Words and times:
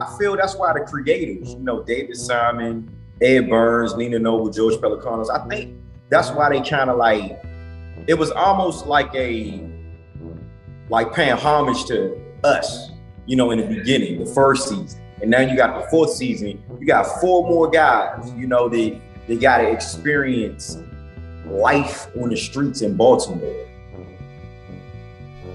I 0.00 0.16
feel 0.16 0.36
that's 0.36 0.54
why 0.54 0.72
the 0.72 0.80
creators, 0.80 1.54
you 1.54 1.58
know, 1.58 1.82
David 1.82 2.16
Simon, 2.16 2.88
Ed 3.20 3.48
Burns, 3.50 3.96
Nina 3.96 4.18
Noble, 4.18 4.48
George 4.48 4.74
Pelecanos, 4.74 5.28
I 5.28 5.46
think 5.48 5.76
that's 6.08 6.30
why 6.30 6.48
they 6.50 6.60
kind 6.68 6.88
of 6.88 6.96
like 6.96 7.42
it 8.06 8.14
was 8.14 8.30
almost 8.30 8.86
like 8.86 9.12
a 9.14 9.60
like 10.88 11.12
paying 11.12 11.36
homage 11.36 11.84
to 11.86 12.16
us, 12.44 12.90
you 13.26 13.36
know, 13.36 13.50
in 13.50 13.58
the 13.58 13.66
beginning, 13.66 14.24
the 14.24 14.26
first 14.32 14.68
season. 14.68 15.00
And 15.20 15.30
now 15.30 15.40
you 15.40 15.56
got 15.56 15.82
the 15.82 15.90
fourth 15.90 16.10
season, 16.10 16.62
you 16.78 16.86
got 16.86 17.20
four 17.20 17.48
more 17.48 17.68
guys, 17.68 18.32
you 18.36 18.46
know, 18.46 18.68
they 18.68 19.00
they 19.26 19.36
gotta 19.36 19.68
experience 19.68 20.78
life 21.46 22.06
on 22.16 22.28
the 22.28 22.36
streets 22.36 22.82
in 22.82 22.96
Baltimore. 22.96 23.66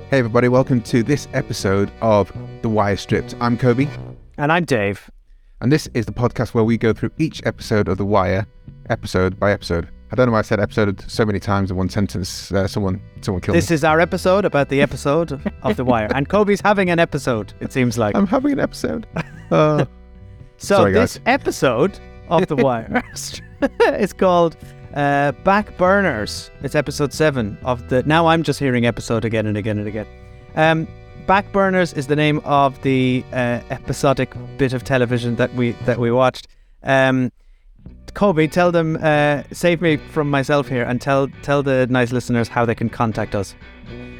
Hey, 0.09 0.19
everybody, 0.19 0.49
welcome 0.49 0.81
to 0.81 1.01
this 1.01 1.29
episode 1.33 1.91
of 2.01 2.31
The 2.61 2.69
Wire 2.69 2.97
Stripped. 2.97 3.35
I'm 3.39 3.57
Kobi, 3.57 3.89
And 4.37 4.51
I'm 4.51 4.65
Dave. 4.65 5.09
and 5.61 5.71
this 5.71 5.87
is 5.93 6.05
the 6.05 6.11
podcast 6.11 6.53
where 6.53 6.63
we 6.63 6.77
go 6.77 6.91
through 6.93 7.11
each 7.19 7.41
episode 7.45 7.87
of 7.87 7.97
The 7.97 8.05
Wire, 8.05 8.45
episode 8.89 9.39
by 9.39 9.51
episode. 9.51 9.87
I 10.11 10.15
don't 10.15 10.27
know 10.27 10.33
why 10.33 10.39
I 10.39 10.43
said 10.43 10.59
episode 10.59 11.01
so 11.09 11.25
many 11.25 11.39
times 11.39 11.71
in 11.71 11.77
one 11.77 11.89
sentence. 11.89 12.51
Uh, 12.51 12.67
someone, 12.67 13.01
someone 13.21 13.41
killed 13.41 13.55
This 13.57 13.69
me. 13.69 13.75
is 13.75 13.83
our 13.83 13.99
episode 13.99 14.45
about 14.45 14.69
the 14.69 14.81
episode 14.81 15.39
of 15.63 15.75
The 15.77 15.83
Wire. 15.85 16.07
And 16.13 16.29
Kobi's 16.29 16.61
having 16.61 16.89
an 16.89 16.99
episode, 16.99 17.53
it 17.61 17.71
seems 17.71 17.97
like. 17.97 18.15
I'm 18.15 18.27
having 18.27 18.53
an 18.53 18.59
episode. 18.59 19.07
Uh, 19.51 19.85
so 20.57 20.77
sorry, 20.77 20.93
this 20.93 21.19
episode 21.27 21.99
of 22.29 22.47
The 22.47 22.55
Wire 22.65 23.03
is 23.99 24.13
called 24.13 24.57
uh, 24.95 25.31
Back 25.43 25.77
Burners. 25.77 26.49
It's 26.63 26.73
episode 26.73 27.13
seven 27.13 27.55
of 27.63 27.87
the. 27.89 28.01
Now 28.03 28.25
I'm 28.25 28.41
just 28.41 28.57
hearing 28.59 28.87
episode 28.87 29.25
again 29.25 29.45
and 29.45 29.55
again 29.55 29.77
and 29.77 29.87
again. 29.87 30.07
Um, 30.55 30.87
Back 31.25 31.49
Burners 31.53 31.93
is 31.93 32.07
the 32.07 32.17
name 32.17 32.39
of 32.43 32.81
the 32.81 33.23
uh, 33.31 33.61
episodic 33.69 34.33
bit 34.57 34.73
of 34.73 34.83
television 34.83 35.37
that 35.37 35.53
we 35.55 35.71
that 35.85 35.97
we 35.97 36.11
watched. 36.11 36.49
Um, 36.83 37.31
Kobi, 38.07 38.51
tell 38.51 38.73
them, 38.73 38.97
uh, 39.01 39.43
save 39.53 39.81
me 39.81 39.95
from 39.95 40.29
myself 40.29 40.67
here, 40.67 40.83
and 40.83 40.99
tell 40.99 41.29
tell 41.41 41.63
the 41.63 41.87
nice 41.87 42.11
listeners 42.11 42.49
how 42.49 42.65
they 42.65 42.75
can 42.75 42.89
contact 42.89 43.35
us. 43.35 43.55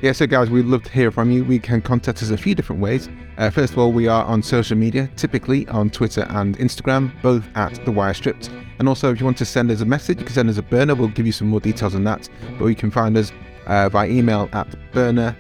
yeah, 0.02 0.14
so 0.14 0.26
guys, 0.26 0.50
we'd 0.50 0.66
love 0.66 0.84
to 0.84 0.92
hear 0.92 1.12
from 1.12 1.30
you. 1.30 1.44
We 1.44 1.60
can 1.60 1.82
contact 1.82 2.24
us 2.24 2.30
a 2.30 2.38
few 2.38 2.56
different 2.56 2.82
ways. 2.82 3.10
Uh, 3.38 3.50
first 3.50 3.74
of 3.74 3.80
all, 3.80 3.92
we 3.92 4.08
are 4.08 4.24
on 4.24 4.42
social 4.42 4.78
media, 4.78 5.10
typically 5.18 5.68
on 5.68 5.90
Twitter 5.90 6.26
and 6.30 6.58
Instagram, 6.58 7.12
both 7.22 7.46
at 7.56 7.84
The 7.84 7.92
Wire 7.92 8.14
Stripped. 8.14 8.50
And 8.80 8.88
also, 8.88 9.12
if 9.12 9.20
you 9.20 9.26
want 9.26 9.38
to 9.40 9.46
send 9.46 9.70
us 9.72 9.82
a 9.82 9.86
message, 9.86 10.20
you 10.20 10.26
can 10.26 10.34
send 10.34 10.50
us 10.50 10.58
a 10.58 10.64
burner. 10.64 10.96
We'll 10.96 11.10
give 11.10 11.26
you 11.26 11.34
some 11.34 11.50
more 11.50 11.60
details 11.60 11.96
on 11.96 12.06
that. 12.06 12.30
But 12.58 12.68
you 12.68 12.76
can 12.76 12.92
find 12.92 13.18
us 13.18 13.34
uh, 13.68 13.90
by 13.90 14.08
email 14.08 14.50
at 14.54 14.68
burner 14.94 15.36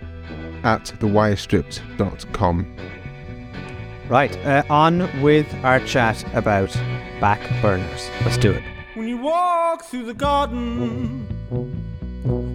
at 0.63 0.85
thewirestripped.com. 0.99 2.75
Right, 4.09 4.37
uh, 4.45 4.63
on 4.69 5.21
with 5.21 5.47
our 5.63 5.79
chat 5.79 6.23
about 6.35 6.73
back 7.21 7.39
burners. 7.61 8.09
Let's 8.25 8.37
do 8.37 8.51
it. 8.51 8.63
When 8.95 9.07
you 9.07 9.17
walk 9.17 9.83
through 9.85 10.05
the 10.05 10.13
garden, 10.13 11.25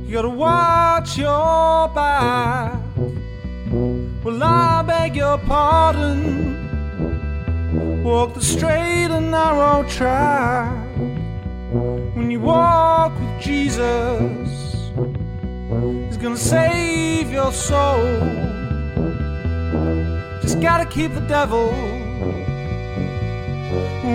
you 0.06 0.12
gotta 0.12 0.28
watch 0.28 1.17
your 1.19 1.89
back. 1.89 2.81
Well, 4.22 4.43
I 4.43 4.83
beg 4.83 5.17
your 5.17 5.39
pardon. 5.39 6.69
Walk 8.05 8.34
the 8.34 8.43
straight 8.43 9.11
and 9.11 9.31
narrow 9.31 9.89
track. 9.89 10.72
When 12.15 12.31
you 12.31 12.41
walk 12.41 13.19
with 13.19 13.41
Jesus, 13.41 14.48
He's 15.69 16.17
gonna 16.17 16.37
save 16.37 17.31
your 17.31 17.53
soul. 17.53 18.21
Just 20.41 20.61
gotta 20.61 20.87
keep 20.87 21.13
the 21.13 21.21
devil 21.29 21.69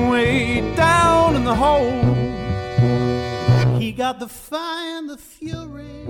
way 0.09 0.73
down 0.75 1.35
in 1.35 1.43
the 1.43 1.53
hole. 1.53 1.91
He 3.79 3.91
got 3.91 4.19
the 4.19 4.27
fire 4.27 4.97
and 4.97 5.07
the 5.07 5.17
fury. 5.17 6.07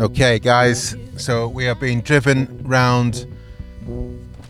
Okay, 0.00 0.38
guys, 0.38 0.96
so 1.18 1.48
we 1.48 1.68
are 1.68 1.74
being 1.74 2.00
driven 2.00 2.62
round 2.64 3.26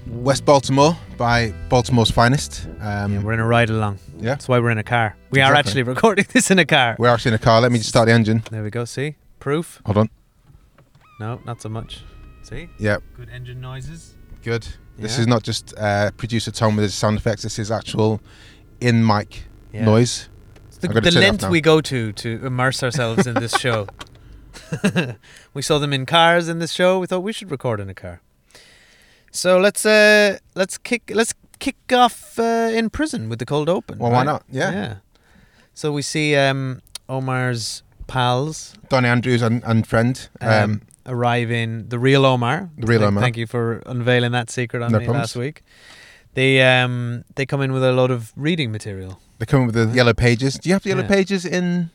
West 0.06 0.44
Baltimore 0.44 0.96
by 1.18 1.52
Baltimore's 1.68 2.10
finest. 2.12 2.68
Um, 2.80 3.24
We're 3.24 3.32
in 3.32 3.40
a 3.40 3.46
ride 3.46 3.70
along. 3.70 3.98
Yeah. 4.18 4.30
That's 4.30 4.46
why 4.48 4.60
we're 4.60 4.70
in 4.70 4.78
a 4.78 4.84
car. 4.84 5.16
We 5.32 5.40
are 5.40 5.54
actually 5.54 5.82
recording 5.92 6.26
this 6.32 6.52
in 6.52 6.60
a 6.60 6.64
car. 6.64 6.94
we're 7.00 7.08
actually 7.08 7.30
in 7.30 7.34
a 7.34 7.38
car. 7.38 7.60
Let 7.60 7.72
me 7.72 7.78
just 7.78 7.90
start 7.90 8.06
the 8.06 8.12
engine. 8.14 8.44
There 8.50 8.62
we 8.62 8.70
go. 8.70 8.84
See? 8.84 9.16
Proof? 9.38 9.80
Hold 9.86 9.98
on. 9.98 10.10
No, 11.20 11.40
not 11.44 11.60
so 11.62 11.68
much. 11.68 12.02
See? 12.42 12.68
Yeah, 12.78 12.98
Good 13.16 13.28
engine 13.30 13.60
noises. 13.60 14.14
good. 14.42 14.66
This 14.98 15.14
Yeah. 15.16 15.20
is 15.22 15.26
not 15.26 15.42
just 15.42 15.74
uh, 15.76 16.10
producer 16.16 16.50
Tom 16.52 16.76
with 16.76 16.84
his 16.84 16.94
sound 16.94 17.16
effects. 17.18 17.42
This 17.42 17.58
is 17.58 17.70
actual 17.70 18.20
in 18.80 19.04
mic 19.04 19.44
Yeah. 19.72 19.84
noise. 19.84 20.28
It's 20.68 20.78
the, 20.78 20.88
I've 20.88 20.94
gotta 20.94 21.04
the 21.06 21.10
turn 21.10 21.22
it 21.22 21.26
off 21.26 21.30
length 21.32 21.42
now. 21.42 21.50
we 21.50 21.60
go 21.60 21.80
to 21.80 22.12
to 22.12 22.28
immerse 22.46 22.82
ourselves 22.82 23.26
in 23.26 23.34
this 23.34 23.52
show. 23.64 23.86
we 25.54 25.62
saw 25.62 25.78
them 25.78 25.92
in 25.92 26.06
cars 26.06 26.48
in 26.48 26.58
this 26.58 26.72
show. 26.72 26.98
We 27.00 27.06
thought 27.06 27.20
we 27.24 27.32
should 27.32 27.50
record 27.50 27.80
in 27.80 27.88
a 27.90 27.94
car. 27.94 28.20
So 29.32 29.58
let's 29.58 29.84
uh 29.84 30.38
let's 30.54 30.78
kick 30.78 31.10
let's 31.14 31.34
kick 31.58 31.76
off 31.92 32.38
uh, 32.38 32.70
in 32.72 32.90
prison 32.90 33.28
with 33.28 33.38
the 33.40 33.46
cold 33.46 33.68
open. 33.68 33.98
Well, 33.98 34.10
why 34.12 34.18
right? 34.18 34.26
not? 34.26 34.44
Yeah. 34.50 34.70
Yeah. 34.72 34.94
So 35.74 35.90
we 35.92 36.02
see 36.02 36.36
um 36.36 36.82
Omar's 37.08 37.82
pals 38.06 38.74
Donny 38.88 39.08
Andrews 39.08 39.42
and, 39.42 39.62
and 39.64 39.86
friend. 39.86 40.28
um, 40.40 40.50
Um, 40.50 40.80
arrive 41.06 41.48
the 41.90 41.98
real 41.98 42.24
Omar. 42.24 42.70
The 42.78 42.86
real 42.86 43.04
Omar. 43.04 43.22
Thank 43.22 43.36
you 43.36 43.46
for 43.46 43.82
unveiling 43.86 44.32
that 44.32 44.50
secret 44.50 44.82
on 44.82 44.92
No 44.92 44.98
me 44.98 45.04
problems. 45.04 45.22
last 45.22 45.36
week. 45.36 45.62
They 46.34 46.62
um 46.62 47.24
they 47.36 47.46
come 47.46 47.60
in 47.64 47.72
with 47.72 47.84
a 47.84 47.92
lot 47.92 48.10
of 48.10 48.32
reading 48.36 48.72
material. 48.72 49.20
they 49.38 49.46
come 49.46 49.60
in 49.62 49.66
with 49.66 49.74
the 49.74 49.86
yellow 49.96 50.14
pages. 50.14 50.54
Do 50.58 50.68
you 50.68 50.74
have 50.74 50.82
the 50.82 50.90
yellow 50.90 51.02
Yeah. 51.02 51.08
pages 51.16 51.44
in 51.44 51.90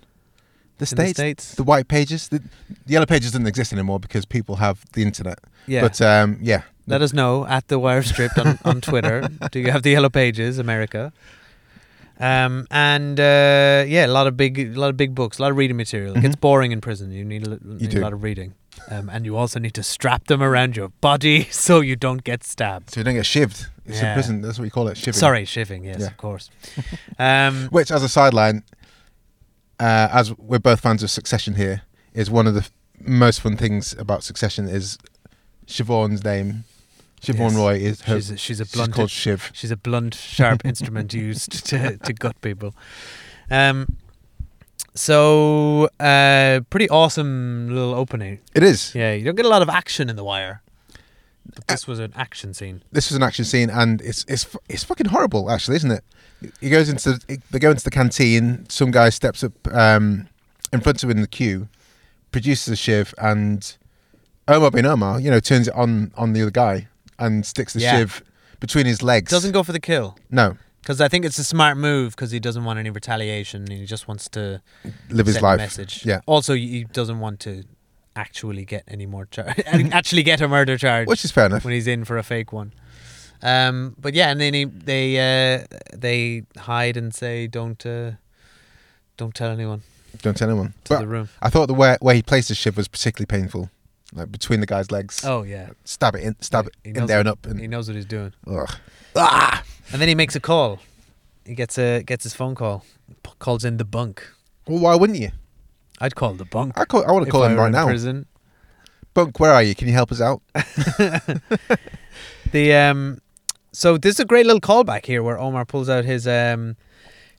the 0.77 0.85
states? 0.85 1.09
the 1.17 1.23
States. 1.23 1.55
The 1.55 1.63
white 1.63 1.87
pages. 1.87 2.27
The, 2.29 2.39
the 2.39 2.93
yellow 2.93 3.05
pages 3.05 3.31
doesn't 3.31 3.47
exist 3.47 3.73
anymore 3.73 3.99
because 3.99 4.25
people 4.25 4.55
have 4.57 4.85
the 4.93 5.01
internet. 5.01 5.39
yeah. 5.67 5.81
But 5.81 5.99
um, 6.01 6.37
yeah, 6.41 6.61
Let 6.87 7.01
us 7.01 7.11
know 7.13 7.45
at 7.47 7.67
the 7.67 7.77
wire 7.79 8.01
stripped 8.03 8.37
on, 8.39 8.57
on 8.63 8.79
Twitter. 8.81 9.27
Do 9.51 9.59
you 9.59 9.71
have 9.71 9.81
the 9.83 9.91
yellow 9.91 10.09
pages, 10.09 10.57
America? 10.57 11.11
Um, 12.19 12.67
and 12.69 13.17
uh, 13.19 13.85
yeah, 13.87 14.05
a 14.05 14.07
lot 14.07 14.27
of 14.27 14.35
big, 14.35 14.59
a 14.59 14.65
lot 14.79 14.89
of 14.89 14.97
big 14.97 15.15
books, 15.15 15.39
a 15.39 15.41
lot 15.41 15.51
of 15.51 15.57
reading 15.57 15.77
material. 15.77 16.15
It 16.17 16.21
gets 16.21 16.35
Mhm. 16.35 16.41
boring 16.41 16.71
in 16.73 16.81
prison. 16.81 17.11
You 17.11 17.23
need 17.23 17.47
a, 17.47 17.51
li- 17.51 17.59
need 17.63 17.93
a 17.93 18.01
lot 18.01 18.11
of 18.11 18.23
reading, 18.23 18.55
um, 18.91 19.09
and 19.09 19.25
you 19.25 19.37
also 19.37 19.57
need 19.59 19.73
to 19.75 19.83
strap 19.83 20.27
them 20.27 20.43
around 20.43 20.75
your 20.75 20.89
body 21.01 21.43
so 21.51 21.79
you 21.79 21.95
don't 21.95 22.23
get 22.25 22.43
stabbed. 22.43 22.89
so 22.91 22.99
you 22.99 23.03
don't 23.05 23.15
get 23.15 23.23
shivved. 23.25 23.67
It's 23.85 24.01
Yeah. 24.01 24.09
in 24.09 24.13
prison. 24.15 24.41
That's 24.41 24.59
what 24.59 24.65
you 24.65 24.71
call 24.71 24.89
it. 24.89 24.97
Shivving. 24.97 25.15
Sorry, 25.15 25.45
shivving. 25.45 25.85
Yes, 25.85 25.99
Yeah. 26.01 26.07
of 26.07 26.17
course. 26.17 26.49
Um, 27.19 27.67
Which, 27.71 27.89
as 27.91 28.01
a 28.03 28.09
sideline, 28.09 28.63
uh, 29.79 30.07
as 30.11 30.33
we're 30.37 30.59
both 30.59 30.79
fans 30.81 31.03
of 31.03 31.09
Succession 31.11 31.55
here, 31.55 31.81
is 32.13 32.29
one 32.29 32.47
of 32.47 32.53
the 32.53 32.61
f- 32.61 32.71
most 33.01 33.39
fun 33.41 33.55
things 33.57 33.93
about 33.97 34.23
Succession 34.23 34.67
is 34.67 34.97
Siobhan's 35.67 36.23
name. 36.23 36.63
Siobhan 37.21 37.51
Yes. 37.51 37.55
Roy 37.55 37.73
is 37.75 38.01
her. 38.01 38.15
she's 38.15 38.29
a, 38.31 38.37
she's 38.37 38.59
a 38.59 38.65
she's 38.65 38.73
blunt. 38.73 38.93
called 38.93 39.09
Shiv. 39.11 39.51
She's 39.53 39.71
a 39.71 39.77
blunt, 39.77 40.15
sharp 40.15 40.65
instrument 40.65 41.13
used 41.13 41.65
to, 41.67 41.97
to 41.97 42.13
gut 42.13 42.39
people. 42.41 42.73
Um, 43.51 43.97
so 44.95 45.89
uh, 45.99 46.61
pretty 46.69 46.89
awesome 46.89 47.69
little 47.69 47.93
opening. 47.93 48.39
It 48.53 48.63
is. 48.63 48.93
Yeah, 48.95 49.13
you 49.13 49.23
don't 49.23 49.35
get 49.35 49.45
a 49.45 49.49
lot 49.49 49.61
of 49.61 49.69
action 49.69 50.09
in 50.09 50.15
The 50.15 50.23
Wire. 50.23 50.61
But 51.55 51.67
this 51.67 51.87
was 51.87 51.99
an 51.99 52.13
action 52.15 52.53
scene. 52.53 52.83
This 52.91 53.09
was 53.09 53.15
an 53.15 53.23
action 53.23 53.43
scene, 53.45 53.69
and 53.71 54.01
it's 54.01 54.23
it's 54.27 54.45
it's 54.67 54.83
fucking 54.83 55.07
horrible, 55.07 55.49
actually, 55.49 55.77
isn't 55.77 55.89
it? 55.91 56.03
He 56.61 56.69
goes 56.69 56.89
into 56.89 57.13
the, 57.13 57.39
they 57.49 57.59
go 57.59 57.71
into 57.71 57.83
the 57.83 57.89
canteen. 57.89 58.67
Some 58.69 58.91
guy 58.91 59.09
steps 59.09 59.43
up 59.43 59.53
um, 59.73 60.27
in 60.71 60.81
front 60.81 61.01
of 61.03 61.09
him 61.09 61.17
in 61.17 61.21
the 61.21 61.27
queue, 61.27 61.67
produces 62.31 62.67
a 62.67 62.75
shiv, 62.75 63.15
and 63.17 63.75
Omar 64.47 64.69
bin 64.71 64.85
Omar, 64.85 65.19
you 65.19 65.31
know, 65.31 65.39
turns 65.39 65.67
it 65.67 65.73
on 65.73 66.11
on 66.15 66.33
the 66.33 66.41
other 66.43 66.51
guy 66.51 66.87
and 67.19 67.45
sticks 67.45 67.73
the 67.73 67.81
Yeah. 67.81 67.97
shiv 67.97 68.23
between 68.59 68.85
his 68.85 69.01
legs. 69.03 69.31
Doesn't 69.31 69.51
go 69.51 69.63
for 69.63 69.71
the 69.71 69.79
kill 69.79 70.17
no 70.29 70.57
because 70.81 71.01
I 71.01 71.07
think 71.07 71.25
it's 71.25 71.37
a 71.37 71.43
smart 71.43 71.77
move 71.77 72.15
because 72.15 72.31
he 72.31 72.39
doesn't 72.39 72.63
want 72.63 72.79
any 72.79 72.89
retaliation 72.89 73.61
and 73.63 73.71
he 73.71 73.85
just 73.85 74.07
wants 74.07 74.27
to 74.29 74.61
live 75.09 75.25
his 75.27 75.35
send 75.35 75.43
a 75.45 75.47
life. 75.49 75.57
message. 75.57 76.05
Yeah. 76.05 76.21
Also, 76.25 76.53
he 76.55 76.85
doesn't 76.85 77.19
want 77.19 77.39
to 77.41 77.63
actually 78.15 78.65
get 78.65 78.83
any 78.87 79.05
more 79.05 79.25
charge. 79.25 79.59
actually 79.67 80.23
get 80.23 80.41
a 80.41 80.47
murder 80.47 80.77
charge. 80.77 81.07
which 81.07 81.23
is 81.25 81.31
fair 81.31 81.45
enough. 81.45 81.63
when 81.65 81.73
he's 81.73 81.85
in 81.87 82.05
for 82.05 82.17
a 82.17 82.23
fake 82.23 82.51
one. 82.53 82.73
Um, 83.41 83.95
but 83.99 84.13
yeah, 84.13 84.29
and 84.31 84.41
then 84.41 84.53
he, 84.53 84.65
they 84.65 85.15
uh, 85.17 85.65
they 85.95 86.43
hide 86.57 86.97
and 86.97 87.13
say, 87.15 87.47
"Don't 87.47 87.85
uh, 87.85 88.11
don't 89.17 89.33
tell 89.33 89.49
anyone." 89.51 89.81
Don't 90.21 90.35
tell 90.35 90.49
anyone. 90.49 90.73
To 90.85 90.89
But 90.95 90.99
the 91.01 91.07
room. 91.07 91.29
I 91.41 91.49
thought 91.49 91.67
the 91.67 91.73
way 91.73 91.95
where 92.01 92.15
he 92.15 92.21
placed 92.21 92.49
the 92.49 92.55
shiv 92.55 92.75
was 92.75 92.87
particularly 92.89 93.27
painful, 93.27 93.69
like 94.13 94.31
between 94.31 94.59
the 94.59 94.65
guy's 94.65 94.91
legs. 94.91 95.21
Oh 95.23 95.43
yeah, 95.43 95.69
Stab 95.83 96.15
it 96.15 96.23
in, 96.23 96.35
stab 96.41 96.67
it 96.67 96.75
in 96.83 96.93
there 96.93 97.05
what- 97.05 97.19
and 97.19 97.27
up, 97.27 97.45
and 97.45 97.59
he 97.59 97.67
knows 97.67 97.87
what 97.87 97.95
he's 97.95 98.05
doing. 98.05 98.33
ugh. 98.47 98.69
ah. 99.15 99.63
And 99.91 100.01
then 100.01 100.07
he 100.07 100.15
makes 100.15 100.35
a 100.35 100.39
call. 100.39 100.79
He 101.45 101.55
gets 101.55 101.77
a 101.77 102.03
gets 102.03 102.23
his 102.23 102.33
phone 102.35 102.55
call. 102.55 102.85
P- 103.23 103.31
calls 103.39 103.65
in 103.65 103.77
the 103.77 103.85
bunk. 103.85 104.23
Well, 104.67 104.79
why 104.79 104.95
wouldn't 104.95 105.17
you? 105.19 105.31
I'd 105.99 106.15
call 106.15 106.33
the 106.33 106.45
bunk. 106.45 106.73
I 106.77 106.85
call, 106.85 107.03
I 107.05 107.11
want 107.11 107.25
to 107.25 107.31
call 107.31 107.43
him 107.43 107.55
right 107.57 107.71
now. 107.71 107.85
Prison. 107.85 108.25
Bunk, 109.15 109.39
where 109.39 109.51
are 109.51 109.63
you? 109.63 109.73
Can 109.75 109.87
you 109.87 109.93
help 109.93 110.11
us 110.11 110.21
out? 110.21 110.41
The 112.51 112.73
um, 112.73 113.19
so 113.71 113.97
this 113.97 114.15
is 114.15 114.19
a 114.19 114.25
great 114.25 114.45
little 114.45 114.61
callback 114.61 115.05
here 115.05 115.21
where 115.21 115.37
Omar 115.37 115.65
pulls 115.65 115.87
out 115.89 116.03
his 116.05 116.27
um 116.27 116.77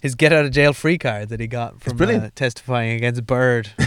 his 0.03 0.15
get 0.15 0.33
out 0.33 0.45
of 0.45 0.53
jail 0.53 0.73
free 0.73 0.99
card 0.99 1.29
that 1.31 1.41
he 1.41 1.47
got 1.47 1.83
from 1.83 2.01
uh, 2.01 2.31
testifying 2.35 2.93
against 2.93 3.27
Bird 3.27 3.71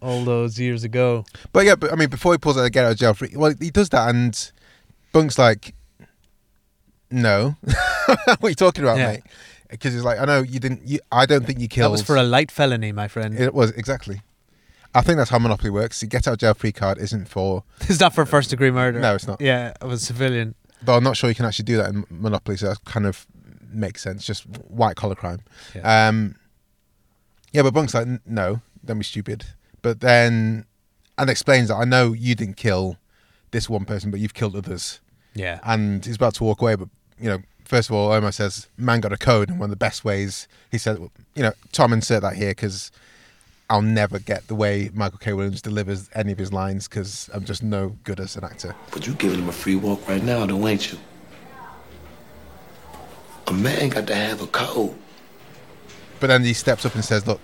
all 0.00 0.24
those 0.24 0.58
years 0.58 0.84
ago. 0.84 1.24
But 1.52 1.66
yeah, 1.66 1.74
but 1.76 1.92
I 1.92 1.96
mean, 1.96 2.08
before 2.10 2.32
he 2.32 2.38
pulls 2.38 2.56
out 2.58 2.62
the 2.62 2.70
get 2.70 2.84
out 2.84 2.92
of 2.92 2.98
jail 2.98 3.14
free, 3.14 3.32
well, 3.34 3.54
he 3.60 3.70
does 3.70 3.88
that, 3.90 4.08
and 4.14 4.52
Bunk's 5.12 5.38
like, 5.38 5.74
"No, 7.10 7.56
what 8.06 8.42
are 8.42 8.48
you 8.48 8.54
talking 8.54 8.84
about, 8.84 8.98
Yeah. 8.98 9.12
mate?" 9.12 9.22
Because 9.68 9.94
he's 9.94 10.04
like, 10.04 10.18
"I 10.18 10.24
know 10.24 10.42
you 10.42 10.58
didn't. 10.60 10.86
You, 10.86 10.98
I 11.12 11.26
don't 11.26 11.46
think 11.46 11.58
you 11.60 11.68
killed." 11.68 11.86
That 11.86 11.92
was 11.92 12.02
for 12.02 12.16
a 12.16 12.22
light 12.22 12.50
felony, 12.50 12.92
my 12.92 13.08
friend. 13.08 13.38
It 13.38 13.54
was 13.54 13.70
exactly. 13.72 14.22
I 14.92 15.02
think 15.02 15.18
that's 15.18 15.30
how 15.30 15.38
Monopoly 15.38 15.70
works. 15.70 16.00
The 16.00 16.06
get 16.06 16.26
out 16.26 16.32
of 16.32 16.38
jail 16.38 16.54
free 16.54 16.72
card 16.72 16.98
isn't 16.98 17.28
for. 17.28 17.62
it's 17.82 18.00
not 18.00 18.14
for 18.14 18.26
first 18.26 18.50
degree 18.50 18.70
murder. 18.72 18.98
No, 19.00 19.14
it's 19.14 19.26
not. 19.26 19.40
Yeah, 19.40 19.72
of 19.80 19.92
a 19.92 19.98
civilian. 19.98 20.54
But 20.84 20.96
I'm 20.96 21.04
not 21.04 21.16
sure 21.16 21.28
you 21.28 21.36
can 21.36 21.44
actually 21.44 21.66
do 21.66 21.76
that 21.76 21.90
in 21.90 22.04
Monopoly, 22.10 22.56
so 22.56 22.68
that 22.70 22.84
kind 22.84 23.06
of 23.06 23.26
makes 23.70 24.02
sense. 24.02 24.26
Just 24.26 24.44
white 24.68 24.96
collar 24.96 25.14
crime. 25.14 25.40
Yeah. 25.74 26.08
Um, 26.08 26.34
yeah, 27.52 27.62
but 27.62 27.74
Bunk's 27.74 27.94
like, 27.94 28.06
no, 28.26 28.62
don't 28.84 28.98
be 28.98 29.04
stupid. 29.04 29.44
But 29.82 30.00
then, 30.00 30.66
and 31.18 31.30
explains 31.30 31.68
that 31.68 31.76
I 31.76 31.84
know 31.84 32.12
you 32.12 32.34
didn't 32.34 32.56
kill 32.56 32.96
this 33.50 33.68
one 33.68 33.84
person, 33.84 34.10
but 34.10 34.20
you've 34.20 34.34
killed 34.34 34.54
others. 34.56 35.00
yeah. 35.34 35.60
And 35.64 36.04
he's 36.04 36.16
about 36.16 36.34
to 36.34 36.44
walk 36.44 36.60
away, 36.62 36.74
but 36.76 36.88
you 37.20 37.28
know, 37.28 37.38
first 37.64 37.88
of 37.90 37.94
all, 37.94 38.12
Omar 38.12 38.32
says, 38.32 38.68
"Man 38.76 39.00
got 39.00 39.12
a 39.12 39.16
code," 39.16 39.48
and 39.48 39.58
one 39.58 39.66
of 39.66 39.70
the 39.70 39.76
best 39.76 40.04
ways 40.04 40.48
he 40.70 40.78
said, 40.78 40.98
you 41.34 41.42
know, 41.42 41.52
Tom 41.72 41.92
insert 41.92 42.22
that 42.22 42.36
here 42.36 42.50
because 42.50 42.90
I'll 43.68 43.82
never 43.82 44.18
get 44.18 44.48
the 44.48 44.54
way 44.54 44.90
Michael 44.94 45.18
K. 45.18 45.32
Williams 45.32 45.62
delivers 45.62 46.08
any 46.14 46.32
of 46.32 46.38
his 46.38 46.52
lines 46.52 46.88
because 46.88 47.30
I'm 47.32 47.44
just 47.44 47.62
no 47.62 47.96
good 48.04 48.18
as 48.18 48.36
an 48.36 48.44
actor. 48.44 48.74
But 48.90 49.06
you're 49.06 49.14
giving 49.16 49.38
him 49.40 49.48
a 49.48 49.52
free 49.52 49.76
walk 49.76 50.08
right 50.08 50.22
now, 50.22 50.44
though, 50.46 50.66
ain't 50.66 50.90
you? 50.92 50.98
A 53.46 53.52
man 53.52 53.88
got 53.88 54.06
to 54.08 54.14
have 54.14 54.40
a 54.42 54.46
code. 54.46 54.96
But 56.20 56.28
then 56.28 56.44
he 56.44 56.52
steps 56.52 56.84
up 56.84 56.94
and 56.94 57.04
says, 57.04 57.26
"Look, 57.26 57.40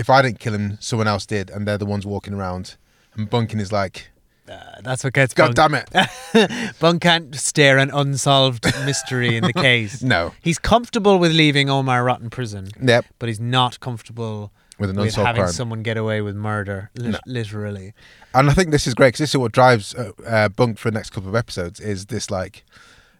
if 0.00 0.08
I 0.10 0.22
didn't 0.22 0.38
kill 0.40 0.54
him, 0.54 0.76
someone 0.80 1.06
else 1.08 1.26
did, 1.26 1.50
and 1.50 1.66
they're 1.66 1.78
the 1.78 1.86
ones 1.94 2.04
walking 2.06 2.34
around." 2.34 2.76
And 3.14 3.28
Bunkin 3.30 3.60
is 3.60 3.70
like, 3.72 4.10
Uh, 4.48 4.80
that's 4.82 5.04
what 5.04 5.12
gets 5.12 5.34
"God 5.34 5.54
Bunk. 5.54 5.86
damn 5.92 6.04
it!" 6.34 6.74
Bunk 6.80 7.02
can't 7.02 7.34
stare 7.34 7.78
an 7.78 7.90
unsolved 7.92 8.64
mystery 8.84 9.36
in 9.36 9.44
the 9.44 9.52
case. 9.68 10.02
No. 10.02 10.32
He's 10.42 10.58
comfortable 10.58 11.18
with 11.18 11.32
leaving 11.32 11.68
Omar 11.70 12.02
Rott 12.04 12.20
in 12.22 12.30
prison, 12.30 12.68
Yep, 12.82 13.04
but 13.18 13.28
he's 13.28 13.40
not 13.40 13.78
comfortable 13.80 14.50
with 14.78 14.90
an 14.90 14.96
with 14.96 15.06
unsolved 15.06 15.26
having 15.26 15.42
crime. 15.42 15.52
someone 15.52 15.82
get 15.82 15.96
away 15.96 16.20
with 16.22 16.34
murder, 16.34 16.90
lit- 16.96 17.12
No. 17.12 17.18
literally. 17.26 17.92
And 18.34 18.48
I 18.50 18.54
think 18.54 18.70
this 18.70 18.86
is 18.86 18.94
great 18.94 19.08
because 19.08 19.18
this 19.20 19.30
is 19.30 19.36
what 19.38 19.52
drives 19.52 19.94
uh, 19.94 20.12
uh, 20.26 20.48
Bunk 20.48 20.78
for 20.78 20.90
the 20.90 20.94
next 20.98 21.10
couple 21.10 21.28
of 21.28 21.34
episodes. 21.34 21.78
Is 21.80 22.06
this 22.06 22.30
like, 22.30 22.64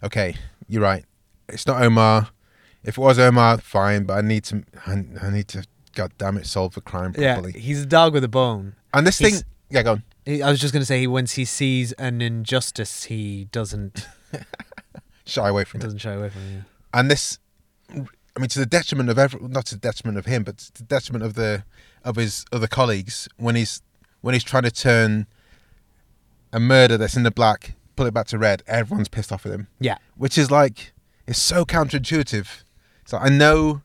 okay, 0.03 0.37
you're 0.69 0.83
right. 0.83 1.05
It's 1.49 1.67
not 1.67 1.83
Omar. 1.83 2.29
If 2.83 2.97
it 2.97 3.01
was 3.01 3.19
Omar, 3.19 3.59
fine. 3.59 4.05
But 4.05 4.15
I 4.15 4.21
need 4.23 4.45
to. 4.45 4.63
I, 4.87 4.93
I 5.23 5.31
need 5.31 5.49
to. 5.49 5.65
God 5.95 6.13
damn 6.19 6.37
it, 6.37 6.47
solve 6.47 6.75
the 6.75 6.81
crime 6.81 7.13
properly. 7.13 7.53
Yeah, 7.55 7.61
he's 7.61 7.83
a 7.83 7.87
dog 7.87 8.13
with 8.15 8.25
a 8.25 8.29
bone. 8.29 8.75
And 8.95 9.07
this 9.07 9.19
He's- 9.19 9.41
thing, 9.41 9.45
yeah, 9.71 9.83
go 9.83 9.93
on. 9.93 10.03
He- 10.25 10.43
I 10.43 10.51
was 10.51 10.61
just 10.61 10.73
going 10.73 10.83
to 10.83 10.87
say, 10.87 11.01
he 11.01 11.07
once 11.07 11.33
he 11.33 11.45
sees 11.45 11.93
an 11.93 12.21
injustice, 12.21 13.05
he 13.05 13.47
doesn't 13.53 14.07
Shy 15.25 15.49
away 15.49 15.65
from 15.65 15.81
it. 15.81 15.85
doesn't 15.85 15.99
shy 15.99 16.13
away 16.13 16.29
from 16.31 16.43
it. 16.43 16.65
and 16.93 17.11
this 17.11 17.39
i 17.95 18.39
mean 18.41 18.49
to 18.49 18.59
the 18.59 18.67
detriment 18.67 19.09
of 19.09 19.19
every 19.19 19.41
not 19.41 19.65
to 19.67 19.75
the 19.77 19.81
detriment 19.81 20.19
of 20.19 20.27
him 20.27 20.43
but 20.45 20.59
to 20.59 20.73
the 20.75 20.83
detriment 20.85 21.25
of 21.25 21.35
the 21.35 21.63
of 22.05 22.17
his 22.17 22.45
other 22.53 22.67
colleagues 22.67 23.29
when 23.37 23.55
he's 23.55 23.81
when 24.23 24.35
he's 24.35 24.43
trying 24.45 24.63
to 24.65 24.71
turn 24.73 25.27
a 26.53 26.59
murder 26.61 26.97
that's 26.97 27.17
in 27.17 27.23
the 27.23 27.31
black 27.31 27.75
pull 27.97 28.07
it 28.07 28.15
back 28.15 28.27
to 28.27 28.39
red 28.39 28.63
everyone's 28.67 29.09
pissed 29.09 29.31
off 29.33 29.45
with 29.45 29.53
him 29.53 29.69
Yeah, 29.79 29.99
which 30.17 30.37
is 30.39 30.51
like 30.51 30.93
it's 31.29 31.41
so 31.41 31.65
counterintuitive 31.65 32.63
so 33.05 33.19
i 33.19 33.29
know 33.29 33.83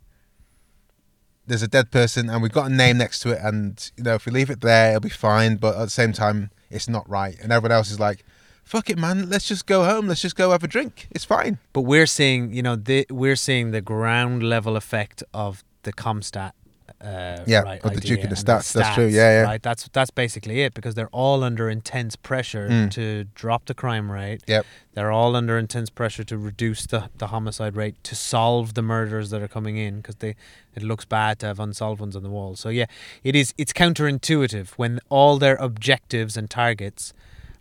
there's 1.48 1.64
a 1.64 1.68
dead 1.68 1.92
person 1.92 2.30
and 2.30 2.42
we've 2.42 2.52
got 2.52 2.70
a 2.70 2.74
name 2.74 2.98
next 2.98 3.20
to 3.20 3.30
it 3.30 3.40
and 3.42 3.92
you 3.98 4.04
know 4.04 4.16
if 4.16 4.26
we 4.26 4.32
leave 4.32 4.50
it 4.50 4.62
there 4.62 4.90
it'll 4.90 5.02
be 5.02 5.10
fine 5.10 5.56
but 5.56 5.76
at 5.76 5.86
the 5.86 5.90
same 5.90 6.12
time 6.14 6.50
it's 6.70 6.88
not 6.88 7.08
right 7.10 7.38
and 7.42 7.52
everyone 7.52 7.72
else 7.72 7.92
is 7.92 8.00
like 8.00 8.24
fuck 8.64 8.90
it 8.90 8.98
man 8.98 9.30
let's 9.30 9.48
just 9.48 9.66
go 9.68 9.84
home 9.84 10.08
let's 10.08 10.22
just 10.22 10.36
go 10.36 10.52
have 10.52 10.64
a 10.64 10.68
drink 10.68 11.08
it's 11.12 11.26
fine 11.26 11.60
but 11.76 11.82
we're 11.82 12.06
seeing, 12.06 12.54
you 12.54 12.64
know, 12.64 12.78
the, 12.78 13.06
we're 13.10 13.36
seeing 13.36 13.72
the 13.72 13.82
ground 13.82 14.42
level 14.44 14.78
effect 14.78 15.24
of 15.34 15.62
the 15.84 15.92
Comstat. 15.92 16.54
Uh, 17.02 17.44
Yeah, 17.46 17.60
right 17.62 17.84
of 17.84 17.94
the 17.94 18.00
Duke 18.00 18.24
of 18.24 18.30
the 18.30 18.36
and 18.38 18.46
stats, 18.46 18.72
that's 18.74 18.96
true, 18.96 19.06
yeah, 19.06 19.42
yeah. 19.42 19.42
Right, 19.44 19.62
that's 19.62 19.90
that's 19.92 20.12
basically 20.12 20.62
it 20.62 20.74
because 20.74 20.96
they're 20.96 21.10
all 21.12 21.44
under 21.44 21.70
intense 21.70 22.16
pressure 22.16 22.68
Mm. 22.70 22.92
to 22.92 23.26
drop 23.36 23.66
the 23.66 23.74
crime 23.74 24.10
rate. 24.12 24.42
yep 24.48 24.66
They're 24.94 25.12
all 25.12 25.36
under 25.36 25.58
intense 25.58 25.90
pressure 25.90 26.24
to 26.24 26.38
reduce 26.38 26.86
the, 26.88 27.10
the 27.18 27.28
homicide 27.28 27.76
rate, 27.76 27.96
to 28.04 28.16
solve 28.16 28.74
the 28.76 28.82
murders 28.82 29.30
that 29.32 29.42
are 29.42 29.48
coming 29.50 29.76
in, 29.78 29.98
because 29.98 30.16
they 30.16 30.36
it 30.74 30.84
looks 30.84 31.06
bad 31.06 31.38
to 31.40 31.46
have 31.48 31.60
unsolved 31.60 32.00
ones 32.00 32.16
on 32.16 32.24
the 32.24 32.30
wall. 32.30 32.56
So 32.56 32.70
yeah, 32.70 32.86
it 33.24 33.36
is. 33.36 33.54
It's 33.58 33.74
counterintuitive 33.74 34.70
when 34.78 35.00
all 35.10 35.38
their 35.38 35.56
objectives 35.58 36.38
and 36.38 36.50
targets 36.50 37.14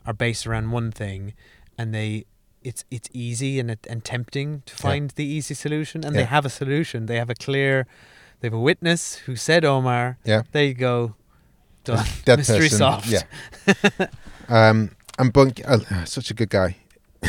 are 0.06 0.14
based 0.14 0.46
around 0.46 0.70
one 0.70 0.90
thing, 0.92 1.32
and 1.76 1.92
they 1.94 2.24
it's 2.62 2.84
it's 2.90 3.08
easy 3.12 3.58
and 3.60 3.70
it- 3.70 3.86
and 3.90 4.04
tempting 4.04 4.62
to 4.66 4.74
find 4.76 5.10
the 5.16 5.24
easy 5.24 5.54
solution, 5.54 6.04
and 6.04 6.14
they 6.16 6.24
have 6.24 6.46
a 6.46 6.50
solution. 6.50 7.06
They 7.06 7.16
have 7.18 7.30
a 7.30 7.34
clear. 7.34 7.86
They 8.44 8.48
have 8.48 8.52
a 8.52 8.60
witness 8.60 9.14
who 9.24 9.36
said 9.36 9.64
Omar. 9.64 10.18
Yeah. 10.22 10.42
There 10.52 10.64
you 10.64 10.74
go. 10.74 11.14
Done. 11.84 12.04
dead 12.26 12.40
Mystery 12.40 12.58
person. 12.58 12.76
solved. 12.76 13.06
Yeah. 13.08 13.22
um, 14.50 14.90
and 15.18 15.32
Bunk, 15.32 15.62
uh, 15.66 16.04
such 16.04 16.30
a 16.30 16.34
good 16.34 16.50
guy. 16.50 16.76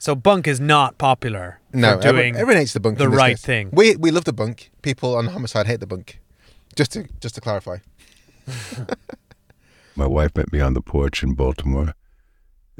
So 0.00 0.16
Bunk 0.16 0.48
is 0.48 0.58
not 0.58 0.98
popular 0.98 1.60
No, 1.72 1.94
for 1.96 2.02
doing 2.02 2.08
everyone, 2.16 2.40
everyone 2.40 2.56
hates 2.56 2.72
the 2.72 2.80
Bunk. 2.80 2.98
the 2.98 3.08
right 3.08 3.36
case. 3.36 3.44
thing. 3.44 3.68
We 3.72 3.94
we 3.94 4.10
love 4.10 4.24
the 4.24 4.32
Bunk. 4.32 4.70
People 4.82 5.14
on 5.14 5.26
homicide 5.28 5.68
hate 5.68 5.78
the 5.78 5.86
Bunk. 5.86 6.18
Just 6.74 6.90
to 6.94 7.06
just 7.20 7.36
to 7.36 7.40
clarify. 7.40 7.76
my 9.94 10.08
wife 10.08 10.36
met 10.36 10.52
me 10.52 10.58
on 10.60 10.74
the 10.74 10.82
porch 10.82 11.22
in 11.22 11.34
Baltimore, 11.34 11.94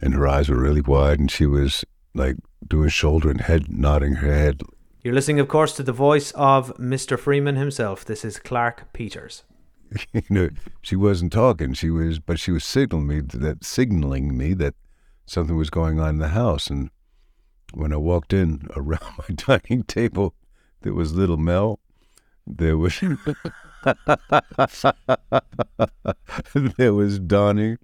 and 0.02 0.14
her 0.14 0.26
eyes 0.26 0.48
were 0.48 0.58
really 0.60 0.80
wide, 0.80 1.20
and 1.20 1.30
she 1.30 1.46
was 1.46 1.84
like 2.12 2.36
doing 2.66 2.88
shoulder 2.88 3.30
and 3.30 3.42
head, 3.42 3.70
nodding 3.70 4.16
her 4.16 4.34
head. 4.34 4.62
You're 5.06 5.14
listening, 5.14 5.38
of 5.38 5.46
course, 5.46 5.72
to 5.74 5.84
the 5.84 5.92
voice 5.92 6.32
of 6.32 6.76
Mr. 6.78 7.16
Freamon 7.16 7.56
himself. 7.56 8.04
This 8.04 8.24
is 8.24 8.40
Clarke 8.40 8.92
Peters. 8.92 9.44
you 10.12 10.22
know, 10.28 10.48
she 10.82 10.96
wasn't 10.96 11.32
talking. 11.32 11.74
She 11.74 11.90
was, 11.90 12.18
but 12.18 12.40
she 12.40 12.50
was 12.50 12.64
signaling 12.64 13.06
me 13.06 13.20
that 13.20 13.64
signaling 13.64 14.36
me 14.36 14.52
that 14.54 14.74
something 15.24 15.56
was 15.56 15.70
going 15.70 16.00
on 16.00 16.08
in 16.08 16.18
the 16.18 16.30
house. 16.30 16.70
And 16.70 16.90
when 17.72 17.92
I 17.92 17.98
walked 17.98 18.32
in 18.32 18.66
around 18.76 19.16
my 19.16 19.32
dining 19.36 19.84
table, 19.84 20.34
there 20.82 20.92
was 20.92 21.14
little 21.14 21.36
Mel. 21.36 21.78
There 22.44 22.76
was 22.76 23.00
there 26.76 26.94
was 26.94 27.20
Donnie. 27.20 27.76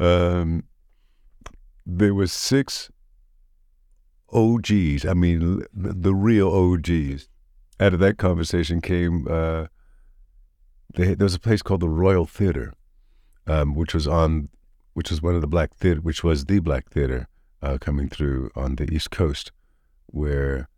Um, 0.00 0.64
there 1.86 2.12
was 2.12 2.32
six 2.32 2.90
OGs. 4.32 5.04
I 5.04 5.14
mean, 5.14 5.64
the 5.72 6.14
real 6.14 6.48
OGs. 6.48 7.28
Out 7.78 7.92
of 7.92 8.00
that 8.00 8.16
conversation 8.16 8.80
came. 8.80 9.26
Uh, 9.28 9.66
they, 10.94 11.14
there 11.14 11.26
was 11.26 11.34
a 11.34 11.40
place 11.40 11.62
called 11.62 11.80
the 11.80 11.88
Royal 11.88 12.26
Theater, 12.26 12.72
um, 13.46 13.74
which 13.74 13.92
was 13.92 14.08
on, 14.08 14.48
which 14.94 15.10
was 15.10 15.20
one 15.20 15.34
of 15.34 15.42
the 15.42 15.46
black 15.46 15.74
theater, 15.74 16.00
which 16.00 16.24
was 16.24 16.46
the 16.46 16.58
black 16.58 16.88
theater 16.88 17.28
uh, 17.62 17.76
coming 17.78 18.08
through 18.08 18.50
on 18.56 18.76
the 18.76 18.90
East 18.92 19.10
Coast, 19.10 19.52
where 20.06 20.68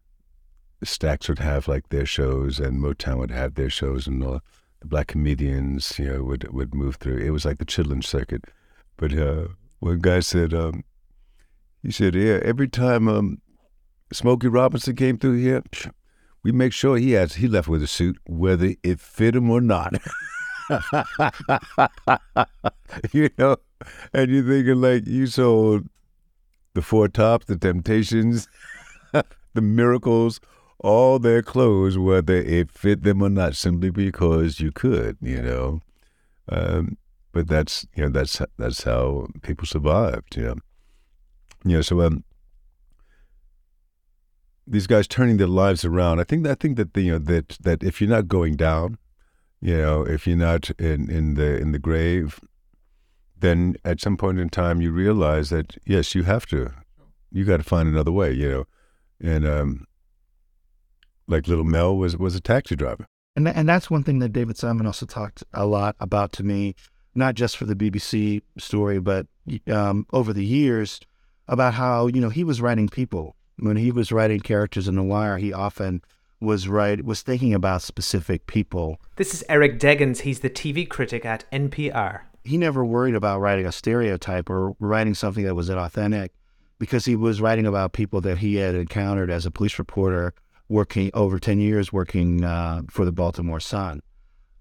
Stax 0.84 1.28
would 1.28 1.38
have 1.38 1.68
like 1.68 1.88
their 1.90 2.06
shows 2.06 2.58
and 2.58 2.82
Motown 2.82 3.18
would 3.18 3.30
have 3.30 3.54
their 3.54 3.70
shows, 3.70 4.06
and 4.06 4.22
all 4.24 4.40
the 4.80 4.86
black 4.86 5.08
comedians, 5.08 5.98
you 5.98 6.12
know, 6.12 6.22
would 6.24 6.52
would 6.52 6.74
move 6.74 6.96
through. 6.96 7.18
It 7.18 7.30
was 7.30 7.44
like 7.44 7.58
the 7.58 7.64
Chitlin 7.64 8.04
circuit. 8.04 8.44
But 8.96 9.16
uh, 9.16 9.48
one 9.78 10.00
guy 10.00 10.20
said, 10.20 10.52
um, 10.52 10.84
he 11.82 11.90
said, 11.90 12.14
yeah, 12.14 12.38
every 12.42 12.68
time 12.68 13.08
um, 13.08 13.40
Smokey 14.12 14.48
Robinson 14.48 14.96
came 14.96 15.18
through 15.18 15.38
here, 15.38 15.62
we 16.42 16.52
make 16.52 16.72
sure 16.72 16.96
he 16.96 17.12
has 17.12 17.34
he 17.34 17.46
left 17.48 17.68
with 17.68 17.82
a 17.82 17.86
suit, 17.86 18.16
whether 18.26 18.74
it 18.82 19.00
fit 19.00 19.36
him 19.36 19.50
or 19.50 19.60
not. 19.60 19.94
you 23.12 23.28
know, 23.38 23.56
and 24.12 24.30
you're 24.30 24.44
thinking 24.44 24.80
like 24.80 25.06
you 25.06 25.26
sold 25.26 25.88
the 26.74 26.82
Four 26.82 27.08
Tops, 27.08 27.46
the 27.46 27.56
Temptations, 27.56 28.48
the 29.12 29.60
Miracles, 29.60 30.40
all 30.78 31.18
their 31.18 31.42
clothes, 31.42 31.98
whether 31.98 32.36
it 32.36 32.70
fit 32.70 33.02
them 33.02 33.22
or 33.22 33.28
not, 33.28 33.56
simply 33.56 33.90
because 33.90 34.60
you 34.60 34.72
could, 34.72 35.18
you 35.20 35.42
know. 35.42 35.80
Um, 36.48 36.96
but 37.32 37.48
that's 37.48 37.86
you 37.94 38.04
know 38.04 38.08
that's 38.08 38.40
that's 38.56 38.84
how 38.84 39.26
people 39.42 39.66
survived, 39.66 40.36
you 40.36 40.44
know. 40.44 40.56
You 41.64 41.76
know, 41.76 41.82
so 41.82 42.00
um, 42.02 42.24
these 44.66 44.86
guys 44.86 45.08
turning 45.08 45.38
their 45.38 45.46
lives 45.46 45.84
around. 45.84 46.20
I 46.20 46.24
think 46.24 46.46
I 46.46 46.54
think 46.54 46.76
that 46.76 46.96
you 46.96 47.12
know 47.12 47.18
that 47.18 47.58
that 47.60 47.82
if 47.82 48.00
you're 48.00 48.10
not 48.10 48.28
going 48.28 48.56
down, 48.56 48.98
you 49.60 49.76
know, 49.76 50.02
if 50.02 50.26
you're 50.26 50.36
not 50.36 50.70
in 50.78 51.10
in 51.10 51.34
the 51.34 51.56
in 51.56 51.72
the 51.72 51.78
grave, 51.78 52.40
then 53.38 53.76
at 53.84 54.00
some 54.00 54.16
point 54.16 54.38
in 54.38 54.48
time 54.48 54.80
you 54.80 54.92
realize 54.92 55.50
that 55.50 55.76
yes, 55.84 56.14
you 56.14 56.24
have 56.24 56.46
to 56.46 56.72
you 57.32 57.44
got 57.44 57.58
to 57.58 57.62
find 57.62 57.88
another 57.88 58.12
way, 58.12 58.32
you 58.32 58.48
know. 58.48 58.64
And 59.20 59.46
um, 59.46 59.86
like 61.26 61.48
little 61.48 61.64
Mel 61.64 61.96
was 61.96 62.16
was 62.16 62.34
a 62.34 62.40
taxi 62.40 62.76
driver. 62.76 63.06
And 63.36 63.46
tha- 63.46 63.56
and 63.56 63.68
that's 63.68 63.90
one 63.90 64.04
thing 64.04 64.18
that 64.20 64.32
David 64.32 64.56
Simon 64.56 64.86
also 64.86 65.06
talked 65.06 65.44
a 65.52 65.66
lot 65.66 65.96
about 66.00 66.32
to 66.32 66.42
me, 66.42 66.74
not 67.14 67.34
just 67.34 67.56
for 67.56 67.64
the 67.64 67.74
BBC 67.74 68.42
story, 68.58 69.00
but 69.00 69.26
um, 69.70 70.06
over 70.12 70.32
the 70.32 70.44
years 70.44 71.00
about 71.48 71.74
how 71.74 72.06
you 72.06 72.20
know 72.20 72.28
he 72.28 72.44
was 72.44 72.60
writing 72.60 72.88
people 72.88 73.34
when 73.58 73.76
he 73.76 73.90
was 73.90 74.12
writing 74.12 74.40
characters 74.40 74.88
in 74.88 74.94
The 74.94 75.02
Wire. 75.02 75.38
He 75.38 75.52
often 75.52 76.02
was 76.40 76.68
right 76.68 77.04
was 77.04 77.22
thinking 77.22 77.54
about 77.54 77.82
specific 77.82 78.46
people. 78.46 79.00
This 79.16 79.34
is 79.34 79.44
Eric 79.48 79.78
Deggans. 79.80 80.20
He's 80.20 80.40
the 80.40 80.50
TV 80.50 80.88
critic 80.88 81.24
at 81.24 81.44
NPR. 81.50 82.20
He 82.44 82.56
never 82.56 82.84
worried 82.84 83.14
about 83.14 83.40
writing 83.40 83.66
a 83.66 83.72
stereotype 83.72 84.48
or 84.48 84.74
writing 84.78 85.14
something 85.14 85.44
that 85.44 85.54
was 85.54 85.68
inauthentic 85.68 86.30
because 86.78 87.04
he 87.04 87.16
was 87.16 87.40
writing 87.40 87.66
about 87.66 87.92
people 87.92 88.20
that 88.22 88.38
he 88.38 88.56
had 88.56 88.74
encountered 88.74 89.30
as 89.30 89.44
a 89.44 89.50
police 89.50 89.78
reporter 89.78 90.32
working 90.68 91.10
over 91.14 91.38
10 91.38 91.60
years 91.60 91.92
working 91.92 92.44
uh, 92.44 92.82
for 92.88 93.04
the 93.04 93.12
Baltimore 93.12 93.60
Sun. 93.60 94.02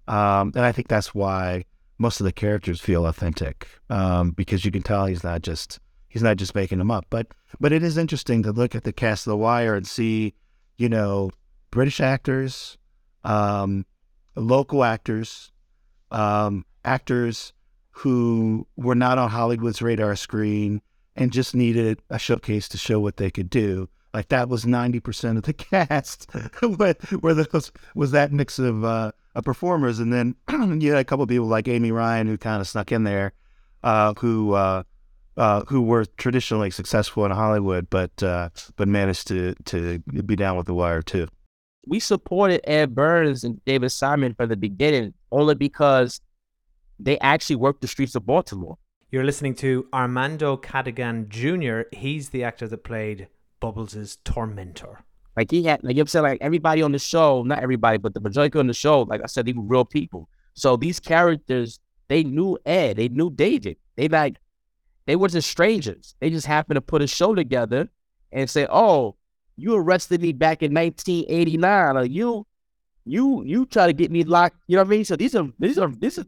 Um, 0.08 0.52
and 0.54 0.64
I 0.64 0.72
think 0.72 0.88
that's 0.88 1.14
why 1.14 1.64
most 1.98 2.20
of 2.20 2.24
the 2.24 2.32
characters 2.32 2.80
feel 2.80 3.06
authentic 3.06 3.68
um, 3.90 4.30
because 4.30 4.64
you 4.64 4.70
can 4.70 4.82
tell 4.82 5.06
he's 5.06 5.24
not 5.24 5.42
just 5.42 5.78
he's 6.08 6.22
not 6.22 6.36
just 6.36 6.54
making 6.54 6.78
them 6.78 6.90
up. 6.90 7.06
But 7.10 7.28
but 7.60 7.72
it 7.72 7.82
is 7.82 7.96
interesting 7.96 8.42
to 8.42 8.52
look 8.52 8.74
at 8.74 8.84
the 8.84 8.92
cast 8.92 9.26
of 9.26 9.32
The 9.32 9.36
Wire 9.36 9.74
and 9.74 9.86
see, 9.86 10.34
you 10.76 10.88
know, 10.88 11.30
British 11.70 12.00
actors, 12.00 12.78
um, 13.24 13.86
local 14.34 14.84
actors, 14.84 15.52
um, 16.10 16.64
actors 16.84 17.52
who 17.90 18.66
were 18.76 18.94
not 18.94 19.18
on 19.18 19.30
Hollywood's 19.30 19.82
radar 19.82 20.16
screen 20.16 20.80
and 21.16 21.32
just 21.32 21.54
needed 21.54 22.00
a 22.10 22.18
showcase 22.18 22.68
to 22.68 22.78
show 22.78 23.00
what 23.00 23.16
they 23.16 23.30
could 23.30 23.50
do. 23.50 23.88
Like 24.14 24.28
that 24.28 24.48
was 24.48 24.64
ninety 24.64 25.00
percent 25.00 25.36
of 25.38 25.44
the 25.44 25.52
cast, 25.52 26.30
where, 26.62 26.94
where 27.20 27.34
those 27.34 27.70
was 27.94 28.12
that 28.12 28.32
mix 28.32 28.58
of 28.58 28.84
uh, 28.84 29.12
of 29.34 29.44
performers, 29.44 29.98
and 29.98 30.12
then 30.12 30.34
you 30.80 30.92
had 30.92 31.00
a 31.00 31.04
couple 31.04 31.22
of 31.22 31.28
people 31.28 31.46
like 31.46 31.68
Amy 31.68 31.92
Ryan 31.92 32.26
who 32.26 32.38
kind 32.38 32.60
of 32.60 32.68
snuck 32.68 32.90
in 32.90 33.04
there, 33.04 33.32
uh, 33.82 34.14
who 34.14 34.54
uh, 34.54 34.82
uh, 35.38 35.62
who 35.68 35.80
were 35.80 36.04
traditionally 36.16 36.70
successful 36.70 37.24
in 37.24 37.30
Hollywood, 37.30 37.88
but 37.88 38.22
uh, 38.22 38.50
but 38.76 38.88
managed 38.88 39.28
to 39.28 39.54
to 39.66 40.00
be 40.00 40.36
down 40.36 40.56
with 40.56 40.66
the 40.66 40.74
wire 40.74 41.00
too. 41.00 41.28
we 41.86 42.00
supported 42.00 42.60
Ed 42.68 42.94
Burns 42.94 43.44
and 43.44 43.64
David 43.64 43.90
Simon 43.90 44.34
from 44.34 44.48
the 44.50 44.56
beginning 44.56 45.14
only 45.30 45.54
because 45.54 46.20
they 46.98 47.18
actually 47.20 47.56
worked 47.56 47.80
the 47.80 47.88
streets 47.88 48.14
of 48.14 48.26
Baltimore. 48.26 48.76
You're 49.10 49.24
listening 49.24 49.54
to 49.56 49.86
Armando 49.94 50.56
Cadogan 50.58 51.28
Jr. 51.30 51.82
He's 51.92 52.28
the 52.28 52.44
actor 52.44 52.68
that 52.68 52.84
played 52.84 53.28
Bubbles' 53.60 54.18
tormentor. 54.24 55.04
Like 55.36 55.50
he 55.50 55.62
had, 55.62 55.82
like 55.84 55.94
you 55.94 56.00
know 56.00 56.02
I'm 56.02 56.06
saying, 56.08 56.24
like 56.24 56.38
everybody 56.42 56.82
on 56.82 56.92
the 56.92 56.98
show, 56.98 57.42
not 57.44 57.62
everybody, 57.62 57.96
but 57.96 58.12
the 58.12 58.20
majority 58.20 58.58
on 58.58 58.66
the 58.66 58.74
show, 58.74 59.02
like 59.02 59.22
I 59.22 59.26
said, 59.26 59.46
they 59.46 59.52
were 59.52 59.62
real 59.62 59.84
people. 59.84 60.28
So 60.54 60.76
these 60.76 60.98
characters, 60.98 61.78
they 62.08 62.24
knew 62.24 62.58
Ed, 62.66 62.96
they 62.96 63.08
knew 63.08 63.30
David. 63.30 63.76
They 63.96 64.08
like, 64.08 64.36
they 65.08 65.16
wasn't 65.16 65.42
strangers. 65.42 66.14
They 66.20 66.28
just 66.28 66.46
happened 66.46 66.76
to 66.76 66.82
put 66.82 67.00
a 67.00 67.06
show 67.06 67.34
together 67.34 67.88
and 68.30 68.48
say, 68.48 68.66
"Oh, 68.70 69.16
you 69.56 69.74
arrested 69.74 70.20
me 70.20 70.32
back 70.32 70.62
in 70.62 70.74
1989, 70.74 71.96
or 71.96 72.04
you, 72.04 72.46
you, 73.06 73.42
you 73.42 73.64
try 73.64 73.86
to 73.86 73.94
get 73.94 74.10
me 74.10 74.22
locked." 74.22 74.58
You 74.66 74.76
know 74.76 74.82
what 74.82 74.88
I 74.88 74.90
mean? 74.90 75.04
So 75.06 75.16
these 75.16 75.34
are, 75.34 75.48
these 75.58 75.78
are, 75.78 75.88
this 75.88 76.18
is 76.18 76.26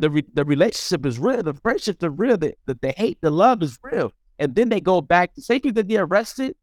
the 0.00 0.10
re- 0.10 0.26
the 0.34 0.44
relationship 0.44 1.06
is 1.06 1.20
real, 1.20 1.44
the 1.44 1.54
friendships 1.54 2.02
are 2.02 2.10
real, 2.10 2.36
the, 2.36 2.54
the 2.66 2.76
the 2.82 2.90
hate, 2.96 3.18
the 3.20 3.30
love 3.30 3.62
is 3.62 3.78
real, 3.82 4.12
and 4.40 4.56
then 4.56 4.70
they 4.70 4.80
go 4.80 5.00
back 5.00 5.32
to 5.34 5.40
say 5.40 5.60
people 5.60 5.74
that 5.74 5.86
they 5.88 5.96
arrested 5.96 6.56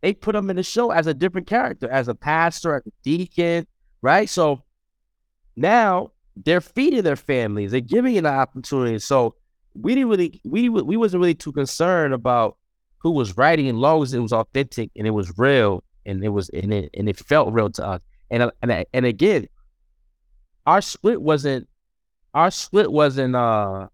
they 0.00 0.14
put 0.14 0.32
them 0.32 0.48
in 0.48 0.56
the 0.56 0.62
show 0.62 0.90
as 0.92 1.06
a 1.06 1.14
different 1.14 1.46
character, 1.46 1.86
as 1.90 2.08
a 2.08 2.14
pastor, 2.14 2.76
as 2.76 2.86
a 2.86 2.90
deacon, 3.02 3.66
right? 4.00 4.28
So 4.28 4.62
now 5.56 6.12
they're 6.36 6.60
feeding 6.60 7.02
their 7.02 7.16
families, 7.16 7.72
they're 7.72 7.80
giving 7.80 8.16
an 8.16 8.26
opportunity. 8.26 8.98
So 8.98 9.34
we 9.74 9.94
didn't 9.94 10.10
really, 10.10 10.40
we 10.44 10.68
we 10.68 10.96
wasn't 10.96 11.20
really 11.20 11.34
too 11.34 11.52
concerned 11.52 12.14
about 12.14 12.56
who 12.98 13.10
was 13.10 13.36
writing, 13.36 13.68
as 13.68 13.74
long 13.74 14.02
as 14.02 14.12
it 14.12 14.18
was 14.18 14.32
authentic 14.32 14.90
and 14.96 15.06
it 15.06 15.10
was 15.10 15.32
real, 15.38 15.82
and 16.04 16.22
it 16.24 16.28
was 16.28 16.48
and 16.50 16.72
it 16.72 16.90
and 16.94 17.08
it 17.08 17.18
felt 17.18 17.52
real 17.52 17.70
to 17.70 17.86
us. 17.86 18.00
And 18.30 18.42
uh, 18.42 18.50
and 18.62 18.84
and 18.92 19.06
again, 19.06 19.46
our 20.66 20.80
split 20.80 21.20
wasn't 21.20 21.68
our 22.34 22.50
split 22.50 22.92
wasn't 22.92 23.34
uh 23.36 23.88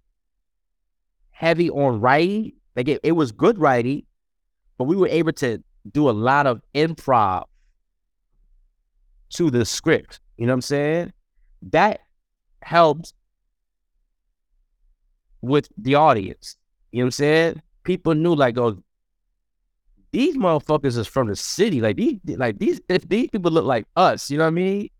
heavy 1.30 1.70
on 1.70 2.00
writing. 2.00 2.52
Like 2.74 2.88
it, 2.88 3.00
it 3.02 3.12
was 3.12 3.32
good 3.32 3.58
writing, 3.58 4.02
but 4.78 4.84
we 4.84 4.96
were 4.96 5.08
able 5.08 5.32
to 5.34 5.62
do 5.90 6.08
a 6.08 6.12
lot 6.12 6.46
of 6.46 6.60
improv 6.74 7.44
to 9.30 9.50
the 9.50 9.64
script. 9.64 10.20
You 10.36 10.46
know 10.46 10.52
what 10.52 10.56
I'm 10.56 10.62
saying? 10.62 11.12
That 11.70 12.00
helped 12.62 13.14
with 15.42 15.68
the 15.78 15.94
audience. 15.94 16.56
You 16.92 16.98
know 16.98 17.04
what 17.04 17.06
I'm 17.06 17.12
saying? 17.12 17.62
People 17.84 18.14
knew 18.14 18.34
like, 18.34 18.58
oh, 18.58 18.82
these 20.12 20.36
motherfuckers 20.36 20.96
is 20.96 21.06
from 21.06 21.28
the 21.28 21.36
city. 21.36 21.80
Like 21.80 21.96
these, 21.96 22.18
like 22.24 22.58
these, 22.58 22.80
if 22.88 23.08
these 23.08 23.28
people 23.28 23.50
look 23.50 23.64
like 23.64 23.86
us. 23.96 24.30
You 24.30 24.38
know 24.38 24.44
what 24.44 24.48
I 24.48 24.50
mean? 24.50 24.90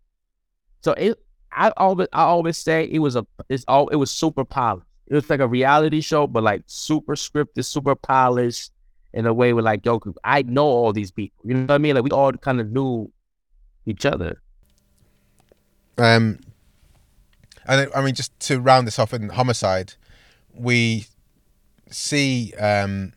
So 0.81 0.93
it, 0.93 1.19
I 1.51 1.71
always, 1.77 2.07
I 2.13 2.23
always 2.23 2.57
say 2.57 2.87
it 2.91 2.99
was 2.99 3.15
a, 3.15 3.25
it's 3.49 3.65
all, 3.67 3.87
it 3.89 3.95
was 3.95 4.11
super 4.11 4.45
polished. 4.45 4.85
It 5.07 5.15
was 5.15 5.29
like 5.29 5.39
a 5.39 5.47
reality 5.47 6.01
show, 6.01 6.27
but 6.27 6.43
like 6.43 6.63
super 6.65 7.15
scripted, 7.15 7.65
super 7.65 7.95
polished 7.95 8.71
in 9.13 9.25
a 9.25 9.33
way 9.33 9.53
where 9.53 9.63
like, 9.63 9.85
yo, 9.85 10.01
I 10.23 10.43
know 10.43 10.65
all 10.65 10.93
these 10.93 11.11
people. 11.11 11.41
You 11.45 11.55
know 11.55 11.61
what 11.61 11.71
I 11.71 11.77
mean? 11.77 11.95
Like 11.95 12.03
we 12.03 12.11
all 12.11 12.33
kind 12.33 12.59
of 12.59 12.71
knew 12.71 13.11
each 13.85 14.05
other. 14.05 14.41
Um, 15.97 16.39
and 17.65 17.89
I 17.95 18.01
mean, 18.01 18.13
just 18.13 18.37
to 18.41 18.59
round 18.59 18.85
this 18.85 18.99
off 18.99 19.13
in 19.13 19.29
homicide, 19.29 19.95
we 20.57 21.05
see 21.89 22.53
um, 22.59 23.13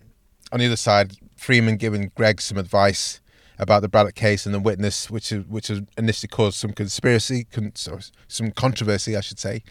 on 0.52 0.61
the 0.61 0.66
other 0.66 0.76
side 0.76 1.16
Freamon 1.37 1.78
giving 1.78 2.12
Greggs 2.14 2.44
some 2.44 2.59
advice 2.59 3.20
about 3.59 3.82
the 3.82 3.88
Braddock 3.88 4.14
case 4.14 4.47
and 4.47 4.54
the 4.54 4.61
witness, 4.61 5.11
which 5.11 5.32
is, 5.32 5.47
which 5.47 5.68
has 5.68 5.82
initially 5.99 6.28
caused 6.28 6.56
some 6.56 6.73
conspiracy, 6.73 7.44
con- 7.44 7.73
some 7.75 8.50
controversy, 8.52 9.16
I 9.16 9.20
should 9.20 9.38
say. 9.38 9.62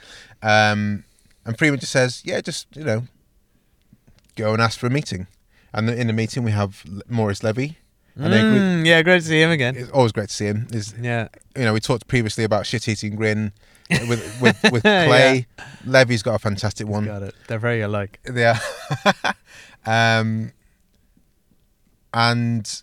Um, 0.41 1.05
and 1.45 1.57
Freamon 1.57 1.79
just 1.79 1.91
says, 1.91 2.21
"Yeah, 2.23 2.41
just 2.41 2.67
you 2.75 2.83
know, 2.83 3.03
go 4.35 4.53
and 4.53 4.61
ask 4.61 4.79
for 4.79 4.87
a 4.87 4.91
meeting." 4.91 5.27
And 5.73 5.89
in 5.89 6.07
the 6.07 6.13
meeting, 6.13 6.43
we 6.43 6.51
have 6.51 6.83
Maurice 7.07 7.43
Levy. 7.43 7.77
They 8.19 8.39
agree- 8.39 8.59
Mm, 8.59 8.85
yeah, 8.85 9.01
great 9.01 9.21
to 9.21 9.27
see 9.27 9.41
him 9.41 9.51
again. 9.51 9.75
it's 9.75 9.91
always 9.91 10.11
great 10.11 10.29
to 10.29 10.35
see 10.35 10.45
him. 10.45 10.67
Is 10.71 10.93
Yeah. 11.01 11.27
you 11.55 11.63
know, 11.63 11.73
we 11.73 11.79
talked 11.79 12.07
previously 12.07 12.43
about 12.43 12.65
shit 12.65 12.87
eating 12.87 13.15
grin 13.15 13.53
with 13.89 14.21
with, 14.41 14.57
with 14.71 14.83
Clay. 14.83 15.47
Levy's 15.85 16.21
got 16.23 16.35
a 16.35 16.39
fantastic 16.39 16.87
one. 16.87 17.05
Got 17.05 17.23
it. 17.23 17.35
They're 17.47 17.59
very 17.59 17.81
alike. 17.81 18.19
Yeah. 18.33 18.59
um, 19.85 20.51
and 22.13 22.81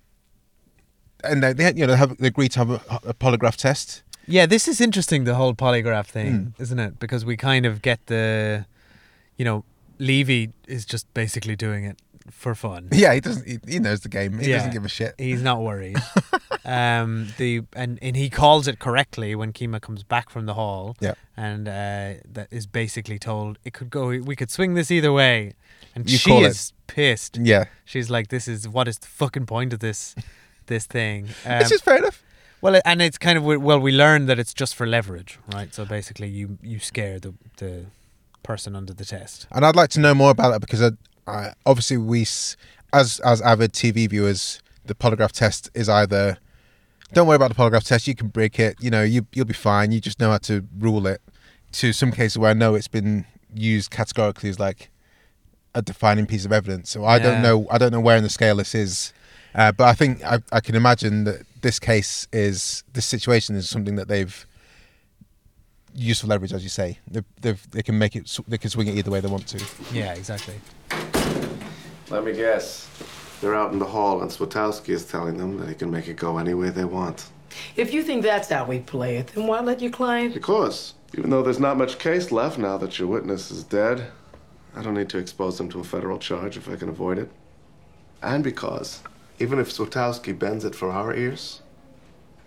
and 1.25 1.43
they, 1.43 1.52
they 1.52 1.73
you 1.75 1.87
know 1.87 1.95
have 1.97 2.16
they 2.19 2.28
agreed 2.28 2.52
to 2.52 2.59
have 2.61 2.71
a, 2.71 2.81
a 3.09 3.14
polygraph 3.14 3.57
test. 3.57 4.02
Yeah, 4.28 4.47
this 4.47 4.66
is 4.66 4.81
interesting, 4.81 5.23
the 5.25 5.35
whole 5.37 5.55
polygraph 5.55 6.07
thing, 6.07 6.33
Hmm. 6.57 6.62
isn't 6.62 6.78
it? 6.81 6.99
Because 6.99 7.25
we 7.25 7.37
kind 7.37 7.64
of 7.64 7.81
get 7.81 8.05
the, 8.07 8.66
you 9.37 9.45
know, 9.45 9.64
Levy 10.00 10.50
is 10.66 10.85
just 10.85 11.07
basically 11.14 11.55
doing 11.55 11.85
it 11.85 11.97
for 12.30 12.54
fun. 12.54 12.88
Yeah, 12.92 13.14
he 13.14 13.21
doesn't. 13.21 13.47
He, 13.47 13.59
he 13.68 13.78
knows 13.78 14.00
the 14.00 14.09
game. 14.09 14.38
He 14.38 14.50
Yeah. 14.50 14.56
doesn't 14.56 14.73
give 14.73 14.85
a 14.85 14.88
shit. 14.88 15.14
He's 15.18 15.42
not 15.42 15.61
worried. 15.62 15.97
um, 16.64 17.28
the 17.38 17.62
and, 17.75 17.99
and 18.02 18.16
he 18.16 18.30
calls 18.30 18.66
it 18.68 18.78
correctly 18.78 19.35
when 19.35 19.52
Kima 19.52 19.80
comes 19.80 20.02
back 20.02 20.30
from 20.30 20.47
the 20.47 20.54
hall. 20.54 20.97
Yeah. 21.00 21.14
And 21.37 21.68
uh, 21.68 22.14
that 22.33 22.49
is 22.50 22.66
basically 22.66 23.18
told 23.18 23.59
it 23.64 23.73
could 23.73 23.90
go. 23.90 24.06
We 24.09 24.37
could 24.37 24.50
swing 24.50 24.75
this 24.75 24.90
either 24.90 25.12
way, 25.12 25.52
and 25.95 26.09
You 26.11 26.18
she 26.18 26.30
call 26.30 26.45
it. 26.45 26.49
is 26.49 26.73
pissed. 26.87 27.37
Yeah, 27.38 27.64
She's 27.85 28.09
like, 28.11 28.28
"This 28.28 28.49
is 28.49 28.68
what 28.68 28.88
is 28.88 28.99
the 28.99 29.06
fucking 29.09 29.47
point 29.47 29.73
of 29.73 29.80
this, 29.80 30.14
this 30.66 30.87
thing?" 30.87 31.28
Um, 31.45 31.59
which 31.59 31.73
is 31.73 31.80
fair 31.83 31.99
enough. 31.99 32.23
well, 32.62 32.80
and 32.85 33.02
it's 33.02 33.18
kind 33.18 33.37
of 33.38 33.45
well, 33.45 33.78
we 33.78 33.92
learned 33.92 34.28
that 34.28 34.38
it's 34.38 34.54
just 34.54 34.75
for 34.75 34.87
leverage, 34.87 35.38
right? 35.52 35.75
So 35.75 35.85
basically, 35.85 36.28
you 36.28 36.59
you 36.62 36.78
scare 36.78 37.21
the 37.21 37.35
the 37.59 37.85
person 38.42 38.75
under 38.76 38.95
the 38.95 39.04
test. 39.04 39.47
And 39.52 39.64
I'd 39.66 39.76
like 39.76 39.90
to 39.90 40.00
know 40.00 40.14
more 40.14 40.30
about 40.30 40.50
that 40.52 40.61
because 40.61 40.80
I, 40.83 40.90
I, 41.26 41.52
obviously 41.64 41.97
we, 41.97 42.23
as 42.92 43.21
as 43.25 43.40
avid 43.42 43.73
TV 43.73 44.09
viewers, 44.09 44.61
the 44.85 44.95
polygraph 44.95 45.33
test 45.33 45.71
is 45.75 45.88
either 45.88 46.38
don't 47.12 47.26
worry 47.26 47.37
about 47.37 47.49
the 47.49 47.54
polygraph 47.54 47.87
test, 47.87 48.09
you 48.09 48.14
can 48.14 48.28
break 48.28 48.59
it, 48.59 48.76
you 48.80 48.90
know, 48.90 49.02
you 49.02 49.26
you'll 49.33 49.45
be 49.45 49.54
fine, 49.54 49.92
you 49.92 50.00
just 50.00 50.18
know 50.21 50.30
how 50.30 50.38
to 50.38 50.66
rule 50.78 51.06
it. 51.06 51.21
To 51.73 51.92
some 51.92 52.11
cases 52.12 52.38
where 52.38 52.50
I 52.50 52.54
know 52.54 52.75
it's 52.75 52.88
been 52.88 53.26
used 53.54 53.90
categorically 53.90 54.50
as 54.50 54.59
like 54.59 54.90
a 55.75 55.83
defining 55.83 56.26
piece 56.26 56.45
of 56.45 56.52
evidence. 56.52 56.90
So 56.90 57.04
I 57.04 57.16
Yeah. 57.16 57.23
don't 57.25 57.42
know, 57.42 57.66
I 57.71 57.78
don't 57.78 57.92
know 57.92 58.00
where 58.00 58.16
in 58.16 58.23
the 58.23 58.30
scale 58.30 58.56
this 58.56 58.75
is. 58.75 59.12
Uh, 59.54 59.73
but 59.73 59.85
I 59.85 59.95
think 59.95 60.23
I, 60.25 60.38
I 60.52 60.61
can 60.61 60.75
imagine 60.75 61.25
that 61.25 61.42
this 61.62 61.78
case 61.78 62.26
is 62.33 62.85
this 62.92 63.06
situation 63.06 63.56
is 63.56 63.68
something 63.68 63.97
that 63.97 64.09
they've 64.09 64.47
used 65.95 66.21
for 66.21 66.26
leverage, 66.26 66.52
as 66.52 66.62
you 66.62 66.68
say. 66.68 66.99
They've, 67.11 67.25
they've, 67.40 67.85
can 67.85 67.99
make 67.99 68.16
it, 68.16 68.38
they 68.47 68.59
can 68.59 68.68
swing 68.71 68.88
it 68.88 68.97
either 68.97 69.11
way 69.11 69.21
they 69.21 69.28
want 69.28 69.47
to. 69.49 69.64
Yeah, 69.92 70.12
exactly. 70.12 70.54
Let 72.08 72.25
me 72.25 72.32
guess. 72.32 72.88
They're 73.40 73.54
out 73.54 73.72
in 73.72 73.80
the 73.80 73.86
hall, 73.86 74.22
and 74.22 74.30
Swatowski 74.30 74.90
is 74.90 75.04
telling 75.04 75.36
them 75.36 75.58
that 75.58 75.68
he 75.68 75.75
can 75.75 75.90
make 75.90 76.06
it 76.06 76.16
go 76.16 76.38
any 76.38 76.54
way 76.54 76.70
they 76.70 76.84
want. 76.84 77.28
If 77.75 77.92
you 77.92 78.02
think 78.02 78.22
that's 78.22 78.48
how 78.48 78.64
we 78.64 78.78
play 78.78 79.16
it, 79.16 79.28
then 79.28 79.46
why 79.46 79.60
let 79.60 79.80
your 79.80 79.90
client? 79.90 80.32
Because, 80.32 80.94
even 81.16 81.30
though 81.30 81.42
there's 81.42 81.58
not 81.58 81.76
much 81.76 81.98
case 81.98 82.30
left 82.30 82.58
now 82.58 82.78
that 82.78 82.98
your 82.98 83.08
witness 83.08 83.50
is 83.50 83.64
dead, 83.64 84.06
I 84.75 84.82
don't 84.82 84.94
need 84.94 85.08
to 85.10 85.18
expose 85.18 85.58
them 85.58 85.68
to 85.70 85.80
a 85.80 85.84
federal 85.84 86.18
charge 86.18 86.56
if 86.56 86.68
I 86.68 86.76
can 86.76 86.88
avoid 86.88 87.18
it. 87.18 87.30
And 88.22 88.44
because, 88.44 89.02
even 89.38 89.58
if 89.58 89.70
Swatowski 89.70 90.38
bends 90.38 90.64
it 90.64 90.75
for 90.75 90.90
our 90.90 91.14
ears, 91.14 91.60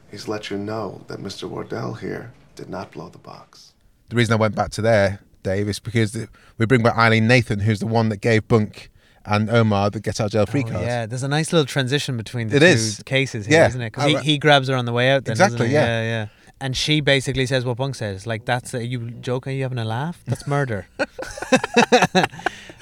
he's 0.10 0.28
let 0.28 0.50
you 0.50 0.58
know 0.58 1.02
that 1.08 1.20
Mr. 1.20 1.50
Wardell 1.50 1.96
here 1.96 2.32
did 2.56 2.70
not 2.70 2.92
blow 2.92 3.10
the 3.10 3.18
box. 3.18 3.74
The 4.08 4.16
reason 4.16 4.34
I 4.34 4.38
went 4.38 4.56
back 4.56 4.72
to 4.72 4.82
there, 4.82 5.20
Dave, 5.44 5.68
is 5.68 5.80
because 5.80 6.28
we 6.58 6.66
bring 6.66 6.82
back 6.82 6.96
Ilene 6.96 7.24
Nathan, 7.24 7.60
who's 7.60 7.80
the 7.80 7.88
one 7.88 8.10
that 8.10 8.22
gave 8.22 8.48
Bunk 8.48 8.90
and 9.30 9.50
Omar 9.50 9.90
the 9.92 10.00
get 10.00 10.20
out 10.20 10.32
jail 10.32 10.46
free 10.46 10.64
Oh, 10.68 10.72
card. 10.72 10.84
yeah, 10.86 11.06
there's 11.06 11.24
a 11.24 11.28
nice 11.28 11.54
little 11.54 11.66
transition 11.66 12.18
between 12.18 12.48
the 12.50 12.58
It 12.58 12.60
two 12.62 12.66
is. 12.66 13.02
cases 13.06 13.46
here, 13.46 13.60
Yeah. 13.62 13.68
isn't 13.68 13.82
it? 13.82 13.92
'Cause 13.92 14.04
I 14.06 14.10
he, 14.22 14.32
he 14.34 14.38
grabs 14.38 14.68
her 14.68 14.76
on 14.76 14.86
the 14.86 14.94
way 14.94 15.10
out. 15.12 15.26
Then, 15.26 15.34
Exactly, 15.34 15.68
yeah. 15.72 15.86
yeah, 15.86 16.02
yeah. 16.04 16.26
And 16.62 16.76
she 16.76 17.00
basically 17.00 17.46
says 17.46 17.64
what 17.64 17.78
Bunk 17.78 17.96
says, 17.96 18.28
like, 18.28 18.44
"That's 18.44 18.76
are 18.76 18.82
you 18.84 19.12
joking? 19.12 19.54
Are 19.54 19.56
you 19.56 19.64
having 19.64 19.78
a 19.78 19.86
laugh? 19.86 20.22
That's 20.28 20.46
murder." 20.46 20.88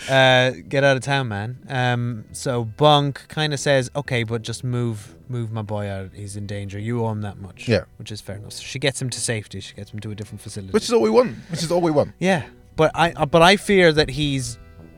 uh, 0.10 0.52
get 0.68 0.84
out 0.84 0.98
of 0.98 1.04
town, 1.04 1.28
man. 1.28 1.58
Um, 1.70 2.26
so 2.32 2.64
Bunk 2.66 3.26
kind 3.28 3.54
of 3.54 3.60
says, 3.60 3.90
"Okay, 3.96 4.24
but 4.24 4.42
just 4.42 4.64
move, 4.64 5.16
move 5.30 5.52
my 5.52 5.62
boy 5.62 5.88
out. 5.90 6.10
He's 6.14 6.36
in 6.36 6.48
danger. 6.48 6.80
You 6.80 7.04
owe 7.06 7.12
him 7.12 7.22
that 7.22 7.38
much." 7.40 7.68
Yeah. 7.68 7.84
which 7.98 8.12
is 8.12 8.22
fair 8.22 8.38
enough. 8.38 8.54
So 8.54 8.64
she 8.64 8.80
gets 8.80 9.02
him 9.02 9.10
to 9.10 9.20
safety. 9.20 9.60
She 9.60 9.74
gets 9.76 9.92
him 9.92 10.00
to 10.00 10.12
a 10.12 10.16
different 10.16 10.42
facility. 10.42 10.72
Which 10.72 10.84
is 10.86 10.94
all 10.94 11.02
we 11.02 11.10
want. 11.10 11.36
Which 11.50 11.64
is 11.64 11.72
all 11.72 11.82
we 11.82 11.92
want. 11.92 12.14
Yeah, 12.20 12.44
but 12.76 12.92
I 12.96 13.12
uh, 13.12 13.26
but 13.26 13.42
I 13.42 13.58
fear 13.58 13.92
that 13.94 14.10
he's 14.12 14.58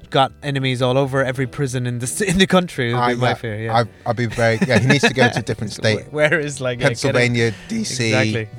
got 0.10 0.32
enemies 0.44 0.82
all 0.82 0.98
over 0.98 1.24
every 1.24 1.48
prison 1.48 1.86
in 1.86 2.00
the 2.00 2.26
in 2.28 2.38
the 2.38 2.48
country. 2.48 2.94
Would 2.94 3.00
I, 3.00 3.14
be 3.14 3.20
my 3.20 3.30
yeah, 3.30 3.34
fear. 3.36 3.64
Yeah, 3.64 3.78
I'd, 3.78 3.90
I'd 4.06 4.16
be 4.16 4.26
very. 4.26 4.60
Yeah, 4.68 4.80
he 4.80 4.88
needs 4.88 5.08
to 5.08 5.14
go 5.14 5.30
to 5.30 5.40
a 5.40 5.42
different 5.42 5.74
state. 5.82 6.12
Where 6.12 6.40
is 6.40 6.62
like 6.62 6.80
yeah, 6.80 6.88
Pennsylvania, 6.88 7.52
DC, 7.68 8.08
Exactly. 8.08 8.50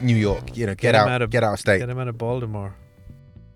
New 0.00 0.16
York. 0.16 0.56
You 0.56 0.66
know, 0.66 0.74
get, 0.74 0.94
him 0.94 1.08
out, 1.08 1.22
of 1.22 1.30
get 1.30 1.44
out 1.44 1.54
of 1.54 1.60
state. 1.60 1.78
Get 1.78 1.88
him 1.88 1.98
out 1.98 2.08
of 2.08 2.18
Baltimore. 2.18 2.74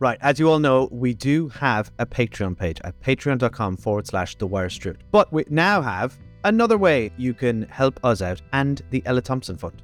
Right, 0.00 0.18
as 0.20 0.38
you 0.38 0.50
all 0.50 0.58
know, 0.58 0.88
we 0.90 1.14
do 1.14 1.48
have 1.50 1.90
a 1.98 2.04
Patreon 2.04 2.58
page 2.58 2.78
at 2.84 2.98
patreon.com 3.00 3.76
forward 3.76 4.06
slash 4.06 4.36
the 4.36 4.46
wire 4.46 4.68
stripped. 4.68 5.02
But 5.12 5.32
we 5.32 5.44
now 5.48 5.80
have 5.80 6.18
another 6.44 6.76
way 6.76 7.10
you 7.16 7.32
can 7.32 7.62
help 7.68 8.04
us 8.04 8.20
out 8.20 8.42
and 8.52 8.82
the 8.90 9.02
Ella 9.06 9.22
Thompson 9.22 9.56
Fund. 9.56 9.80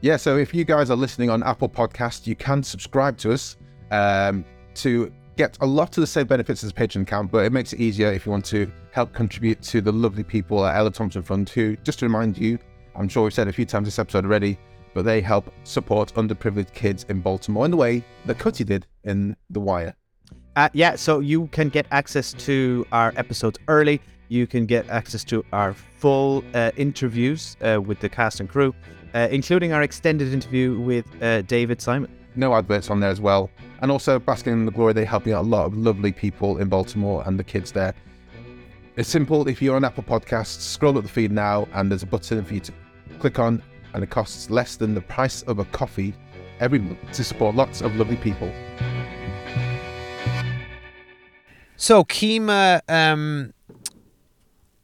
Yeah, 0.00 0.16
so 0.16 0.36
if 0.36 0.52
you 0.52 0.64
guys 0.64 0.90
are 0.90 0.96
listening 0.96 1.30
on 1.30 1.44
Apple 1.44 1.68
Podcast, 1.68 2.26
you 2.26 2.34
can 2.34 2.62
subscribe 2.62 3.18
to 3.18 3.32
us 3.32 3.56
um, 3.92 4.44
to 4.74 5.12
get 5.36 5.56
a 5.60 5.66
lot 5.66 5.96
of 5.96 6.00
the 6.02 6.06
same 6.06 6.26
benefits 6.26 6.62
as 6.64 6.70
a 6.70 6.74
Patreon 6.74 7.02
account, 7.02 7.30
but 7.30 7.44
it 7.44 7.52
makes 7.52 7.72
it 7.72 7.80
easier 7.80 8.12
if 8.12 8.26
you 8.26 8.32
want 8.32 8.44
to 8.46 8.70
help 8.90 9.12
contribute 9.12 9.62
to 9.62 9.80
the 9.80 9.92
lovely 9.92 10.22
people 10.22 10.64
at 10.64 10.76
Ella 10.76 10.90
Thompson 10.90 11.22
Fund, 11.22 11.48
who, 11.48 11.76
just 11.78 11.98
to 12.00 12.06
remind 12.06 12.36
you, 12.36 12.58
I'm 12.94 13.08
sure 13.08 13.24
we've 13.24 13.34
said 13.34 13.48
a 13.48 13.52
few 13.52 13.64
times 13.64 13.86
this 13.86 13.98
episode 13.98 14.24
already, 14.24 14.58
but 14.94 15.04
they 15.04 15.20
help 15.20 15.52
support 15.64 16.12
underprivileged 16.14 16.74
kids 16.74 17.06
in 17.08 17.20
Baltimore 17.20 17.64
in 17.64 17.70
the 17.70 17.76
way 17.76 18.04
that 18.26 18.38
Cutty 18.38 18.64
did 18.64 18.86
in 19.04 19.34
The 19.50 19.60
Wire. 19.60 19.94
Uh, 20.54 20.68
yeah, 20.74 20.96
so 20.96 21.20
you 21.20 21.46
can 21.48 21.70
get 21.70 21.86
access 21.90 22.34
to 22.34 22.86
our 22.92 23.12
episodes 23.16 23.58
early. 23.68 24.02
You 24.28 24.46
can 24.46 24.66
get 24.66 24.88
access 24.90 25.24
to 25.24 25.44
our 25.52 25.72
full 25.72 26.44
uh, 26.54 26.72
interviews 26.76 27.56
uh, 27.62 27.80
with 27.80 28.00
the 28.00 28.08
cast 28.08 28.40
and 28.40 28.48
crew, 28.48 28.74
uh, 29.14 29.28
including 29.30 29.72
our 29.72 29.82
extended 29.82 30.32
interview 30.32 30.78
with 30.78 31.06
uh, 31.22 31.40
David 31.42 31.80
Simon. 31.80 32.10
No 32.34 32.54
adverts 32.54 32.90
on 32.90 33.00
there 33.00 33.10
as 33.10 33.20
well. 33.20 33.50
And 33.80 33.90
also, 33.90 34.18
Basking 34.18 34.52
in 34.52 34.64
the 34.64 34.72
Glory, 34.72 34.92
they 34.92 35.04
help 35.04 35.24
helping 35.24 35.34
out 35.34 35.44
a 35.44 35.48
lot 35.48 35.66
of 35.66 35.76
lovely 35.76 36.12
people 36.12 36.58
in 36.58 36.68
Baltimore 36.68 37.22
and 37.26 37.38
the 37.38 37.44
kids 37.44 37.72
there. 37.72 37.94
It's 38.96 39.08
simple. 39.08 39.48
If 39.48 39.62
you're 39.62 39.76
on 39.76 39.84
Apple 39.84 40.02
Podcasts, 40.02 40.60
scroll 40.60 40.98
up 40.98 41.04
the 41.04 41.08
feed 41.08 41.32
now, 41.32 41.66
and 41.72 41.90
there's 41.90 42.02
a 42.02 42.06
button 42.06 42.44
for 42.44 42.54
you 42.54 42.60
to 42.60 42.72
click 43.18 43.38
on, 43.38 43.62
and 43.94 44.02
it 44.02 44.10
costs 44.10 44.50
less 44.50 44.76
than 44.76 44.94
the 44.94 45.00
price 45.00 45.42
of 45.42 45.58
a 45.58 45.64
coffee 45.66 46.14
every 46.60 46.78
month 46.78 46.98
to 47.12 47.24
support 47.24 47.54
lots 47.54 47.80
of 47.80 47.94
lovely 47.96 48.16
people. 48.16 48.52
So 51.76 52.04
Kima, 52.04 52.80
um, 52.88 53.52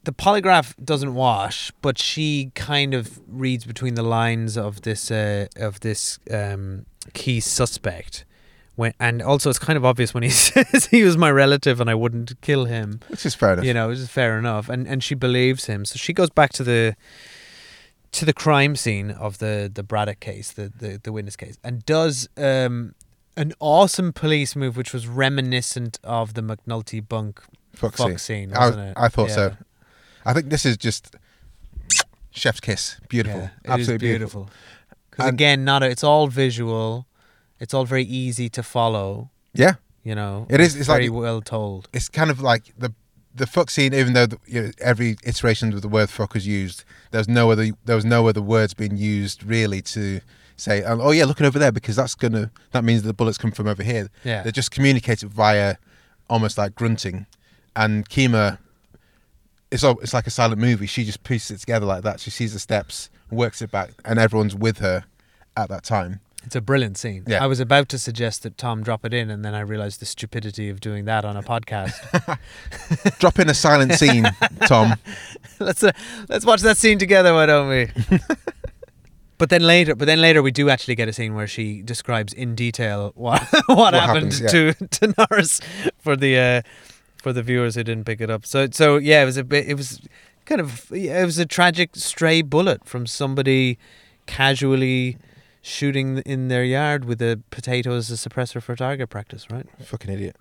the 0.05 0.13
polygraph 0.13 0.75
doesn't 0.83 1.15
wash, 1.15 1.71
but 1.83 1.99
she 1.99 2.51
kind 2.55 2.95
of 2.95 3.21
reads 3.29 3.65
between 3.65 3.95
the 3.95 4.03
lines 4.03 4.57
of 4.57 4.83
this 4.83 5.11
uh, 5.11 5.49
of 5.57 5.81
this 5.81 6.19
um, 6.31 6.87
key 7.15 7.41
suspect. 7.41 8.25
When, 8.77 8.95
and 9.01 9.21
also, 9.21 9.51
it's 9.51 9.59
kind 9.59 9.77
of 9.77 9.85
obvious 9.85 10.15
when 10.15 10.23
he 10.23 10.29
says 10.47 10.87
he 10.87 11.03
was 11.03 11.17
my 11.17 11.31
relative 11.31 11.81
and 11.81 11.91
I 11.91 11.95
wouldn't 11.95 12.41
kill 12.41 12.67
him. 12.67 13.01
Which 13.09 13.27
is 13.27 13.35
fair 13.35 13.55
enough. 13.55 13.65
You 13.65 13.75
know, 13.75 13.89
which 13.89 13.99
is 13.99 14.09
fair 14.09 14.39
enough. 14.39 14.69
And 14.69 14.87
and 14.87 15.03
she 15.03 15.15
believes 15.15 15.67
him. 15.67 15.85
So 15.85 15.97
she 15.97 16.13
goes 16.13 16.31
back 16.31 16.53
to 16.55 16.65
the 16.65 16.97
to 18.13 18.25
the 18.25 18.33
crime 18.33 18.77
scene 18.77 19.11
of 19.11 19.39
the 19.39 19.71
the 19.73 19.83
Braddock 19.83 20.21
case, 20.21 20.53
the 20.53 20.73
the, 20.75 21.01
the 21.03 21.13
witness 21.13 21.37
case, 21.37 21.59
and 21.65 21.85
does 21.85 22.29
um, 22.37 22.95
an 23.37 23.53
awesome 23.61 24.13
police 24.13 24.55
move, 24.55 24.77
which 24.77 24.93
was 24.93 25.07
reminiscent 25.07 25.99
of 26.05 26.35
the 26.35 26.43
McNulty 26.43 27.07
bunk 27.07 27.43
Fuck, 27.75 27.95
fuck 27.97 28.09
scene. 28.09 28.19
scene, 28.19 28.55
I, 28.55 28.67
wasn't 28.67 28.89
it? 28.89 28.95
I 28.97 29.09
thought 29.09 29.31
so. 29.31 29.57
I 30.25 30.33
think 30.33 30.51
this 30.51 30.67
is 30.67 30.77
just 30.77 31.15
chef's 32.31 32.61
kiss. 32.61 33.01
Beautiful. 33.09 33.41
Yeah, 33.41 33.73
Absolutely 33.73 34.09
beautiful. 34.09 34.51
Because 35.19 35.33
again, 35.33 35.65
not 35.65 35.83
a, 35.83 35.91
it's 35.91 36.05
all 36.05 36.29
visual. 36.29 37.07
It's 37.61 37.75
all 37.75 37.85
very 37.85 38.05
easy 38.05 38.49
to 38.51 38.63
follow. 38.63 39.31
Yeah. 39.53 39.75
You 40.05 40.15
know, 40.15 40.47
It 40.49 40.61
is. 40.61 40.77
It's 40.77 40.87
very 40.87 41.09
like 41.09 41.21
well 41.21 41.43
told. 41.43 41.89
It's 41.93 42.09
kind 42.09 42.31
of 42.31 42.41
like 42.41 42.73
the 42.79 42.95
the 43.35 43.47
fuck 43.47 43.69
scene. 43.69 43.93
Even 43.93 44.13
though 44.13 44.27
the, 44.27 44.39
you 44.47 44.63
know, 44.63 44.71
every 44.81 45.17
iteration 45.25 45.73
of 45.73 45.83
the 45.83 45.89
word 45.89 46.09
fuck 46.09 46.35
was 46.35 46.47
used, 46.47 46.85
there's 47.11 47.29
no 47.29 47.51
other 47.51 47.71
there 47.85 47.97
was 47.97 48.05
no 48.05 48.29
other 48.29 48.41
words 48.41 48.75
being 48.75 48.97
used 48.97 49.43
really 49.45 49.83
to 49.83 50.21
say, 50.57 50.83
um, 50.85 51.01
oh 51.03 51.11
yeah, 51.11 51.25
looking 51.25 51.47
over 51.47 51.59
there 51.59 51.73
because 51.73 51.97
that's 51.97 52.15
gonna 52.15 52.51
that 52.71 52.85
means 52.85 53.03
the 53.03 53.13
bullets 53.13 53.39
come 53.39 53.51
from 53.51 53.67
over 53.67 53.83
here. 53.83 54.09
Yeah. 54.25 54.43
They 54.45 54.53
just 54.53 54.71
communicate 54.71 55.23
it 55.23 55.29
via 55.29 55.77
almost 56.31 56.57
like 56.57 56.75
grunting, 56.75 57.27
and 57.75 58.09
Kima. 58.09 58.59
It's 59.71 59.85
all, 59.85 59.99
it's 59.99 60.15
like 60.15 60.27
a 60.27 60.31
silent 60.31 60.63
movie. 60.63 60.87
She 60.87 61.05
just 61.05 61.23
pieces 61.25 61.59
it 61.59 61.61
together 61.61 61.85
like 61.85 62.03
that. 62.03 62.21
She 62.21 62.31
sees 62.31 62.55
the 62.55 62.59
steps, 62.59 63.11
works 63.31 63.63
it 63.63 63.71
back, 63.71 63.91
and 64.05 64.19
everyone's 64.19 64.55
with 64.55 64.79
her 64.79 65.05
at 65.57 65.69
that 65.69 65.85
time. 65.85 66.21
It's 66.45 66.57
a 66.57 66.61
brilliant 66.61 66.97
scene. 66.97 67.25
Yeah. 67.27 67.43
I 67.43 67.47
was 67.47 67.61
about 67.61 67.89
to 67.91 67.99
suggest 67.99 68.43
that 68.45 68.57
Tom 68.57 68.83
drop 68.83 69.05
it 69.05 69.13
in, 69.13 69.29
and 69.29 69.45
then 69.45 69.55
I 69.55 69.61
realized 69.61 70.01
the 70.01 70.07
stupidity 70.07 70.71
of 70.71 70.81
doing 70.81 71.05
that 71.05 71.25
on 71.25 71.37
a 71.37 71.43
podcast. 71.43 71.93
Drop 73.19 73.39
in 73.39 73.51
a 73.51 73.55
silent 73.55 73.93
scene, 73.95 74.25
Tom. 74.67 74.95
let's 75.61 75.83
uh, 75.83 75.93
let's 76.29 76.47
watch 76.47 76.63
that 76.63 76.77
scene 76.77 76.99
together, 76.99 77.35
why 77.35 77.47
don't 77.47 77.69
we? 77.69 77.89
but 79.39 79.51
then 79.51 79.63
later, 79.63 79.97
but 79.97 80.07
then 80.07 80.21
later, 80.21 80.41
we 80.41 80.53
do 80.53 80.71
actually 80.71 80.95
get 80.95 81.09
a 81.09 81.13
scene 81.13 81.35
where 81.35 81.49
she 81.49 81.83
describes 81.83 82.33
in 82.33 82.55
detail 82.55 83.13
what 83.15 83.43
what, 83.67 83.93
happened 83.93 84.33
happens, 84.33 84.41
yeah. 84.41 84.49
to 84.49 84.73
to 84.89 85.15
Norris 85.19 85.61
for 85.99 86.17
the 86.17 86.39
uh, 86.39 86.63
for 87.17 87.33
the 87.33 87.43
viewers 87.43 87.75
who 87.75 87.83
didn't 87.83 88.05
pick 88.05 88.21
it 88.21 88.31
up. 88.31 88.47
So 88.47 88.69
so 88.71 88.97
yeah, 88.97 89.23
it 89.23 89.27
was 89.27 89.37
a 89.37 89.45
bit. 89.45 89.69
It 89.69 89.75
was 89.75 90.01
kind 90.49 90.61
of 90.63 90.91
it 90.91 91.25
was 91.25 91.39
a 91.39 91.45
tragic 91.45 91.95
stray 91.95 92.41
bullet 92.41 92.87
from 92.87 93.07
somebody 93.07 93.79
casually 94.27 95.19
shooting 95.61 96.19
in 96.19 96.49
their 96.49 96.65
yard 96.65 97.05
with 97.05 97.21
a 97.21 97.41
potato 97.51 97.93
as 97.93 98.11
a 98.11 98.15
suppressor 98.15 98.63
for 98.63 98.75
target 98.75 99.11
practice, 99.11 99.47
right? 99.51 99.67
Fucking 99.81 100.11
idiot. 100.11 100.37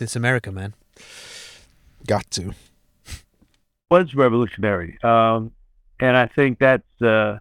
It's 0.00 0.16
America, 0.16 0.50
man. 0.50 0.72
Got 2.06 2.30
to. 2.32 2.54
was 3.90 4.14
revolutionary. 4.14 4.98
Um, 5.02 5.52
and 6.00 6.16
I 6.16 6.26
think 6.26 6.58
that's, 6.58 7.02
uh, 7.02 7.38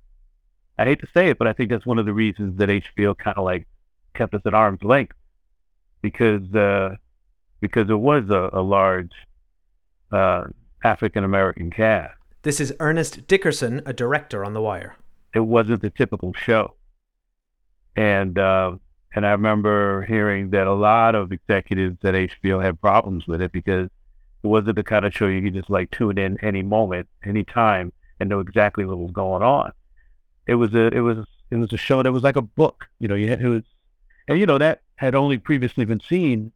I 0.78 0.84
hate 0.84 0.99
to 0.99 1.08
say 1.13 1.30
it, 1.30 1.38
but 1.38 1.47
I 1.47 1.54
think 1.54 1.69
that's 1.69 1.86
one 1.86 1.99
of 1.99 2.06
the 2.06 2.12
reasons 2.13 2.58
that 2.58 2.67
HBO 2.67 3.17
kind 3.17 3.38
of 3.38 3.45
like 3.45 3.65
kept 4.13 4.34
us 4.34 4.41
at 4.45 4.54
arm's 4.54 4.84
length 4.84 5.15
because, 6.02 6.54
uh, 6.54 6.97
because 7.62 7.89
it 7.89 7.99
was 7.99 8.30
a, 8.30 8.49
a 8.52 8.62
large, 8.62 9.13
uh, 10.12 10.43
African 10.84 11.24
American 11.24 11.72
cast. 11.72 12.15
This 12.44 12.60
is 12.60 12.74
Ernest 12.80 13.28
Dickerson, 13.28 13.82
a 13.86 13.94
director 13.94 14.46
on 14.46 14.54
The 14.54 14.62
Wire. 14.62 14.96
It 15.34 15.42
wasn't 15.42 15.82
the 15.82 15.89
typical 15.89 16.34
show. 16.34 16.76
And, 17.96 18.39
uh, 18.39 18.78
and 19.13 19.26
I 19.26 19.32
remember 19.32 20.04
hearing 20.04 20.52
that 20.52 20.68
a 20.68 20.74
lot 20.74 21.15
of 21.15 21.32
executives 21.32 21.98
at 22.04 22.13
HBO 22.13 22.63
had 22.63 22.80
problems 22.80 23.28
with 23.28 23.42
it 23.42 23.52
because 23.52 23.89
it 24.44 24.48
wasn't 24.48 24.78
the 24.78 24.84
kind 24.84 25.06
of 25.06 25.13
show 25.13 25.28
you 25.28 25.42
could 25.42 25.54
just 25.54 25.70
like 25.70 25.92
tune 25.92 26.18
in 26.18 26.38
any 26.42 26.62
moment, 26.62 27.10
any 27.26 27.44
time, 27.44 27.92
and 28.20 28.30
know 28.30 28.39
exactly 28.39 28.86
what 28.86 28.98
was 28.98 29.12
going 29.12 29.44
on. 29.44 29.74
It 30.48 30.56
was 30.56 30.74
a 30.74 30.88
it 30.88 31.02
was 31.02 31.26
it 31.52 31.58
was 31.58 31.74
a 31.74 31.78
show 31.78 32.02
that 32.02 32.12
was 32.12 32.24
like 32.24 32.36
a 32.36 32.42
book. 32.42 32.88
You 33.00 33.08
know, 33.08 33.15
you 33.15 33.30
had, 33.30 33.42
it 33.42 33.50
was, 33.50 33.63
and 34.28 34.39
you 34.39 34.46
know 34.46 34.58
that 34.58 34.82
had 34.96 35.15
only 35.15 35.38
previously 35.38 35.86
been 35.86 36.00
seen 36.00 36.52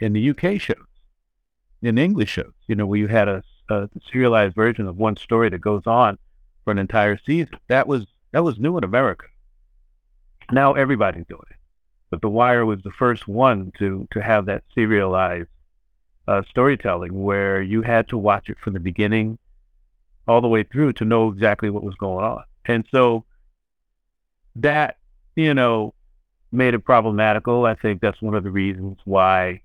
in 0.00 0.12
the 0.12 0.30
UK 0.30 0.60
shows, 0.60 0.76
in 1.80 1.96
English 1.96 2.30
shows. 2.30 2.52
You 2.66 2.74
know, 2.74 2.86
where 2.86 2.98
you 2.98 3.08
had 3.08 3.28
a, 3.28 3.42
a 3.72 3.90
serialized 4.10 4.54
version 4.54 4.86
of 4.86 4.96
one 4.96 5.16
story 5.16 5.48
that 5.50 5.60
goes 5.60 5.82
on 5.86 6.18
for 6.64 6.70
an 6.70 6.78
entire 6.78 7.18
season. 7.18 7.58
That 7.68 7.86
was 7.86 8.06
that 8.32 8.44
was 8.44 8.58
new 8.58 8.76
in 8.78 8.84
America. 8.84 9.26
Now 10.50 10.74
everybody's 10.74 11.26
doing 11.26 11.42
it, 11.50 11.56
but 12.10 12.20
The 12.20 12.28
Wire 12.28 12.64
was 12.66 12.82
the 12.82 12.90
first 12.90 13.26
one 13.28 13.72
to 13.78 14.06
to 14.12 14.22
have 14.22 14.46
that 14.46 14.62
serialized 14.74 15.48
uh, 16.28 16.42
storytelling 16.48 17.22
where 17.22 17.62
you 17.62 17.82
had 17.82 18.08
to 18.08 18.18
watch 18.18 18.48
it 18.48 18.58
from 18.58 18.74
the 18.74 18.80
beginning 18.80 19.38
all 20.28 20.40
the 20.40 20.48
way 20.48 20.62
through 20.62 20.92
to 20.94 21.04
know 21.04 21.28
exactly 21.28 21.70
what 21.70 21.82
was 21.82 21.96
going 21.96 22.24
on. 22.24 22.44
And 22.64 22.86
so 22.90 23.24
that, 24.56 24.98
you 25.34 25.54
know, 25.54 25.94
made 26.52 26.74
it 26.74 26.80
problematical. 26.80 27.64
I 27.64 27.74
think 27.74 28.00
that's 28.00 28.22
one 28.22 28.34
of 28.34 28.44
the 28.44 28.50
reasons 28.50 28.98
why, 29.04 29.62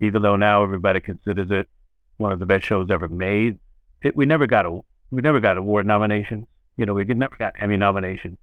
even 0.00 0.22
though 0.22 0.36
now 0.36 0.62
everybody 0.64 1.00
considers 1.00 1.50
it 1.50 1.68
one 2.16 2.32
of 2.32 2.38
the 2.38 2.46
best 2.46 2.64
shows 2.64 2.90
ever 2.90 3.08
made, 3.08 3.58
it, 4.02 4.16
we 4.16 4.26
never 4.26 4.46
got 4.46 4.66
a 4.66 4.80
we 5.10 5.22
never 5.22 5.40
got 5.40 5.56
award 5.56 5.86
nominations. 5.86 6.46
You 6.76 6.86
know, 6.86 6.94
we 6.94 7.04
never 7.04 7.36
got 7.36 7.54
Emmy 7.58 7.76
nominations. 7.76 8.38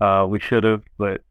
Uh, 0.00 0.26
we 0.28 0.40
should 0.40 0.64
have, 0.64 0.82
but 0.96 1.22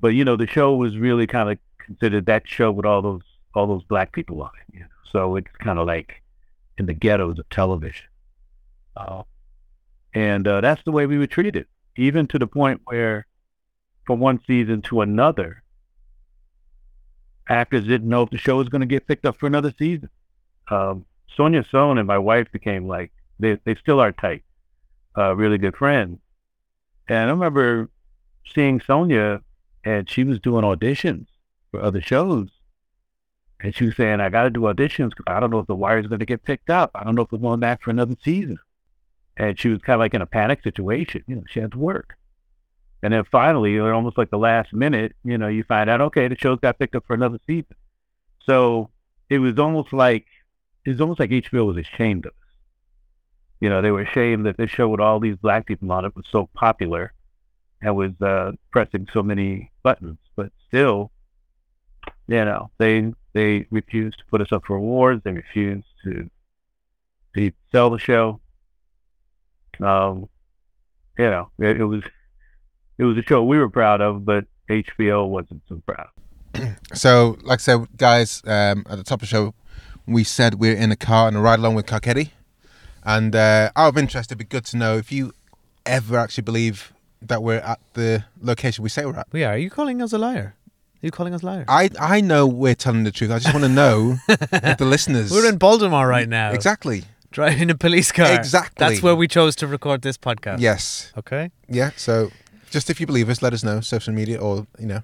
but 0.00 0.08
you 0.08 0.24
know, 0.24 0.36
the 0.36 0.46
show 0.46 0.74
was 0.74 0.96
really 0.96 1.26
kind 1.26 1.50
of 1.50 1.58
considered 1.78 2.26
that 2.26 2.46
show 2.46 2.70
with 2.72 2.86
all 2.86 3.02
those 3.02 3.22
all 3.54 3.66
those 3.66 3.84
black 3.84 4.12
people 4.12 4.42
on 4.42 4.50
it. 4.60 4.74
You 4.74 4.80
know, 4.80 4.86
so 5.10 5.36
it's 5.36 5.50
kind 5.60 5.78
of 5.78 5.86
like 5.86 6.22
in 6.78 6.86
the 6.86 6.94
ghettos 6.94 7.38
of 7.38 7.48
television. 7.50 8.06
Uh, 8.96 9.22
and 10.14 10.46
uh, 10.46 10.60
that's 10.60 10.82
the 10.84 10.92
way 10.92 11.06
we 11.06 11.18
were 11.18 11.26
treated, 11.26 11.66
even 11.96 12.26
to 12.28 12.38
the 12.38 12.46
point 12.46 12.80
where, 12.84 13.26
from 14.06 14.18
one 14.18 14.40
season 14.46 14.82
to 14.82 15.02
another, 15.02 15.62
actors 17.48 17.86
didn't 17.86 18.08
know 18.08 18.22
if 18.22 18.30
the 18.30 18.38
show 18.38 18.56
was 18.56 18.68
going 18.68 18.80
to 18.80 18.86
get 18.86 19.06
picked 19.06 19.24
up 19.24 19.36
for 19.36 19.46
another 19.46 19.72
season. 19.78 20.08
Um, 20.70 21.04
Sonja 21.36 21.68
Sohn 21.70 21.98
and 21.98 22.06
my 22.06 22.18
wife 22.18 22.50
became 22.52 22.86
like 22.86 23.12
they 23.38 23.58
they 23.64 23.74
still 23.74 24.00
are 24.00 24.12
tight, 24.12 24.44
uh, 25.16 25.34
really 25.34 25.58
good 25.58 25.76
friends. 25.76 26.18
And 27.08 27.28
I 27.28 27.32
remember 27.32 27.90
seeing 28.54 28.80
Sonja, 28.80 29.42
and 29.84 30.08
she 30.08 30.24
was 30.24 30.38
doing 30.40 30.64
auditions 30.64 31.26
for 31.70 31.82
other 31.82 32.00
shows, 32.00 32.48
and 33.60 33.74
she 33.74 33.86
was 33.86 33.96
saying, 33.96 34.20
"I 34.20 34.28
got 34.28 34.44
to 34.44 34.50
do 34.50 34.60
auditions. 34.60 35.14
'cause 35.14 35.24
I 35.26 35.40
don't 35.40 35.50
know 35.50 35.58
if 35.58 35.66
the 35.66 35.74
wire's 35.74 36.06
going 36.06 36.20
to 36.20 36.26
get 36.26 36.44
picked 36.44 36.70
up. 36.70 36.90
I 36.94 37.04
don't 37.04 37.14
know 37.14 37.22
if 37.22 37.32
we're 37.32 37.38
going 37.38 37.60
back 37.60 37.82
for 37.82 37.90
another 37.90 38.16
season." 38.22 38.58
And 39.36 39.58
she 39.58 39.68
was 39.70 39.80
kind 39.80 39.94
of 39.94 40.00
like 40.00 40.14
in 40.14 40.22
a 40.22 40.26
panic 40.26 40.62
situation. 40.62 41.24
You 41.26 41.36
know, 41.36 41.44
she 41.48 41.60
had 41.60 41.72
to 41.72 41.78
work. 41.78 42.16
And 43.02 43.14
then 43.14 43.24
finally, 43.24 43.78
or 43.78 43.94
almost 43.94 44.18
like 44.18 44.28
the 44.30 44.38
last 44.38 44.74
minute, 44.74 45.16
you 45.24 45.38
know, 45.38 45.48
you 45.48 45.64
find 45.64 45.88
out, 45.88 46.02
okay, 46.02 46.28
the 46.28 46.36
show's 46.36 46.58
got 46.60 46.78
picked 46.78 46.94
up 46.94 47.06
for 47.06 47.14
another 47.14 47.38
season. 47.46 47.76
So 48.42 48.90
it 49.30 49.38
was 49.38 49.58
almost 49.58 49.94
like 49.94 50.26
it 50.84 50.90
was 50.90 51.00
almost 51.00 51.20
like 51.20 51.30
HBO 51.30 51.66
was 51.66 51.76
ashamed 51.76 52.26
of 52.26 52.30
us. 52.30 52.36
You 53.60 53.68
know, 53.68 53.82
they 53.82 53.90
were 53.90 54.02
ashamed 54.02 54.46
that 54.46 54.56
this 54.56 54.70
show 54.70 54.88
with 54.88 55.00
all 55.00 55.20
these 55.20 55.36
black 55.36 55.66
people 55.66 55.90
on 55.92 56.04
it 56.04 56.16
was 56.16 56.24
so 56.30 56.48
popular 56.54 57.12
and 57.82 57.94
was 57.94 58.12
uh, 58.20 58.52
pressing 58.70 59.06
so 59.12 59.22
many 59.22 59.70
buttons. 59.82 60.18
But 60.36 60.50
still, 60.68 61.10
you 62.26 62.44
know, 62.44 62.70
they 62.78 63.12
they 63.32 63.66
refused 63.70 64.18
to 64.18 64.24
put 64.30 64.40
us 64.40 64.52
up 64.52 64.64
for 64.66 64.76
awards. 64.76 65.22
They 65.24 65.32
refused 65.32 65.86
to 66.04 66.30
to 67.36 67.52
sell 67.70 67.90
the 67.90 67.98
show. 67.98 68.40
Um, 69.80 70.28
you 71.18 71.26
know, 71.26 71.50
it, 71.58 71.80
it 71.80 71.84
was 71.84 72.02
it 72.98 73.04
was 73.04 73.18
a 73.18 73.22
show 73.22 73.42
we 73.44 73.58
were 73.58 73.68
proud 73.68 74.00
of, 74.00 74.24
but 74.24 74.46
HBO 74.70 75.28
wasn't 75.28 75.62
so 75.68 75.82
proud. 75.86 76.08
So, 76.92 77.38
like 77.42 77.60
I 77.60 77.62
said, 77.62 77.86
guys, 77.96 78.42
um, 78.44 78.84
at 78.90 78.98
the 78.98 79.04
top 79.04 79.18
of 79.18 79.20
the 79.20 79.26
show, 79.26 79.54
we 80.06 80.24
said 80.24 80.54
we're 80.56 80.76
in 80.76 80.90
a 80.92 80.96
car 80.96 81.28
and 81.28 81.36
a 81.36 81.40
ride 81.40 81.58
along 81.58 81.74
with 81.74 81.86
Carcetti. 81.86 82.30
And 83.04 83.34
uh, 83.34 83.70
out 83.76 83.88
of 83.88 83.98
interest, 83.98 84.28
it'd 84.30 84.38
be 84.38 84.44
good 84.44 84.64
to 84.66 84.76
know 84.76 84.96
if 84.96 85.10
you 85.10 85.32
ever 85.86 86.18
actually 86.18 86.42
believe 86.42 86.92
that 87.22 87.42
we're 87.42 87.58
at 87.58 87.80
the 87.94 88.24
location 88.40 88.82
we 88.82 88.88
say 88.88 89.04
we're 89.04 89.16
at. 89.16 89.28
We 89.32 89.44
are. 89.44 89.52
Are 89.54 89.58
you 89.58 89.70
calling 89.70 90.02
us 90.02 90.12
a 90.12 90.18
liar? 90.18 90.54
Are 91.02 91.06
you 91.06 91.10
calling 91.10 91.34
us 91.34 91.42
liars? 91.42 91.64
I 91.68 91.88
I 91.98 92.20
know 92.20 92.46
we're 92.46 92.74
telling 92.74 93.04
the 93.04 93.10
truth. 93.10 93.30
I 93.30 93.38
just 93.38 93.54
want 93.54 93.64
to 93.64 93.70
know 93.70 94.18
if 94.28 94.76
the 94.76 94.84
listeners. 94.96 95.30
We're 95.30 95.48
in 95.48 95.56
Baltimore 95.56 96.06
right 96.06 96.28
now. 96.28 96.52
Exactly. 96.52 97.04
Driving 97.30 97.70
a 97.70 97.74
police 97.74 98.12
car. 98.12 98.30
Exactly. 98.34 98.74
That's 98.86 99.02
where 99.02 99.16
we 99.16 99.26
chose 99.26 99.56
to 99.56 99.66
record 99.66 100.02
this 100.02 100.18
podcast. 100.18 100.60
Yes. 100.60 101.12
Okay. 101.16 101.50
Yeah. 101.68 101.90
So, 101.96 102.30
just 102.70 102.90
if 102.90 103.00
you 103.00 103.06
believe 103.06 103.30
us, 103.30 103.40
let 103.40 103.54
us 103.54 103.62
know. 103.64 103.80
Social 103.80 104.12
media, 104.12 104.38
or 104.38 104.66
you 104.78 104.86
know. 104.86 105.02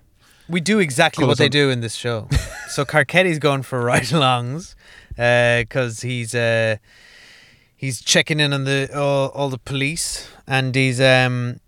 We 0.48 0.60
do 0.60 0.78
exactly 0.78 1.24
what 1.26 1.38
they 1.38 1.44
on- 1.44 1.50
do 1.50 1.70
in 1.70 1.80
this 1.80 1.94
show. 1.94 2.28
so 2.68 2.84
Carcetti's 2.84 3.38
going 3.38 3.62
for 3.62 3.80
ride-alongs 3.84 4.74
because 5.16 6.02
he's 6.02 6.34
uh, 6.34 6.76
he's 7.74 8.00
checking 8.00 8.40
in 8.40 8.52
on 8.52 8.64
the 8.64 8.88
all, 8.94 9.28
all 9.30 9.48
the 9.48 9.58
police, 9.58 10.28
and 10.46 10.74
he's 10.74 11.00
um, 11.00 11.60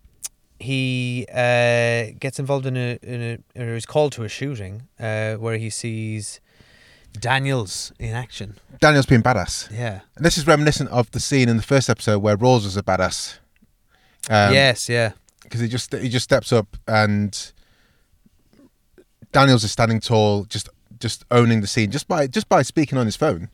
he 0.60 1.26
uh, 1.32 2.12
gets 2.18 2.38
involved 2.38 2.66
in 2.66 2.76
a 2.76 2.98
in 3.02 3.40
a 3.56 3.62
or 3.62 3.74
is 3.74 3.86
called 3.86 4.12
to 4.12 4.24
a 4.24 4.28
shooting 4.28 4.82
uh, 4.98 5.34
where 5.34 5.56
he 5.56 5.70
sees 5.70 6.40
Daniels 7.20 7.92
in 7.98 8.14
action. 8.14 8.58
Daniel's 8.80 9.06
being 9.06 9.22
badass. 9.22 9.70
Yeah. 9.72 10.00
And 10.16 10.24
this 10.24 10.38
is 10.38 10.46
reminiscent 10.46 10.90
of 10.90 11.10
the 11.10 11.20
scene 11.20 11.48
in 11.48 11.56
the 11.56 11.62
first 11.62 11.88
episode 11.88 12.18
where 12.20 12.36
Rawls 12.36 12.64
was 12.64 12.76
a 12.76 12.82
badass. 12.82 13.38
Um, 14.30 14.52
yes, 14.52 14.88
yeah. 14.88 15.12
Because 15.42 15.60
he 15.60 15.68
just 15.68 15.94
he 15.94 16.08
just 16.08 16.24
steps 16.24 16.52
up 16.52 16.76
and 16.86 17.52
Daniels 19.32 19.64
is 19.64 19.72
standing 19.72 20.00
tall, 20.00 20.44
just 20.44 20.68
just 21.00 21.24
owning 21.30 21.60
the 21.60 21.66
scene 21.66 21.90
just 21.90 22.08
by 22.08 22.26
just 22.26 22.48
by 22.48 22.62
speaking 22.62 22.98
on 22.98 23.06
his 23.06 23.16
phone. 23.16 23.48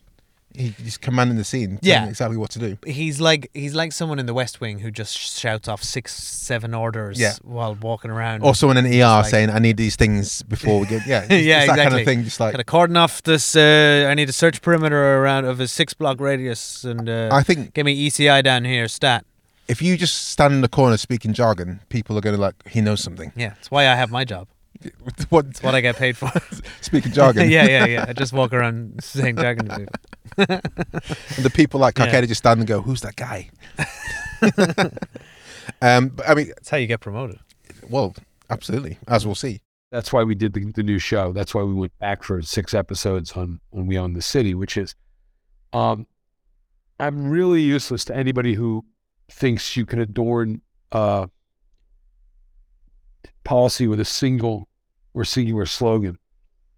He, 0.56 0.68
he's 0.68 0.96
commanding 0.96 1.36
the 1.36 1.42
scene, 1.42 1.80
Yeah. 1.82 2.06
exactly 2.08 2.36
what 2.36 2.50
to 2.50 2.60
do. 2.60 2.78
He's 2.86 3.20
like 3.20 3.50
he's 3.54 3.74
like 3.74 3.90
someone 3.90 4.20
in 4.20 4.26
the 4.26 4.34
West 4.34 4.60
Wing 4.60 4.78
who 4.78 4.92
just 4.92 5.18
shouts 5.18 5.66
off 5.66 5.82
six, 5.82 6.14
seven 6.14 6.74
orders 6.74 7.18
Yeah. 7.18 7.32
while 7.42 7.74
walking 7.74 8.08
around. 8.12 8.44
Or 8.44 8.54
someone 8.54 8.76
in 8.76 8.86
an 8.86 8.92
ER 8.92 9.04
like- 9.04 9.26
saying, 9.26 9.50
"I 9.50 9.58
need 9.58 9.76
these 9.76 9.96
things 9.96 10.42
before 10.42 10.78
we 10.78 10.86
get." 10.86 11.06
Yeah, 11.08 11.24
yeah, 11.24 11.24
it's 11.24 11.30
that 11.32 11.60
exactly. 11.72 11.82
kind 11.84 11.94
of 11.96 12.04
thing. 12.06 12.22
Just 12.22 12.38
like 12.38 12.52
Gotta 12.52 12.62
cordon 12.62 12.96
off 12.96 13.20
this. 13.24 13.56
Uh, 13.56 14.06
I 14.08 14.14
need 14.14 14.28
a 14.28 14.32
search 14.32 14.62
perimeter 14.62 15.18
around 15.18 15.44
of 15.46 15.58
a 15.58 15.66
six 15.66 15.92
block 15.92 16.20
radius, 16.20 16.84
and 16.84 17.08
uh, 17.08 17.30
I 17.32 17.42
think- 17.42 17.74
give 17.74 17.84
me 17.84 18.06
ECI 18.06 18.44
down 18.44 18.64
here. 18.64 18.86
Stat. 18.86 19.24
if 19.66 19.82
you 19.82 19.96
just 19.96 20.28
stand 20.28 20.52
in 20.54 20.60
the 20.60 20.68
corner 20.68 20.96
speaking 20.98 21.32
jargon, 21.32 21.80
people 21.88 22.16
are 22.16 22.20
going 22.20 22.36
to 22.36 22.40
like 22.40 22.54
he 22.68 22.80
knows 22.80 23.02
something. 23.02 23.32
Yeah, 23.34 23.48
that's 23.54 23.72
why 23.72 23.88
I 23.88 23.96
have 23.96 24.12
my 24.12 24.24
job. 24.24 24.46
What? 25.30 25.46
It's 25.46 25.62
what 25.62 25.74
I 25.74 25.80
get 25.80 25.96
paid 25.96 26.16
for. 26.16 26.30
Speaking 26.80 27.12
jargon. 27.12 27.50
yeah, 27.50 27.66
yeah, 27.66 27.86
yeah. 27.86 28.04
I 28.08 28.12
just 28.12 28.32
walk 28.32 28.52
around 28.52 29.02
saying 29.02 29.36
jargon 29.36 29.68
to 29.68 29.76
people. 29.78 29.94
and 31.36 31.44
the 31.44 31.50
people 31.54 31.80
like 31.80 31.98
Yeah. 31.98 32.06
Carcetti 32.06 32.28
just 32.28 32.38
stand 32.38 32.60
and 32.60 32.66
go, 32.68 32.80
"Who's 32.82 33.00
that 33.02 33.16
guy?" 33.16 33.50
um, 35.82 36.08
but, 36.08 36.28
I 36.28 36.34
mean, 36.34 36.48
That's 36.48 36.68
how 36.70 36.76
you 36.76 36.86
get 36.86 37.00
promoted. 37.00 37.38
well, 37.88 38.14
absolutely, 38.50 38.98
as 39.08 39.26
we'll 39.26 39.34
see. 39.34 39.60
That's 39.90 40.12
why 40.12 40.24
we 40.24 40.34
did 40.34 40.52
the, 40.54 40.72
the 40.72 40.82
new 40.82 40.98
show. 40.98 41.32
That's 41.32 41.54
why 41.54 41.62
we 41.62 41.72
went 41.74 41.96
back 42.00 42.22
for 42.24 42.42
six 42.42 42.74
episodes 42.74 43.32
on 43.32 43.60
when 43.70 43.86
we 43.86 43.96
own 43.96 44.12
the 44.14 44.22
city, 44.22 44.52
which 44.54 44.76
is, 44.76 44.94
um, 45.72 46.06
I'm 46.98 47.30
really 47.30 47.62
useless 47.62 48.04
to 48.06 48.16
anybody 48.16 48.54
who 48.54 48.84
thinks 49.30 49.76
you 49.76 49.86
can 49.86 50.00
adorn 50.00 50.62
uh, 50.90 51.28
policy 53.44 53.86
with 53.86 54.00
a 54.00 54.04
single 54.04 54.68
or 55.14 55.24
singular 55.24 55.66
slogan 55.66 56.18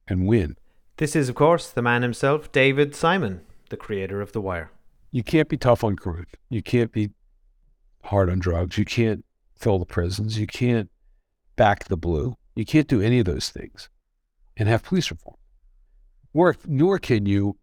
and 0.07 0.27
win. 0.27 0.57
This 0.99 1.17
is, 1.17 1.29
of 1.29 1.35
course, 1.35 1.69
the 1.71 1.83
man 1.83 2.03
himself, 2.03 2.53
David 2.53 2.95
Simon, 2.95 3.41
the 3.69 3.77
creator 3.77 4.21
of 4.21 4.33
The 4.33 4.41
Wire. 4.41 4.71
You 5.11 5.23
can't 5.23 5.49
be 5.49 5.57
tough 5.57 5.85
on 5.85 5.97
crime. 5.97 6.27
You 6.49 6.63
can't 6.63 6.93
be 6.93 7.11
hard 8.05 8.31
on 8.31 8.39
drugs. 8.39 8.79
You 8.79 8.85
can't 8.85 9.25
fill 9.57 9.79
the 9.79 9.87
prisons. 9.87 10.39
You 10.39 10.47
can't 10.47 10.91
back 11.57 11.85
the 11.85 11.97
blue. 11.97 12.37
You 12.55 12.65
can't 12.65 12.89
do 12.89 13.03
any 13.03 13.19
of 13.19 13.27
those 13.27 13.51
things 13.51 13.91
and 14.57 14.69
have 14.69 14.83
police 14.83 15.11
reform. 15.11 15.37
Nor, 16.33 16.57
nor 16.67 16.99
can 16.99 17.27
you 17.27 17.59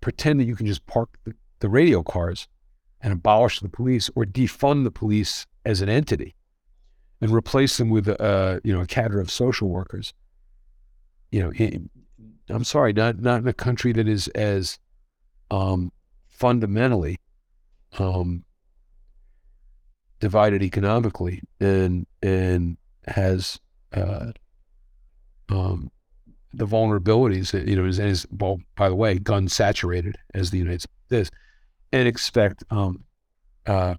pretend 0.00 0.38
that 0.40 0.44
you 0.44 0.54
can 0.54 0.66
just 0.66 0.86
park 0.86 1.18
the, 1.24 1.34
the 1.60 1.68
radio 1.68 2.02
cars 2.02 2.46
and 3.00 3.12
abolish 3.12 3.60
the 3.60 3.68
police 3.68 4.10
or 4.14 4.24
defund 4.24 4.84
the 4.84 4.90
police 4.90 5.46
as 5.64 5.80
an 5.80 5.88
entity 5.88 6.35
and 7.20 7.30
replace 7.30 7.76
them 7.76 7.90
with 7.90 8.08
uh, 8.08 8.60
you 8.64 8.72
know 8.72 8.80
a 8.80 8.86
cadre 8.86 9.20
of 9.20 9.30
social 9.30 9.68
workers. 9.68 10.12
You 11.30 11.42
know, 11.42 11.52
I'm 12.48 12.64
sorry, 12.64 12.92
not 12.92 13.20
not 13.20 13.40
in 13.40 13.48
a 13.48 13.52
country 13.52 13.92
that 13.92 14.08
is 14.08 14.28
as 14.28 14.78
um, 15.50 15.92
fundamentally 16.28 17.18
um, 17.98 18.44
divided 20.20 20.62
economically 20.62 21.42
and 21.60 22.06
and 22.22 22.76
has 23.06 23.58
uh, 23.92 24.32
um, 25.48 25.90
the 26.52 26.66
vulnerabilities 26.66 27.52
that 27.52 27.68
you 27.68 27.76
know 27.76 27.84
is, 27.84 27.98
is 27.98 28.26
well 28.30 28.58
by 28.76 28.88
the 28.88 28.94
way 28.94 29.18
gun 29.18 29.48
saturated 29.48 30.16
as 30.34 30.50
the 30.50 30.58
United 30.58 30.82
States 30.82 30.92
is, 31.10 31.30
and 31.92 32.08
expect 32.08 32.64
um, 32.70 33.04
uh, 33.66 33.94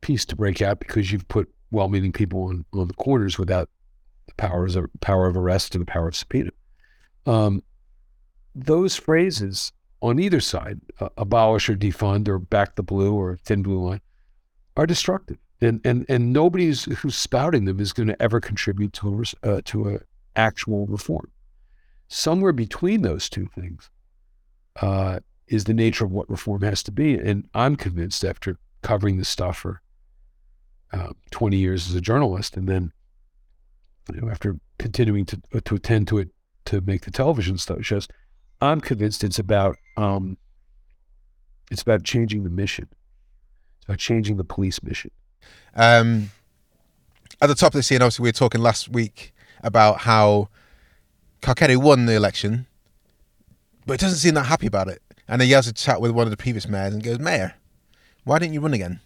peace 0.00 0.24
to 0.26 0.36
break 0.36 0.62
out 0.62 0.78
because 0.78 1.10
you've 1.12 1.28
put 1.28 1.48
well-meaning 1.72 2.12
people 2.12 2.44
on, 2.44 2.64
on 2.72 2.86
the 2.86 2.94
corners 2.94 3.38
without 3.38 3.68
the 4.28 4.34
powers 4.34 4.76
of 4.76 4.86
power 5.00 5.26
of 5.26 5.36
arrest 5.36 5.74
or 5.74 5.80
the 5.80 5.84
power 5.84 6.08
of 6.08 6.14
subpoena. 6.14 6.50
Um, 7.26 7.62
those 8.54 8.94
phrases 8.94 9.72
on 10.00 10.18
either 10.18 10.40
side, 10.40 10.80
uh, 11.00 11.08
abolish 11.16 11.68
or 11.68 11.74
defund 11.74 12.28
or 12.28 12.38
back 12.38 12.76
the 12.76 12.82
blue 12.82 13.14
or 13.14 13.36
thin 13.44 13.62
blue 13.62 13.88
line, 13.88 14.00
are 14.76 14.86
destructive. 14.86 15.38
And, 15.60 15.80
and, 15.84 16.04
and 16.08 16.32
nobody 16.32 16.66
who's, 16.66 16.84
who's 16.84 17.16
spouting 17.16 17.66
them 17.66 17.78
is 17.78 17.92
going 17.92 18.08
to 18.08 18.20
ever 18.20 18.40
contribute 18.40 18.92
to 18.94 19.22
a, 19.44 19.48
uh, 19.48 19.60
to 19.66 19.90
a 19.90 20.00
actual 20.34 20.86
reform. 20.86 21.30
Somewhere 22.08 22.52
between 22.52 23.02
those 23.02 23.28
two 23.28 23.48
things 23.54 23.90
uh, 24.80 25.20
is 25.46 25.64
the 25.64 25.74
nature 25.74 26.04
of 26.04 26.10
what 26.10 26.28
reform 26.28 26.62
has 26.62 26.82
to 26.84 26.92
be. 26.92 27.14
And 27.14 27.48
I'm 27.54 27.76
convinced 27.76 28.24
after 28.24 28.58
covering 28.82 29.18
this 29.18 29.28
stuff 29.28 29.58
for 29.58 29.81
uh, 30.92 31.12
20 31.30 31.56
years 31.56 31.88
as 31.88 31.94
a 31.94 32.00
journalist, 32.00 32.56
and 32.56 32.68
then 32.68 32.92
you 34.12 34.20
know, 34.20 34.30
after 34.30 34.58
continuing 34.78 35.24
to 35.26 35.40
to 35.64 35.74
attend 35.74 36.08
to 36.08 36.18
it 36.18 36.28
to 36.66 36.80
make 36.80 37.02
the 37.02 37.10
television 37.10 37.58
stuff 37.58 37.82
shows, 37.82 38.08
I'm 38.60 38.80
convinced 38.80 39.24
it's 39.24 39.38
about 39.38 39.76
um, 39.96 40.36
it's 41.70 41.82
about 41.82 42.04
changing 42.04 42.44
the 42.44 42.50
mission. 42.50 42.88
It's 43.78 43.86
about 43.86 43.98
changing 43.98 44.36
the 44.36 44.44
police 44.44 44.82
mission. 44.82 45.10
Um, 45.74 46.30
at 47.40 47.48
the 47.48 47.54
top 47.54 47.68
of 47.68 47.78
the 47.78 47.82
scene, 47.82 48.02
obviously, 48.02 48.22
we 48.22 48.28
were 48.28 48.32
talking 48.32 48.60
last 48.60 48.88
week 48.88 49.32
about 49.62 49.98
how 49.98 50.48
Carcetti 51.40 51.76
won 51.76 52.06
the 52.06 52.14
election, 52.14 52.66
but 53.86 53.94
he 53.94 54.04
doesn't 54.04 54.18
seem 54.18 54.34
that 54.34 54.44
happy 54.44 54.66
about 54.66 54.88
it. 54.88 55.02
And 55.26 55.40
he 55.40 55.50
has 55.52 55.66
a 55.66 55.72
chat 55.72 56.00
with 56.00 56.10
one 56.10 56.26
of 56.26 56.30
the 56.30 56.36
previous 56.36 56.68
mayors 56.68 56.92
and 56.92 57.02
goes, 57.02 57.18
Mayor, 57.18 57.54
why 58.24 58.38
didn't 58.38 58.54
you 58.54 58.60
run 58.60 58.74
again? 58.74 59.00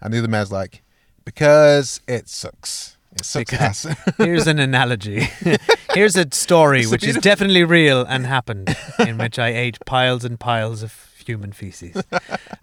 And 0.00 0.14
the 0.14 0.18
other 0.18 0.28
mayor's 0.28 0.52
like, 0.52 0.82
because 1.24 2.00
it 2.06 2.28
sucks. 2.28 2.96
It 3.14 3.24
sucks. 3.24 3.86
Here's 4.18 4.46
an 4.46 4.58
analogy. 4.58 5.28
Here's 5.94 6.16
a 6.16 6.26
story 6.32 6.80
It's 6.80 6.88
a 6.88 6.90
which 6.92 7.04
is 7.04 7.16
definitely 7.18 7.64
real 7.64 8.04
and 8.04 8.24
happened, 8.26 8.74
in 8.98 9.18
which 9.18 9.38
I 9.38 9.48
ate 9.48 9.78
piles 9.84 10.24
and 10.24 10.40
piles 10.40 10.82
of 10.82 10.94
human 11.24 11.52
feces. 11.52 12.02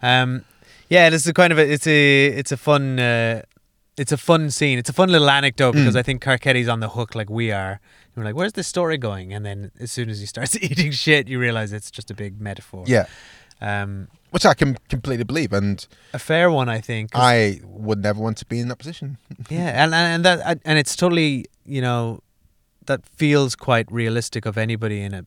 Um, 0.02 0.44
yeah, 0.88 1.08
this 1.10 1.24
is 1.26 1.32
kind 1.32 1.52
of 1.52 1.58
a, 1.58 1.72
it's 1.72 1.86
a 1.86 2.26
it's 2.26 2.50
a 2.50 2.56
fun 2.56 2.98
uh, 2.98 3.42
it's 3.96 4.10
a 4.12 4.16
fun 4.16 4.50
scene. 4.50 4.78
It's 4.78 4.90
a 4.90 4.92
fun 4.92 5.10
little 5.10 5.30
anecdote 5.30 5.72
because 5.72 5.94
Mm. 5.94 5.98
I 5.98 6.02
think 6.02 6.22
Carcetti's 6.22 6.68
on 6.68 6.80
the 6.80 6.88
hook 6.88 7.14
like 7.14 7.30
we 7.30 7.52
are. 7.52 7.72
And 8.14 8.16
we're 8.16 8.24
like, 8.24 8.34
where's 8.34 8.54
this 8.54 8.66
story 8.66 8.98
going? 8.98 9.32
And 9.32 9.46
then 9.46 9.70
as 9.78 9.92
soon 9.92 10.10
as 10.10 10.18
he 10.18 10.26
starts 10.26 10.56
eating 10.60 10.90
shit, 10.90 11.28
you 11.28 11.38
realize 11.38 11.72
it's 11.72 11.90
just 11.92 12.10
a 12.10 12.14
big 12.14 12.40
metaphor. 12.40 12.84
Yeah. 12.88 13.06
Um, 13.60 14.08
Which 14.30 14.46
I 14.46 14.54
can 14.54 14.76
completely 14.88 15.24
believe. 15.24 15.52
And 15.52 15.86
a 16.14 16.18
fair 16.18 16.50
one, 16.50 16.68
I 16.68 16.80
think. 16.80 17.10
I 17.14 17.60
would 17.64 18.02
never 18.02 18.20
want 18.20 18.36
to 18.38 18.46
be 18.46 18.58
in 18.60 18.68
that 18.68 18.76
position. 18.78 19.18
yeah, 19.50 19.84
and 19.84 19.94
and 19.94 20.24
that 20.24 20.60
and 20.64 20.78
it's 20.78 20.96
totally 20.96 21.44
you 21.64 21.82
know 21.82 22.20
that 22.86 23.04
feels 23.06 23.54
quite 23.56 23.90
realistic 23.92 24.46
of 24.46 24.56
anybody 24.56 25.00
in 25.02 25.14
a 25.14 25.24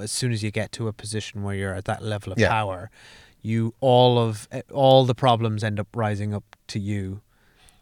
as 0.00 0.10
soon 0.12 0.32
as 0.32 0.42
you 0.42 0.50
get 0.50 0.72
to 0.72 0.88
a 0.88 0.92
position 0.92 1.42
where 1.42 1.54
you're 1.54 1.74
at 1.74 1.84
that 1.84 2.02
level 2.02 2.32
of 2.32 2.38
Yeah. 2.38 2.48
power, 2.48 2.90
you 3.42 3.74
all 3.80 4.18
of 4.18 4.48
all 4.72 5.04
the 5.04 5.14
problems 5.14 5.64
end 5.64 5.78
up 5.80 5.88
rising 5.94 6.32
up 6.34 6.44
to 6.68 6.78
you 6.78 7.20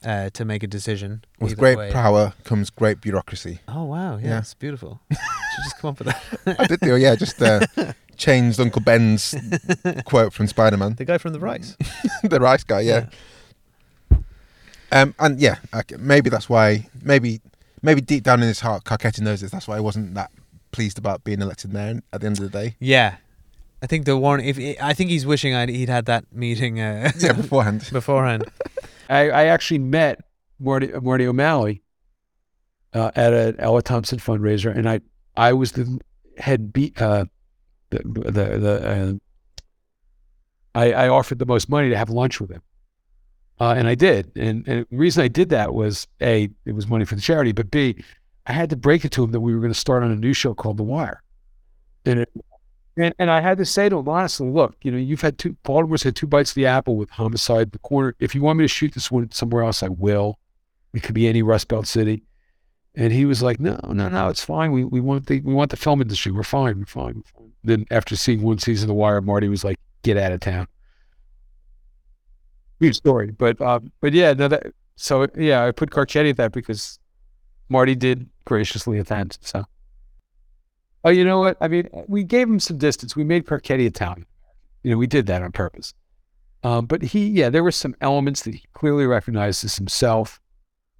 uh, 0.04 0.30
to 0.30 0.44
make 0.44 0.62
a 0.62 0.66
decision. 0.66 1.22
With 1.38 1.56
great 1.58 1.76
way. 1.78 1.92
power 1.92 2.32
comes 2.44 2.70
great 2.70 3.00
bureaucracy. 3.00 3.60
Oh 3.68 3.84
wow, 3.84 4.16
yeah, 4.16 4.28
Yeah. 4.28 4.38
it's 4.38 4.54
beautiful. 4.54 5.00
Should 5.10 5.18
just 5.64 5.78
come 5.78 5.90
up 5.90 5.98
with 5.98 6.08
that. 6.08 6.60
I 6.60 6.66
did 6.66 6.80
do, 6.80 6.96
yeah, 6.96 7.14
just 7.16 7.40
uh, 7.42 7.60
changed 8.20 8.60
Uncle 8.60 8.82
Ben's 8.82 9.34
quote 10.04 10.32
from 10.32 10.46
Spider 10.46 10.76
Man. 10.76 10.94
The 10.94 11.04
guy 11.04 11.18
from 11.18 11.32
the 11.32 11.40
rice. 11.40 11.76
the 12.22 12.38
rice 12.38 12.62
guy, 12.62 12.80
yeah. 12.80 13.06
Um, 14.92 15.14
and 15.18 15.40
yeah, 15.40 15.56
okay, 15.74 15.96
maybe 15.98 16.30
that's 16.30 16.48
why. 16.48 16.88
Maybe, 17.02 17.40
maybe 17.82 18.00
deep 18.00 18.24
down 18.24 18.42
in 18.42 18.48
his 18.48 18.60
heart, 18.60 18.84
Carcetti 18.84 19.20
knows 19.20 19.40
this. 19.40 19.50
That's 19.50 19.66
why 19.66 19.76
he 19.76 19.80
wasn't 19.80 20.14
that 20.14 20.30
pleased 20.72 20.98
about 20.98 21.24
being 21.24 21.40
elected 21.40 21.72
mayor 21.72 22.02
at 22.12 22.20
the 22.20 22.26
end 22.26 22.38
of 22.38 22.44
the 22.50 22.58
day. 22.58 22.76
Yeah, 22.78 23.16
I 23.82 23.86
think 23.86 24.04
the 24.04 24.16
one. 24.16 24.40
If 24.40 24.58
I 24.80 24.92
think 24.92 25.10
he's 25.10 25.24
wishing 25.26 25.54
I'd, 25.54 25.68
he'd 25.68 25.88
had 25.88 26.06
that 26.06 26.24
meeting. 26.32 26.80
Uh, 26.80 27.10
Yeah, 27.18 27.32
beforehand. 27.32 27.88
beforehand. 27.92 28.44
I, 29.08 29.30
I 29.30 29.44
actually 29.46 29.78
met 29.78 30.20
Marty, 30.58 30.88
Marty 31.00 31.26
O'Malley 31.26 31.82
uh, 32.92 33.10
at 33.14 33.32
an 33.32 33.56
Ella 33.58 33.82
Thompson 33.82 34.18
fundraiser, 34.18 34.76
and 34.76 34.88
I 34.88 35.00
I 35.36 35.52
was 35.52 35.72
the 35.72 36.00
head 36.36 36.72
beat 36.72 37.00
uh, 37.00 37.24
the 37.90 38.58
the, 38.58 38.88
uh, 38.88 39.12
I, 40.74 40.92
I 40.92 41.08
offered 41.08 41.38
the 41.38 41.46
most 41.46 41.68
money 41.68 41.88
to 41.90 41.96
have 41.96 42.10
lunch 42.10 42.40
with 42.40 42.50
him, 42.50 42.62
uh, 43.58 43.74
and 43.76 43.88
I 43.88 43.94
did. 43.94 44.30
And, 44.36 44.66
and 44.68 44.86
the 44.90 44.96
reason 44.96 45.22
I 45.22 45.28
did 45.28 45.48
that 45.50 45.74
was 45.74 46.06
a 46.20 46.48
it 46.64 46.72
was 46.72 46.86
money 46.86 47.04
for 47.04 47.16
the 47.16 47.20
charity, 47.20 47.52
but 47.52 47.70
b 47.70 47.96
I 48.46 48.52
had 48.52 48.70
to 48.70 48.76
break 48.76 49.04
it 49.04 49.12
to 49.12 49.24
him 49.24 49.32
that 49.32 49.40
we 49.40 49.54
were 49.54 49.60
going 49.60 49.72
to 49.72 49.78
start 49.78 50.02
on 50.02 50.10
a 50.10 50.16
new 50.16 50.32
show 50.32 50.54
called 50.54 50.76
The 50.76 50.82
Wire, 50.82 51.22
and 52.04 52.20
it, 52.20 52.30
and 52.96 53.14
and 53.18 53.30
I 53.30 53.40
had 53.40 53.58
to 53.58 53.64
say 53.64 53.88
to 53.88 53.98
him 53.98 54.08
honestly, 54.08 54.48
look, 54.48 54.76
you 54.82 54.90
know, 54.90 54.98
you've 54.98 55.20
had 55.20 55.38
two 55.38 55.56
Baltimore's 55.62 56.02
had 56.02 56.16
two 56.16 56.26
bites 56.26 56.52
of 56.52 56.54
the 56.56 56.66
apple 56.66 56.96
with 56.96 57.10
homicide, 57.10 57.72
the 57.72 57.78
corner. 57.80 58.14
If 58.18 58.34
you 58.34 58.42
want 58.42 58.58
me 58.58 58.64
to 58.64 58.68
shoot 58.68 58.94
this 58.94 59.10
one 59.10 59.30
somewhere 59.32 59.64
else, 59.64 59.82
I 59.82 59.88
will. 59.88 60.38
It 60.94 61.02
could 61.02 61.14
be 61.14 61.28
any 61.28 61.42
Rust 61.42 61.68
Belt 61.68 61.86
city. 61.86 62.24
And 62.96 63.12
he 63.12 63.24
was 63.24 63.42
like, 63.42 63.60
no, 63.60 63.78
no, 63.88 64.08
no, 64.08 64.28
it's 64.28 64.44
fine. 64.44 64.72
We 64.72 64.84
we 64.84 65.00
want 65.00 65.26
the 65.26 65.40
we 65.40 65.54
want 65.54 65.70
the 65.70 65.76
film 65.76 66.02
industry. 66.02 66.32
We're 66.32 66.42
fine. 66.42 66.78
We're 66.78 66.86
fine. 66.86 67.14
We're 67.16 67.40
fine. 67.40 67.49
Then 67.62 67.86
after 67.90 68.16
seeing 68.16 68.42
one 68.42 68.58
season 68.58 68.86
of 68.86 68.88
The 68.88 68.94
Wire, 68.94 69.20
Marty 69.20 69.48
was 69.48 69.64
like, 69.64 69.78
get 70.02 70.16
out 70.16 70.32
of 70.32 70.40
town. 70.40 70.66
Weird 72.78 72.96
story, 72.96 73.30
but 73.30 73.60
uh, 73.60 73.80
but 74.00 74.14
yeah, 74.14 74.32
no, 74.32 74.48
that 74.48 74.72
so 74.96 75.26
yeah, 75.36 75.66
I 75.66 75.70
put 75.70 75.90
Carcetti 75.90 76.30
at 76.30 76.36
that 76.38 76.52
because 76.52 76.98
Marty 77.68 77.94
did 77.94 78.28
graciously 78.44 78.98
attend. 78.98 79.38
So, 79.40 79.64
oh, 81.04 81.10
you 81.10 81.24
know 81.24 81.38
what? 81.38 81.56
I 81.60 81.68
mean, 81.68 81.88
we 82.06 82.24
gave 82.24 82.48
him 82.48 82.60
some 82.60 82.78
distance. 82.78 83.14
We 83.14 83.24
made 83.24 83.46
Carcetti 83.46 83.86
Italian. 83.86 84.26
You 84.82 84.90
know, 84.90 84.96
we 84.96 85.06
did 85.06 85.26
that 85.26 85.42
on 85.42 85.52
purpose. 85.52 85.94
Um, 86.62 86.86
but 86.86 87.02
he, 87.02 87.28
yeah, 87.28 87.48
there 87.48 87.64
were 87.64 87.70
some 87.70 87.94
elements 88.00 88.42
that 88.42 88.54
he 88.54 88.62
clearly 88.74 89.06
recognized 89.06 89.64
as 89.64 89.76
himself. 89.76 90.40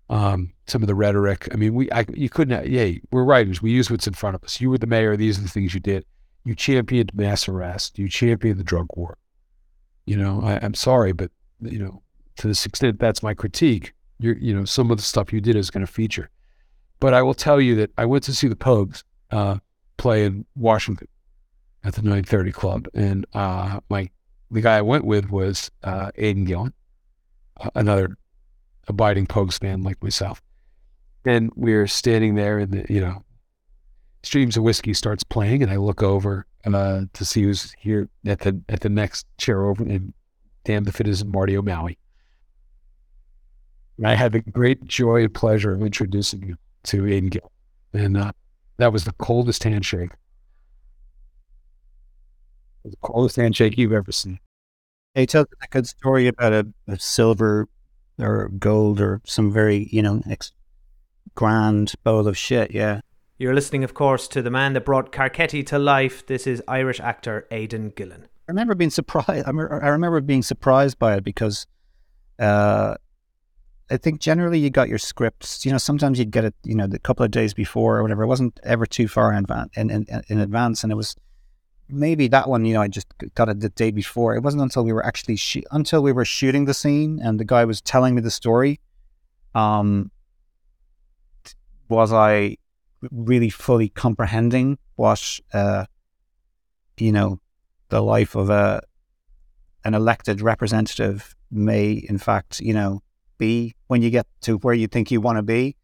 Um, 0.09 0.53
some 0.67 0.83
of 0.83 0.89
the 0.89 0.95
rhetoric. 0.95 1.49
I 1.53 1.57
mean, 1.57 1.75
we, 1.75 1.91
I, 1.93 2.05
you 2.15 2.29
couldn't. 2.29 2.69
Yeah, 2.69 2.99
we're 3.13 3.25
writers. 3.25 3.63
We 3.63 3.71
use 3.71 3.91
what's 3.91 4.07
in 4.07 4.15
front 4.15 4.35
of 4.35 4.43
us. 4.43 4.61
You 4.61 4.71
were 4.71 4.79
the 4.79 4.87
mayor. 4.87 5.17
These 5.17 5.39
are 5.39 5.43
the 5.43 5.49
things 5.49 5.73
you 5.73 5.81
did. 5.81 6.05
You 6.45 6.55
championed 6.55 7.15
mass 7.15 7.49
arrest. 7.49 7.99
You 7.99 8.09
championed 8.09 8.59
the 8.59 8.65
drug 8.65 8.87
war. 8.95 9.19
You 10.07 10.17
know, 10.17 10.41
I, 10.43 10.59
I'm 10.63 10.75
sorry, 10.75 11.13
but 11.13 11.31
you 11.61 11.79
know, 11.79 12.03
to 12.37 12.49
this 12.49 12.65
extent, 12.65 12.99
that's 12.99 13.23
my 13.23 13.35
critique. 13.35 13.93
You're, 14.19 14.37
you 14.37 14.55
know, 14.55 14.65
some 14.65 14.91
of 14.91 14.97
the 14.97 15.03
stuff 15.03 15.33
you 15.33 15.41
did 15.41 15.57
is 15.57 15.71
going 15.71 15.85
to 15.87 15.93
feature. 15.93 16.31
But 16.99 17.15
I 17.15 17.23
will 17.23 17.35
tell 17.35 17.61
you 17.61 17.75
that 17.77 17.91
I 17.97 18.05
went 18.07 18.25
to 18.25 18.35
see 18.35 18.49
the 18.49 18.57
Pogues 18.57 19.03
uh, 19.31 19.59
play 19.97 20.25
in 20.25 20.45
Washington 20.57 21.09
at 21.85 21.95
the 21.95 22.03
930 22.03 22.53
Club, 22.53 22.89
and 22.95 23.27
uh, 23.35 23.81
my 23.89 24.11
the 24.51 24.61
guy 24.61 24.79
I 24.79 24.83
went 24.83 25.05
with 25.05 25.31
was 25.31 25.71
uh, 25.85 26.11
Aidan 26.17 26.45
Gillen, 26.45 26.73
uh, 27.61 27.71
another 27.75 28.17
abiding 28.89 29.27
Pogues 29.27 29.59
fan 29.59 29.83
like 29.83 30.03
myself. 30.03 30.43
And 31.25 31.51
we're 31.55 31.87
standing 31.87 32.35
there, 32.35 32.59
and 32.59 32.73
the, 32.73 32.93
you 32.93 33.01
know, 33.01 33.25
Streams 34.23 34.57
of 34.57 34.63
Whiskey 34.63 34.95
starts 34.95 35.25
playing, 35.25 35.63
and 35.63 35.73
I 35.73 35.77
look 35.77 36.03
over 36.03 36.47
uh, 36.67 37.03
to 37.13 37.25
see 37.25 37.43
who's 37.43 37.73
here 37.79 38.09
at 38.27 38.41
the 38.41 38.61
at 38.69 38.81
the 38.81 38.89
next 38.89 39.27
chair 39.39 39.65
over, 39.65 39.83
and 39.83 40.13
damn 40.65 40.87
if 40.87 41.01
it 41.01 41.09
isn't 41.09 41.31
Marty 41.31 41.57
O'Malley. 41.57 41.99
I 44.05 44.15
had 44.15 44.33
the 44.33 44.41
great 44.41 44.85
joy 44.85 45.25
and 45.25 45.35
pleasure 45.35 45.73
of 45.73 45.83
introducing 45.83 46.43
you 46.43 46.57
to 46.85 47.07
Aidan 47.07 47.31
Gill, 47.31 47.53
and 47.93 48.17
uh, 48.17 48.33
that 48.79 48.93
was 48.93 49.05
the 49.05 49.13
coldest 49.13 49.65
handshake, 49.65 50.11
the 52.85 52.97
coldest 53.03 53.37
handshake 53.37 53.77
you've 53.77 53.93
ever 53.93 54.13
seen. 54.13 54.39
He 55.15 55.27
tells 55.27 55.49
a 55.63 55.67
good 55.69 55.87
story 55.87 56.29
about 56.29 56.53
a, 56.53 56.67
a 56.87 56.99
silver 56.99 57.69
or 58.19 58.49
gold 58.59 59.01
or 59.01 59.21
some 59.25 59.51
very, 59.51 59.89
you 59.91 60.03
know, 60.03 60.23
ex- 60.29 60.53
grand 61.35 61.95
bowl 62.05 62.29
of 62.29 62.39
shit. 62.39 62.71
Yeah. 62.71 63.01
You're 63.41 63.55
listening, 63.55 63.85
of 63.85 63.95
course, 63.95 64.29
to 64.29 64.43
the 64.43 64.51
man 64.51 64.75
that 64.75 64.85
brought 64.85 65.13
Carcetti 65.13 65.65
to 65.69 65.79
life. 65.79 66.27
This 66.27 66.47
is 66.47 66.63
Irish 66.69 67.01
actor 67.01 67.47
Aidan 67.51 67.89
Gillen. 67.97 68.25
I 68.47 68.53
remember 68.53 68.75
being 68.75 68.91
surprised. 68.91 69.47
I, 69.47 69.51
remember 69.51 70.21
being 70.21 70.43
surprised 70.43 70.99
by 70.99 71.15
it 71.15 71.25
because 71.25 71.67
uh, 72.39 72.97
I 73.91 73.97
think 73.97 74.21
generally 74.21 74.59
you 74.59 74.69
got 74.69 74.91
your 74.91 74.99
scripts. 74.99 75.65
You 75.65 75.73
know, 75.73 75.79
sometimes 75.79 76.19
you'd 76.19 76.31
get 76.31 76.45
it. 76.45 76.55
You 76.65 76.75
know, 76.75 76.87
the 76.87 76.99
couple 76.99 77.25
of 77.25 77.31
days 77.31 77.55
before 77.55 77.97
or 77.97 78.03
whatever. 78.03 78.25
It 78.25 78.27
wasn't 78.27 78.61
ever 78.63 78.85
too 78.85 79.09
far 79.09 79.33
in 79.33 79.39
advance. 79.39 79.75
In, 79.75 79.89
in, 79.89 80.07
in 80.29 80.39
advance, 80.39 80.83
and 80.83 80.93
it 80.93 80.97
was 80.97 81.17
maybe 81.89 82.29
that 82.29 82.47
one. 82.47 82.67
You 82.67 82.75
know, 82.75 82.83
I 82.83 82.89
just 82.89 83.07
got 83.37 83.49
it 83.49 83.61
the 83.61 83.71
day 83.71 83.91
before. 83.91 84.37
It 84.37 84.43
wasn't 84.43 84.65
until 84.65 84.85
we 84.85 84.93
were 84.93 85.07
actually 85.07 85.37
shoo- 85.37 85.65
until 85.71 86.03
we 86.03 86.13
were 86.13 86.27
shooting 86.27 86.67
the 86.67 86.75
scene 86.75 87.19
and 87.25 87.41
the 87.41 87.47
guy 87.47 87.65
was 87.65 87.81
telling 87.81 88.15
me 88.15 88.21
the 88.21 88.31
story. 88.31 88.81
Um, 89.55 90.11
was 91.89 92.13
I 92.13 92.59
really 93.11 93.51
fully 93.51 93.89
comprehending 93.89 94.79
what 94.97 95.41
uh, 95.53 95.85
you 96.99 97.13
know 97.13 97.41
the 97.89 98.01
life 98.01 98.35
of 98.35 98.51
a 98.51 98.83
an 99.85 99.95
elected 99.95 100.41
representative 100.41 101.35
may 101.51 101.93
in 101.93 102.19
fact 102.19 102.61
you 102.61 102.75
know 102.75 103.03
be 103.39 103.75
when 103.87 104.03
you 104.03 104.11
get 104.11 104.27
to 104.43 104.59
where 104.59 104.75
you 104.75 104.87
think 104.87 105.11
you 105.11 105.21
want 105.21 105.39
to 105.39 105.43
be. 105.43 105.77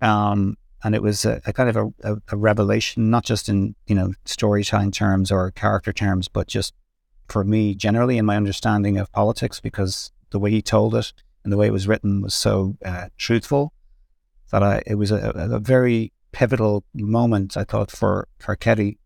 Um 0.00 0.56
and 0.82 0.94
it 0.94 1.02
was 1.02 1.26
a, 1.26 1.40
a 1.44 1.52
kind 1.52 1.68
of 1.68 1.76
a, 1.76 2.12
a, 2.12 2.16
a 2.32 2.36
revelation 2.36 3.10
not 3.10 3.24
just 3.24 3.48
in 3.48 3.74
you 3.86 3.94
know 3.94 4.12
storytelling 4.24 4.90
terms 4.90 5.30
or 5.30 5.50
character 5.50 5.92
terms 5.92 6.28
but 6.28 6.46
just 6.46 6.74
for 7.28 7.44
me 7.44 7.74
generally 7.74 8.18
in 8.18 8.24
my 8.24 8.36
understanding 8.36 8.98
of 8.98 9.12
politics 9.12 9.60
because 9.60 10.10
the 10.30 10.38
way 10.38 10.50
he 10.50 10.62
told 10.62 10.94
it 10.94 11.12
and 11.44 11.52
the 11.52 11.56
way 11.56 11.66
it 11.66 11.72
was 11.72 11.88
written 11.88 12.22
was 12.22 12.34
so 12.34 12.76
uh, 12.84 13.08
truthful 13.16 13.72
that 14.50 14.62
I 14.62 14.82
it 14.86 14.96
was 14.96 15.10
a, 15.10 15.30
a 15.34 15.58
very 15.58 16.12
pivotal 16.32 16.84
moment 16.94 17.56
I 17.56 17.64
thought 17.64 17.90
for 17.90 18.28
Carcetti 18.40 18.98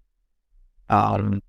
um 0.89 1.43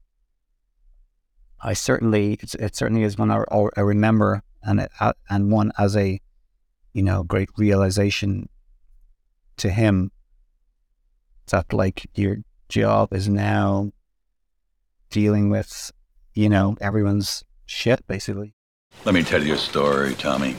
I 1.61 1.73
certainly 1.73 2.38
it's, 2.41 2.55
it 2.55 2.75
certainly 2.75 3.03
is 3.03 3.17
one 3.17 3.31
I, 3.31 3.43
I 3.75 3.81
remember 3.81 4.43
and 4.63 4.81
it, 4.81 4.91
uh, 4.99 5.13
and 5.29 5.51
one 5.51 5.71
as 5.77 5.95
a 5.95 6.19
you 6.93 7.03
know 7.03 7.23
great 7.23 7.49
realization 7.57 8.49
to 9.57 9.69
him 9.69 10.11
that 11.47 11.71
like 11.71 12.09
your 12.15 12.38
job 12.69 13.13
is 13.13 13.29
now 13.29 13.91
dealing 15.09 15.49
with 15.49 15.91
you 16.33 16.49
know 16.49 16.75
everyone's 16.81 17.43
shit 17.65 18.05
basically. 18.07 18.53
Let 19.03 19.13
me 19.13 19.23
tell 19.23 19.43
you 19.43 19.53
a 19.53 19.57
story, 19.57 20.15
Tommy. 20.15 20.53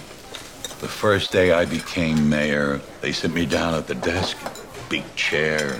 The 0.80 0.88
first 0.88 1.32
day 1.32 1.52
I 1.52 1.64
became 1.64 2.28
mayor, 2.28 2.80
they 3.00 3.12
sent 3.12 3.34
me 3.34 3.46
down 3.46 3.74
at 3.74 3.86
the 3.86 3.94
desk, 3.94 4.36
big 4.88 5.04
chair, 5.16 5.78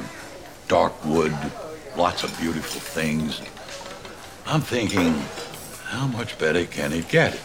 dark 0.69 0.93
wood, 1.05 1.37
lots 1.97 2.25
of 2.25 2.39
beautiful 2.39 2.81
things. 2.81 3.41
I'm 4.47 4.61
thinking, 4.61 5.15
how 5.85 6.07
much 6.07 6.39
better 6.39 6.65
can 6.65 6.93
it 6.93 7.09
get? 7.09 7.41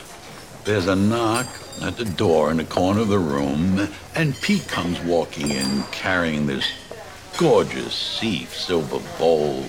There's 0.64 0.88
a 0.88 0.96
knock 0.96 1.48
at 1.82 1.98
the 1.98 2.06
door 2.06 2.52
in 2.52 2.58
the 2.58 2.64
corner 2.64 3.02
of 3.02 3.08
the 3.08 3.20
room, 3.20 3.88
and 4.16 4.40
Pete 4.42 4.68
comes 4.68 5.00
walking 5.02 5.50
in 5.50 5.84
carrying 5.92 6.46
this 6.46 6.68
gorgeous 7.38 8.20
Seif 8.20 8.50
silver 8.50 9.00
bowl, 9.18 9.64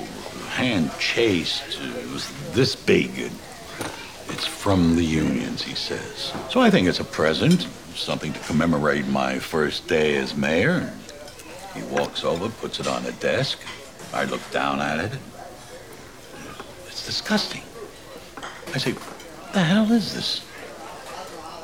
hand 0.51 0.91
chased. 0.99 1.79
It 1.81 2.11
was 2.11 2.31
this 2.53 2.77
big. 2.77 3.11
It's 4.29 4.47
from 4.47 4.97
the 4.97 5.05
unions, 5.05 5.63
he 5.63 5.75
says. 5.75 6.33
So 6.51 6.61
I 6.61 6.71
think 6.71 6.89
it's 6.89 7.01
a 7.01 7.05
present, 7.05 7.63
something 7.95 8.33
to 8.33 8.41
commemorate 8.41 9.07
my 9.09 9.39
first 9.39 9.89
day 9.89 10.17
as 10.17 10.37
mayor. 10.37 10.93
He 11.75 11.83
walks 11.85 12.25
over, 12.25 12.49
puts 12.49 12.81
it 12.81 12.87
on 12.87 13.05
the 13.05 13.13
desk. 13.13 13.59
I 14.13 14.25
look 14.25 14.43
down 14.51 14.81
at 14.81 15.01
it. 15.01 15.19
It's 16.87 17.07
disgusting. 17.07 17.63
I 18.75 18.79
say, 18.79 18.93
what 18.93 19.53
the 19.53 19.61
hell 19.61 19.91
is 19.91 20.15
this? 20.15 20.41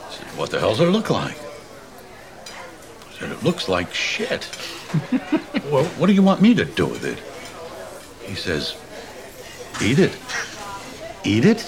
He 0.09 0.17
said, 0.17 0.27
what 0.39 0.51
the 0.51 0.61
hell 0.61 0.71
does 0.71 0.81
it 0.81 0.91
look 0.91 1.11
like? 1.11 1.37
I 1.37 3.19
said, 3.19 3.33
it 3.33 3.43
looks 3.43 3.69
like 3.69 3.93
shit. 3.93 4.45
well, 5.71 5.85
what 5.85 6.07
do 6.07 6.13
you 6.13 6.23
want 6.23 6.41
me 6.41 6.55
to 6.55 6.65
do 6.65 6.87
with 6.87 7.05
it? 7.05 7.19
He 8.27 8.35
says, 8.35 8.77
eat 9.83 9.99
it. 9.99 10.17
Eat 11.25 11.45
it? 11.45 11.61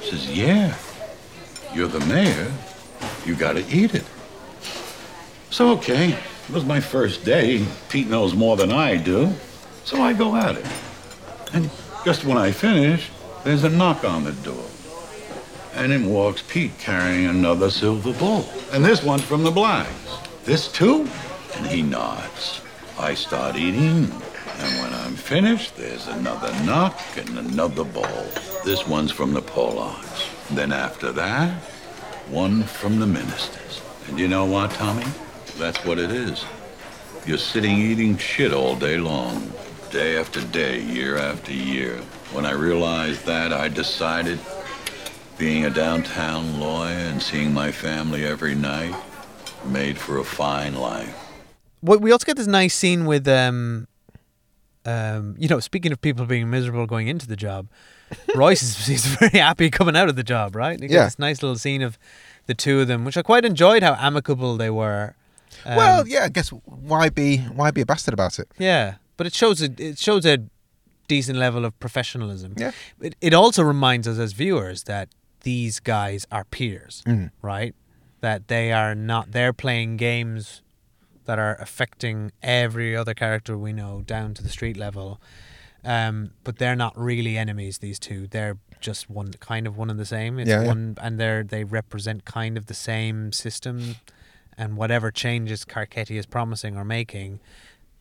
He 0.00 0.10
says, 0.10 0.36
yeah. 0.36 0.76
You're 1.74 1.88
the 1.88 2.00
mayor. 2.06 2.52
You 3.24 3.36
gotta 3.36 3.64
eat 3.74 3.94
it. 3.94 4.04
So, 5.50 5.70
okay. 5.70 6.18
It 6.52 6.56
was 6.56 6.66
my 6.66 6.80
first 6.80 7.24
day. 7.24 7.64
Pete 7.88 8.08
knows 8.08 8.34
more 8.34 8.58
than 8.58 8.70
I 8.70 8.96
do. 8.96 9.32
So 9.84 10.02
I 10.02 10.12
go 10.12 10.36
at 10.36 10.54
it. 10.54 10.66
And 11.54 11.70
just 12.04 12.26
when 12.26 12.36
I 12.36 12.52
finish, 12.52 13.08
there's 13.42 13.64
a 13.64 13.70
knock 13.70 14.04
on 14.04 14.24
the 14.24 14.32
door. 14.32 14.66
And 15.72 15.94
in 15.94 16.10
walks 16.10 16.42
Pete 16.46 16.78
carrying 16.78 17.24
another 17.24 17.70
silver 17.70 18.12
bowl. 18.12 18.44
And 18.70 18.84
this 18.84 19.02
one's 19.02 19.22
from 19.22 19.44
the 19.44 19.50
Blacks. 19.50 20.18
This 20.44 20.70
too? 20.70 21.08
And 21.56 21.66
he 21.68 21.80
nods. 21.80 22.60
I 22.98 23.14
start 23.14 23.56
eating, 23.56 24.12
and 24.58 24.82
when 24.82 24.92
I'm 24.92 25.16
finished, 25.16 25.78
there's 25.78 26.06
another 26.06 26.52
knock 26.66 27.00
and 27.16 27.38
another 27.38 27.84
bowl. 27.84 28.26
This 28.62 28.86
one's 28.86 29.10
from 29.10 29.32
the 29.32 29.40
Pollocks. 29.40 30.28
Then 30.50 30.70
after 30.70 31.12
that, 31.12 31.62
one 32.28 32.64
from 32.64 33.00
the 33.00 33.06
ministers. 33.06 33.80
And 34.06 34.18
you 34.18 34.28
know 34.28 34.44
what, 34.44 34.70
Tommy? 34.72 35.06
That's 35.58 35.84
what 35.84 35.98
it 35.98 36.10
is. 36.10 36.44
You're 37.26 37.38
sitting 37.38 37.78
eating 37.78 38.16
shit 38.16 38.52
all 38.52 38.74
day 38.76 38.96
long, 38.98 39.52
day 39.90 40.16
after 40.16 40.40
day, 40.40 40.80
year 40.82 41.16
after 41.16 41.52
year. 41.52 41.96
When 42.32 42.44
I 42.46 42.52
realized 42.52 43.26
that, 43.26 43.52
I 43.52 43.68
decided 43.68 44.40
being 45.38 45.64
a 45.64 45.70
downtown 45.70 46.58
lawyer 46.58 46.90
and 46.96 47.22
seeing 47.22 47.52
my 47.52 47.70
family 47.72 48.24
every 48.24 48.54
night 48.54 48.94
made 49.66 49.98
for 49.98 50.18
a 50.18 50.24
fine 50.24 50.74
life. 50.74 51.14
What 51.80 52.00
we 52.00 52.12
also 52.12 52.24
get 52.26 52.36
this 52.36 52.46
nice 52.46 52.74
scene 52.74 53.06
with 53.06 53.26
um 53.28 53.86
um 54.84 55.34
you 55.38 55.48
know 55.48 55.60
speaking 55.60 55.92
of 55.92 56.00
people 56.00 56.26
being 56.26 56.48
miserable 56.50 56.86
going 56.86 57.06
into 57.08 57.26
the 57.28 57.36
job 57.36 57.68
Royce 58.34 58.62
is 58.62 58.86
he's 58.86 59.06
very 59.06 59.38
happy 59.38 59.70
coming 59.70 59.96
out 59.96 60.08
of 60.08 60.16
the 60.16 60.22
job 60.24 60.56
right 60.56 60.80
you 60.80 60.88
get 60.88 60.94
Yeah. 60.94 61.04
this 61.04 61.18
nice 61.20 61.40
little 61.42 61.56
scene 61.56 61.82
of 61.82 61.98
the 62.46 62.54
two 62.54 62.80
of 62.80 62.88
them 62.88 63.04
which 63.04 63.16
I 63.16 63.22
quite 63.22 63.44
enjoyed 63.44 63.82
how 63.84 63.94
amicable 63.94 64.56
they 64.56 64.70
were 64.70 65.14
Um, 65.64 65.76
well, 65.76 66.08
yeah, 66.08 66.24
I 66.24 66.28
guess 66.28 66.48
why 66.50 67.08
be 67.10 67.38
why 67.38 67.70
be 67.70 67.80
a 67.82 67.86
bastard 67.86 68.14
about 68.14 68.38
it? 68.38 68.48
yeah 68.58 68.94
but 69.16 69.26
it 69.26 69.34
shows 69.34 69.62
a 69.62 69.68
it 69.78 69.98
shows 69.98 70.24
a 70.26 70.38
decent 71.08 71.38
level 71.38 71.64
of 71.64 71.78
professionalism 71.78 72.54
Yeah. 72.56 72.72
it, 73.00 73.14
it 73.20 73.34
also 73.34 73.62
reminds 73.62 74.06
us 74.08 74.18
as 74.18 74.32
viewers 74.32 74.84
that 74.84 75.08
these 75.42 75.80
guys 75.80 76.26
are 76.30 76.44
peers 76.44 77.02
Mhm. 77.06 77.30
right 77.42 77.74
that 78.20 78.48
they 78.48 78.72
are 78.72 78.94
not 78.94 79.32
they're 79.32 79.52
playing 79.52 79.96
games 79.98 80.62
that 81.26 81.38
are 81.38 81.56
affecting 81.60 82.32
every 82.42 82.96
other 82.96 83.14
character 83.14 83.56
we 83.58 83.72
know 83.72 84.02
down 84.06 84.34
to 84.34 84.42
the 84.42 84.48
street 84.48 84.76
level 84.76 85.20
um, 85.84 86.30
but 86.44 86.58
they're 86.58 86.76
not 86.76 86.96
really 86.96 87.36
enemies 87.36 87.78
these 87.78 87.98
two 87.98 88.26
they're 88.28 88.56
just 88.80 89.10
one 89.10 89.32
kind 89.40 89.66
of 89.66 89.76
one 89.76 89.90
and 89.90 89.98
the 90.00 90.04
same 90.06 90.38
it's 90.38 90.48
Yeah, 90.48 90.62
yeah. 90.62 90.66
one 90.68 90.96
and 91.00 91.18
they're 91.20 91.42
they 91.44 91.64
represent 91.64 92.24
kind 92.24 92.56
of 92.56 92.66
the 92.66 92.74
same 92.74 93.32
system 93.32 93.96
and 94.58 94.76
whatever 94.76 95.10
changes 95.10 95.64
Carcetti 95.64 96.16
is 96.18 96.26
promising 96.26 96.76
or 96.76 96.84
making 96.84 97.40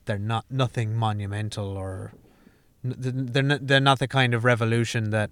they're 0.06 0.18
not 0.20 0.46
nothing 0.50 0.96
monumental 0.96 1.68
or 1.78 2.14
they're 2.84 3.44
not, 3.44 3.68
they're 3.68 3.80
not 3.80 4.00
the 4.00 4.08
kind 4.08 4.34
of 4.34 4.44
revolution 4.44 5.12
that 5.12 5.30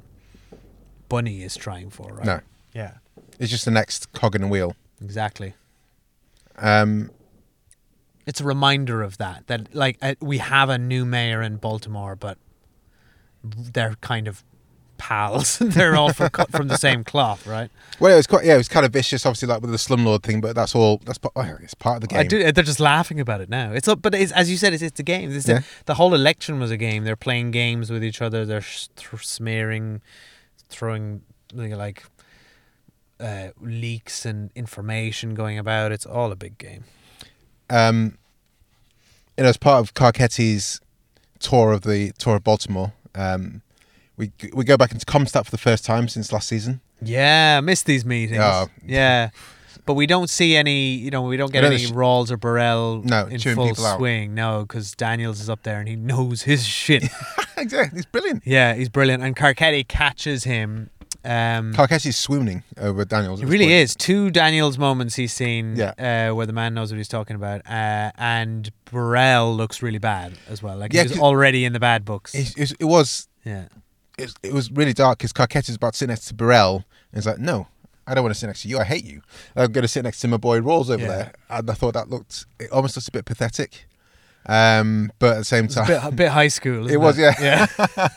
Bunny 1.09 1.41
is 1.41 1.55
trying 1.55 1.89
for 1.89 2.13
right 2.13 2.25
No. 2.25 2.39
yeah 2.73 2.93
It's 3.39 3.51
just 3.51 3.65
the 3.65 3.71
next 3.71 4.11
cog 4.13 4.35
in 4.35 4.41
the 4.41 4.47
wheel. 4.47 4.75
exactly 5.01 5.53
Um, 6.57 7.09
it's 8.27 8.39
a 8.41 8.43
reminder 8.43 9.01
of 9.01 9.17
that 9.17 9.47
that 9.47 9.73
like 9.73 9.97
uh, 10.01 10.15
we 10.21 10.37
have 10.37 10.69
a 10.69 10.77
new 10.77 11.03
mayor 11.05 11.41
in 11.41 11.55
Baltimore 11.57 12.15
but 12.15 12.37
they're 13.43 13.95
kind 14.01 14.27
of 14.27 14.43
pals. 14.99 15.57
They're 15.61 15.95
all 15.95 16.13
from, 16.13 16.29
cut 16.29 16.51
from 16.51 16.67
the 16.67 16.77
same 16.77 17.03
cloth 17.03 17.47
right? 17.47 17.71
Well, 17.99 18.13
it 18.13 18.17
was 18.17 18.27
quite 18.27 18.45
yeah, 18.45 18.53
it 18.53 18.57
was 18.57 18.67
kind 18.67 18.85
of 18.85 18.93
vicious, 18.93 19.25
obviously, 19.25 19.47
like 19.47 19.61
with 19.61 19.71
the 19.71 19.77
slumlord 19.77 20.21
thing, 20.21 20.39
but 20.41 20.55
that's 20.55 20.75
all. 20.75 21.01
That's 21.05 21.17
part- 21.17 21.33
oh, 21.35 21.57
it's 21.63 21.73
part 21.73 21.95
of 21.95 22.01
the 22.01 22.07
game. 22.07 22.19
I 22.19 22.23
do 22.23 22.51
they're 22.51 22.63
just 22.63 22.79
laughing 22.79 23.19
about 23.19 23.41
it 23.41 23.49
now. 23.49 23.71
It's 23.73 23.87
a- 23.87 23.95
but 23.95 24.13
it's, 24.13 24.31
as 24.33 24.51
you 24.51 24.57
said 24.57 24.73
it's, 24.73 24.83
it's 24.83 24.99
a 24.99 25.03
game 25.03 25.31
it's 25.35 25.47
a- 25.49 25.53
Yeah. 25.53 25.61
the 25.85 25.95
whole 25.95 26.13
election 26.13 26.59
was 26.59 26.69
a 26.71 26.77
game. 26.77 27.03
They're 27.03 27.15
playing 27.15 27.51
games 27.51 27.89
with 27.89 28.03
each 28.03 28.21
other. 28.21 28.45
They're 28.45 28.61
sh- 28.61 28.87
th- 28.95 29.25
smearing 29.25 30.01
throwing 30.69 31.21
like 31.53 32.03
uh, 33.19 33.49
leaks 33.59 34.25
and 34.25 34.51
information 34.55 35.33
going 35.33 35.57
about. 35.57 35.91
It's 35.91 36.05
all 36.05 36.31
a 36.31 36.35
big 36.35 36.57
game. 36.57 36.83
Um, 37.69 38.17
you 39.37 39.43
know, 39.43 39.49
as 39.49 39.57
part 39.57 39.79
of 39.79 39.93
Carcetti's 39.93 40.79
tour 41.39 41.71
of 41.73 41.81
the 41.81 42.11
tour 42.17 42.35
of 42.37 42.43
Baltimore, 42.43 42.93
um, 43.15 43.61
we 44.19 44.31
we 44.53 44.63
go 44.65 44.77
back 44.77 44.91
into 44.91 45.05
Comstat 45.07 45.45
for 45.45 45.51
the 45.51 45.57
first 45.57 45.83
time 45.83 46.07
since 46.07 46.31
last 46.31 46.47
season. 46.47 46.81
Yeah, 47.01 47.55
I 47.57 47.61
missed 47.61 47.87
these 47.87 48.05
meetings. 48.05 48.39
Oh. 48.43 48.67
Yeah. 48.85 49.29
But 49.85 49.93
we 49.95 50.05
don't 50.05 50.29
see 50.29 50.55
any, 50.55 50.91
you 50.91 51.09
know, 51.09 51.23
we 51.23 51.35
don't 51.35 51.51
get 51.51 51.63
any 51.63 51.79
sh- 51.79 51.89
Rawls 51.91 52.29
or 52.29 52.37
Burrell 52.37 53.01
No, 53.03 53.25
in 53.25 53.39
full 53.39 53.69
out. 53.83 53.97
swing. 53.97 54.35
No, 54.35 54.61
because 54.61 54.93
Daniels 54.93 55.39
is 55.41 55.49
up 55.49 55.63
there 55.63 55.79
and 55.79 55.89
he 55.89 55.95
knows 55.95 56.43
his 56.43 56.63
shit. 56.83 57.05
exactly, 57.57 57.97
he's 57.97 58.05
brilliant. 58.05 58.43
yeah, 58.45 58.75
he's 58.75 58.89
brilliant. 58.89 59.23
And 59.23 59.35
Carcetti 59.35 59.87
catches 59.87 60.43
him. 60.43 60.91
Um, 61.25 61.73
Carcetti's 61.73 62.17
swooning 62.17 62.63
over 62.77 63.03
Daniels. 63.03 63.41
it 63.41 63.47
really 63.47 63.65
point. 63.65 63.71
is. 63.71 63.95
Two 63.95 64.29
Daniels 64.29 64.77
moments 64.77 65.15
he's 65.15 65.33
seen 65.33 65.75
Yeah. 65.75 66.29
uh, 66.29 66.35
where 66.35 66.45
the 66.45 66.53
man 66.53 66.75
knows 66.75 66.91
what 66.91 66.97
he's 66.97 67.07
talking 67.07 67.35
about. 67.35 67.61
Uh, 67.67 68.11
and 68.17 68.71
Burrell 68.91 69.55
looks 69.55 69.81
really 69.81 69.97
bad 69.97 70.33
as 70.49 70.61
well. 70.61 70.77
Like 70.77 70.93
Yeah, 70.93 71.01
he 71.01 71.07
was 71.07 71.11
'cause- 71.13 71.21
already 71.23 71.65
in 71.65 71.73
the 71.73 71.79
bad 71.79 72.05
books. 72.05 72.35
It, 72.35 72.55
it, 72.57 72.73
it 72.81 72.85
was. 72.85 73.27
Yeah. 73.43 73.69
It, 74.19 74.25
was- 74.25 74.35
it 74.43 74.53
was 74.53 74.71
really 74.71 74.93
dark 74.93 75.17
because 75.19 75.33
Carcetti's 75.33 75.75
about 75.75 75.93
to 75.93 75.97
sit 75.97 76.07
next 76.09 76.25
to 76.25 76.33
Burrell, 76.33 76.75
and 77.11 77.17
he's 77.21 77.25
like, 77.27 77.39
"No, 77.39 77.67
I 78.07 78.13
don't 78.15 78.23
want 78.23 78.33
to 78.35 78.39
sit 78.39 78.47
next 78.47 78.61
to 78.63 78.67
you. 78.67 78.77
I 78.79 78.83
hate 78.83 79.03
you. 79.05 79.21
I'm 79.55 79.71
going 79.71 79.83
to 79.83 79.87
sit 79.87 80.03
next 80.03 80.19
to 80.21 80.27
my 80.27 80.37
boy 80.37 80.59
Rawls 80.59 80.89
over 80.89 81.01
Yeah. 81.01 81.07
there." 81.07 81.33
And 81.49 81.69
I 81.69 81.73
thought 81.73 81.93
that 81.93 82.09
looked. 82.09 82.45
It 82.59 82.69
almost 82.71 82.95
looks 82.95 83.07
a 83.07 83.11
bit 83.11 83.25
pathetic. 83.25 83.87
Um, 84.45 85.11
but 85.19 85.33
at 85.33 85.37
the 85.39 85.43
same 85.45 85.65
It's 85.65 85.75
a 85.75 85.79
time, 85.79 85.87
bit- 85.87 86.03
a 86.03 86.11
bit 86.11 86.29
high 86.29 86.47
school, 86.47 86.85
It 86.87 86.91
isn't 86.91 87.01
was, 87.01 87.17
it? 87.19 87.35
yeah. 87.41 87.67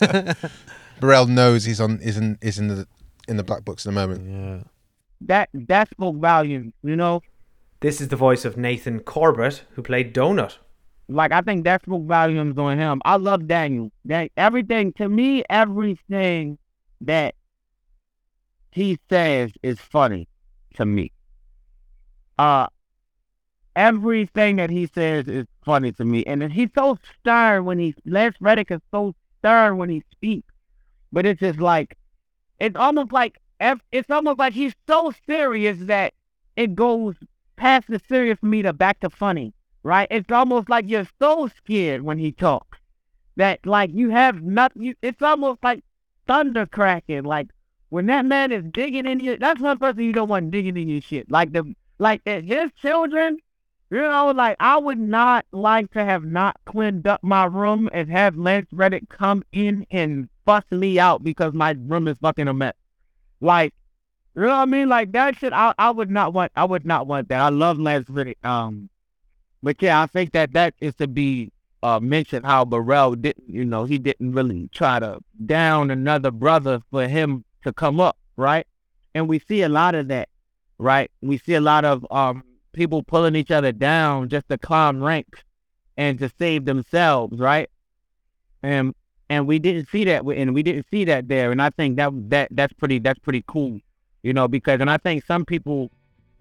Yeah. 0.01 0.35
Burrell 1.01 1.27
knows 1.27 1.65
he's 1.65 1.81
on. 1.81 1.99
Is 2.01 2.17
in. 2.17 2.39
Is 2.41 2.59
in 2.59 2.69
the 2.69 2.87
in 3.29 3.37
the 3.37 3.45
black 3.45 3.65
books 3.65 3.85
at 3.87 3.91
the 3.91 3.95
moment. 3.95 4.29
Yeah. 4.29 4.63
That 5.23 5.49
that 5.53 5.91
spoke 5.91 6.17
volumes, 6.17 6.73
you 6.83 6.97
know. 6.97 7.23
This 7.81 8.01
is 8.01 8.09
the 8.09 8.17
voice 8.17 8.45
of 8.45 8.57
Nathan 8.57 9.01
Corbett, 9.01 9.63
who 9.73 9.83
played 9.83 10.15
Donut. 10.15 10.59
Like 11.15 11.33
I 11.33 11.41
think 11.41 11.65
that 11.65 11.83
spoke 11.83 12.07
volumes 12.07 12.59
on 12.59 12.79
him. 12.79 13.01
I 13.05 13.17
love 13.17 13.47
Daniel. 13.47 13.91
That 14.05 14.31
everything 14.37 14.93
to 14.95 15.09
me, 15.09 15.45
everything 15.51 16.59
that 17.01 17.35
he 18.71 18.99
says 19.11 19.53
is 19.63 19.79
funny 19.81 20.29
to 20.75 20.85
me. 20.85 21.13
Uh 22.39 22.67
everything 23.75 24.57
that 24.57 24.71
he 24.71 24.87
says 24.87 25.29
is 25.29 25.47
funny 25.65 25.93
to 25.93 26.05
me. 26.05 26.25
And 26.27 26.53
he's 26.53 26.71
so 26.75 26.99
stern 27.21 27.65
when 27.65 27.79
he 27.79 27.95
Lance 28.05 28.37
Reddick 28.41 28.71
is 28.71 28.81
so 28.91 29.15
stern 29.39 29.77
when 29.77 29.91
he 29.91 30.03
speaks. 30.13 30.53
But 31.13 31.27
it's 31.27 31.41
just 31.41 31.61
like 31.61 31.97
it's 32.59 32.77
almost 32.77 33.13
like 33.13 33.39
it's 33.61 34.11
almost 34.11 34.39
like 34.39 34.53
he's 34.53 34.75
so 34.89 35.13
serious 35.27 35.79
that 35.83 36.15
it 36.57 36.75
goes 36.75 37.15
past 37.57 37.87
the 37.89 38.01
serious 38.09 38.39
meter 38.43 38.73
back 38.73 39.01
to 39.01 39.11
funny, 39.11 39.53
right? 39.83 40.09
It's 40.11 40.31
almost 40.31 40.69
like 40.69 40.89
you're 40.89 41.09
so 41.21 41.49
scared 41.57 42.03
when 42.03 42.19
he 42.19 42.33
talks 42.33 42.79
that 43.37 43.65
like 43.67 43.91
you 43.93 44.11
have 44.11 44.43
nothing. 44.43 44.83
You, 44.83 44.95
it's 45.03 45.23
almost 45.23 45.63
like 45.63 45.83
thunder 46.27 46.67
cracking. 46.67 47.25
Like 47.25 47.49
when 47.89 48.07
that 48.07 48.25
man 48.25 48.53
is 48.53 48.65
digging 48.71 49.07
in 49.07 49.21
your, 49.21 49.37
that's 49.37 49.61
one 49.61 49.79
person 49.79 50.03
you 50.03 50.13
don't 50.13 50.29
want 50.29 50.51
digging 50.51 50.77
in 50.77 50.89
your 50.89 51.01
shit. 51.01 51.31
Like 51.31 51.53
the 51.53 51.75
like 51.99 52.25
that 52.25 52.45
his 52.45 52.71
children. 52.81 53.39
You 53.91 53.99
know, 53.99 54.33
like 54.35 54.57
I 54.59 54.79
would 54.79 54.99
not 54.99 55.45
like 55.53 55.91
to 55.93 56.03
have 56.03 56.25
not 56.25 56.57
cleaned 56.65 57.07
up 57.07 57.23
my 57.23 57.45
room 57.45 57.91
and 57.93 58.11
have 58.11 58.39
Lance 58.39 58.69
Reddick 58.73 59.11
come 59.11 59.45
in 59.53 59.87
and 59.91 60.31
bust 60.47 60.73
me 60.73 60.99
out 60.99 61.23
because 61.23 61.53
my 61.53 61.77
room 61.79 62.09
is 62.09 62.17
fucking 62.23 62.49
a 62.49 62.55
mess. 62.55 62.73
Like, 63.43 63.75
you 64.35 64.43
know 64.43 64.49
what 64.49 64.55
I 64.55 64.65
mean? 64.65 64.89
Like 64.89 65.13
that 65.13 65.37
shit. 65.37 65.53
I 65.53 65.75
I 65.77 65.91
would 65.91 66.11
not 66.11 66.33
want. 66.33 66.53
I 66.57 66.65
would 66.65 66.87
not 66.87 67.07
want 67.07 67.29
that. 67.29 67.43
I 67.43 67.51
love 67.51 67.79
Lance 67.79 68.09
Reddick. 68.09 68.39
Um, 68.43 68.89
but 69.63 69.81
yeah, 69.81 70.03
I 70.03 70.07
think 70.07 70.33
that 70.33 70.53
that 70.53 70.75
is 70.81 70.95
to 70.97 71.09
be 71.09 71.53
uh 71.83 72.01
mentioned. 72.01 72.45
How 72.45 72.65
Burrell 72.65 73.15
didn't, 73.15 73.49
you 73.49 73.65
know, 73.65 73.85
he 73.85 73.99
didn't 73.99 74.33
really 74.33 74.69
try 74.73 74.99
to 74.99 75.21
down 75.47 75.91
another 75.91 76.31
brother 76.31 76.81
for 76.91 77.07
him 77.09 77.45
to 77.65 77.73
come 77.73 78.01
up, 78.01 78.17
right? 78.37 78.67
And 79.15 79.29
we 79.29 79.39
see 79.39 79.63
a 79.63 79.69
lot 79.69 79.95
of 79.95 80.09
that, 80.09 80.29
right? 80.79 81.11
We 81.21 81.39
see 81.39 81.55
a 81.55 81.61
lot 81.61 81.85
of 81.85 82.07
um 82.11 82.45
people 82.73 83.03
pulling 83.03 83.37
each 83.37 83.51
other 83.51 83.73
down 83.73 84.29
just 84.29 84.49
to 84.49 84.59
climb 84.59 85.03
ranks 85.03 85.41
and 85.97 86.19
to 86.19 86.31
save 86.39 86.65
themselves, 86.65 87.39
right? 87.39 87.69
And 88.63 88.95
and 89.29 89.47
we 89.47 89.59
didn't 89.59 89.89
see 89.89 90.05
that, 90.05 90.25
and 90.25 90.55
we 90.55 90.63
didn't 90.63 90.87
see 90.91 91.05
that 91.07 91.29
there. 91.29 91.53
And 91.53 91.63
I 91.63 91.71
think 91.71 91.97
that 91.97 92.13
that 92.31 92.49
that's 92.51 92.73
pretty 92.75 92.99
that's 92.99 93.19
pretty 93.19 93.45
cool, 93.47 93.81
you 94.23 94.33
know, 94.33 94.47
because 94.49 94.81
and 94.81 94.91
I 94.91 94.99
think 94.99 95.25
some 95.25 95.45
people 95.45 95.91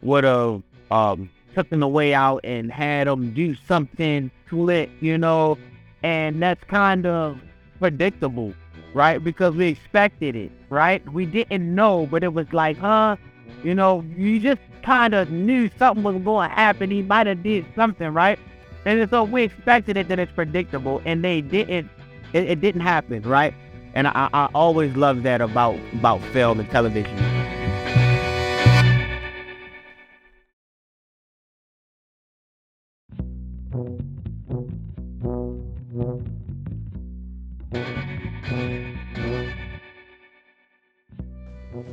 would 0.02 0.24
have 0.24 0.62
um 0.90 1.30
taken 1.56 1.80
the 1.80 1.88
way 1.88 2.14
out 2.14 2.42
and 2.44 2.72
had 2.72 3.08
them 3.08 3.34
do 3.34 3.56
something 3.68 4.32
slick, 4.50 4.90
you 5.00 5.18
know, 5.18 5.58
and 6.04 6.42
that's 6.42 6.64
kind 6.66 7.06
of 7.06 7.40
predictable, 7.80 8.54
right? 8.94 9.24
Because 9.24 9.56
we 9.56 9.68
expected 9.68 10.36
it, 10.36 10.52
right? 10.70 11.08
We 11.12 11.26
didn't 11.26 11.74
know, 11.74 12.08
but 12.08 12.24
it 12.24 12.34
was 12.34 12.52
like, 12.54 12.78
huh? 12.78 13.18
You 13.64 13.76
know, 13.76 14.04
you 14.16 14.40
just 14.40 14.62
kind 14.84 15.14
of 15.14 15.30
knew 15.30 15.70
something 15.78 16.04
was 16.04 16.22
going 16.24 16.50
to 16.50 16.56
happen. 16.56 16.90
He 16.90 17.02
might 17.02 17.28
have 17.28 17.44
did 17.44 17.66
something, 17.76 18.10
right? 18.14 18.40
And 18.86 19.08
so 19.10 19.24
we 19.24 19.44
expected 19.44 19.98
it 19.98 20.08
that 20.08 20.20
it's 20.20 20.32
predictable, 20.32 21.02
and 21.06 21.24
they 21.24 21.42
didn't. 21.42 21.90
It, 22.34 22.50
it 22.50 22.62
didn't 22.62 22.82
happen, 22.82 23.22
right? 23.24 23.54
And 23.94 24.08
I, 24.08 24.30
I 24.34 24.50
always 24.56 24.96
love 24.96 25.24
that 25.24 25.42
about 25.42 25.78
about 25.94 26.22
film 26.34 26.60
and 26.60 26.70
television. 26.72 27.41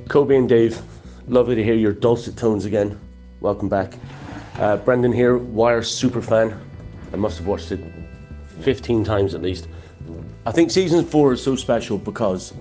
Kobi 0.09 0.39
and 0.39 0.49
Dave, 0.49 0.81
lovely 1.27 1.55
to 1.55 1.63
hear 1.63 1.75
your 1.75 1.93
dulcet 1.93 2.35
tones 2.35 2.65
again. 2.65 2.99
Welcome 3.41 3.69
back. 3.69 3.93
Uh, 4.57 4.79
Brendan 4.79 5.13
here, 5.13 5.37
Wire 5.37 5.83
super 5.83 6.23
fan. 6.23 6.59
I 7.13 7.17
must 7.17 7.37
have 7.37 7.47
watched 7.47 7.73
it 7.73 7.81
15 8.61 9.05
times 9.05 9.35
at 9.35 9.43
least. 9.43 9.69
I 10.47 10.51
think 10.51 10.71
season 10.71 11.05
four 11.05 11.35
is 11.35 11.43
so 11.43 11.57
special 11.57 11.99
because 11.99 12.55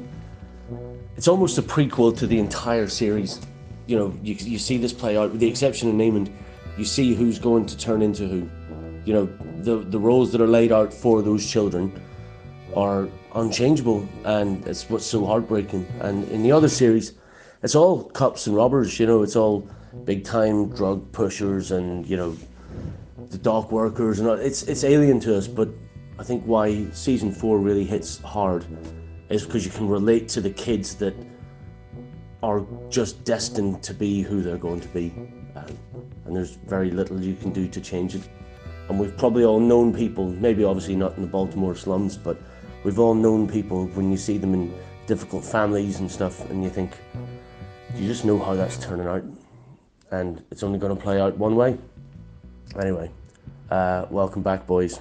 it's 1.16 1.30
almost 1.30 1.58
a 1.58 1.62
prequel 1.62 2.16
to 2.18 2.28
the 2.28 2.38
entire 2.38 2.90
series. 2.90 3.40
You 3.86 3.98
know, 3.98 4.20
you, 4.22 4.36
you 4.36 4.60
see 4.60 4.78
this 4.78 4.92
play 4.92 5.16
out, 5.16 5.32
with 5.32 5.40
the 5.40 5.48
exception 5.48 5.88
of 5.88 5.96
Namond, 5.96 6.30
you 6.78 6.84
see 6.84 7.16
who's 7.16 7.40
going 7.40 7.66
to 7.68 7.78
turn 7.78 8.02
into 8.02 8.28
who. 8.28 8.50
You 9.06 9.14
know, 9.14 9.26
the, 9.60 9.78
the 9.90 10.00
roles 10.00 10.34
that 10.34 10.42
are 10.42 10.48
laid 10.48 10.74
out 10.74 10.94
for 10.94 11.22
those 11.22 11.50
children 11.50 11.94
are 12.76 13.08
unchangeable, 13.36 14.06
and 14.26 14.68
it's 14.68 14.90
what's 14.90 15.06
so 15.06 15.26
heartbreaking. 15.26 15.88
And 16.02 16.30
in 16.30 16.44
the 16.44 16.52
other 16.52 16.68
series, 16.68 17.14
it's 17.64 17.76
all 17.76 18.04
cops 18.04 18.48
and 18.48 18.56
robbers. 18.56 19.00
You 19.00 19.08
know, 19.08 19.24
it's 19.24 19.36
all 19.36 19.68
big 20.06 20.24
time 20.24 20.70
drug 20.70 21.12
pushers 21.12 21.72
and 21.72 22.06
you 22.08 22.18
know 22.18 22.38
the 23.30 23.38
dock 23.38 23.72
workers 23.72 24.20
and 24.20 24.28
all. 24.28 24.36
it's 24.36 24.64
it's 24.64 24.84
alien 24.84 25.20
to 25.22 25.38
us. 25.38 25.48
But 25.48 25.70
I 26.20 26.24
think 26.24 26.44
why 26.44 26.90
season 26.92 27.32
four 27.32 27.60
really 27.60 27.86
hits 27.86 28.20
hard 28.20 28.66
is 29.30 29.46
because 29.46 29.66
you 29.66 29.72
can 29.72 29.88
relate 29.88 30.28
to 30.30 30.42
the 30.42 30.50
kids 30.50 30.96
that 30.96 31.16
are 32.44 32.66
just 32.90 33.24
destined 33.24 33.84
to 33.84 33.94
be 33.94 34.22
who 34.22 34.42
they're 34.42 34.58
going 34.58 34.80
to 34.80 34.88
be, 34.90 35.12
um, 35.56 35.66
and 36.26 36.36
there's 36.36 36.52
very 36.52 36.92
little 36.92 37.20
you 37.20 37.36
can 37.36 37.52
do 37.52 37.68
to 37.68 37.82
change 37.82 38.16
it. 38.16 38.30
And 38.90 39.00
we've 39.00 39.18
probably 39.18 39.44
all 39.44 39.60
known 39.60 39.94
people, 39.94 40.30
maybe 40.30 40.64
obviously 40.64 40.96
not 40.96 41.16
in 41.18 41.24
the 41.24 41.28
Baltimore 41.28 41.76
slums, 41.76 42.16
but 42.16 42.38
we've 42.84 43.00
all 43.00 43.16
known 43.16 43.48
people 43.48 43.88
when 43.88 44.12
you 44.12 44.18
see 44.18 44.38
them 44.38 44.54
in 44.54 44.74
difficult 45.08 45.44
families 45.44 46.00
and 46.00 46.10
stuff, 46.10 46.50
and 46.50 46.64
you 46.64 46.70
think, 46.70 46.92
you 47.96 48.08
just 48.08 48.26
know 48.26 48.38
how 48.40 48.54
that's 48.54 48.78
turning 48.78 49.08
out, 49.08 49.24
and 50.12 50.44
it's 50.52 50.64
only 50.64 50.80
going 50.80 50.96
to 50.96 51.02
play 51.02 51.20
out 51.20 51.38
one 51.38 51.56
way. 51.56 51.78
Anyway, 52.80 53.10
uh, 53.72 54.06
welcome 54.10 54.42
back, 54.42 54.68
boys. 54.68 55.00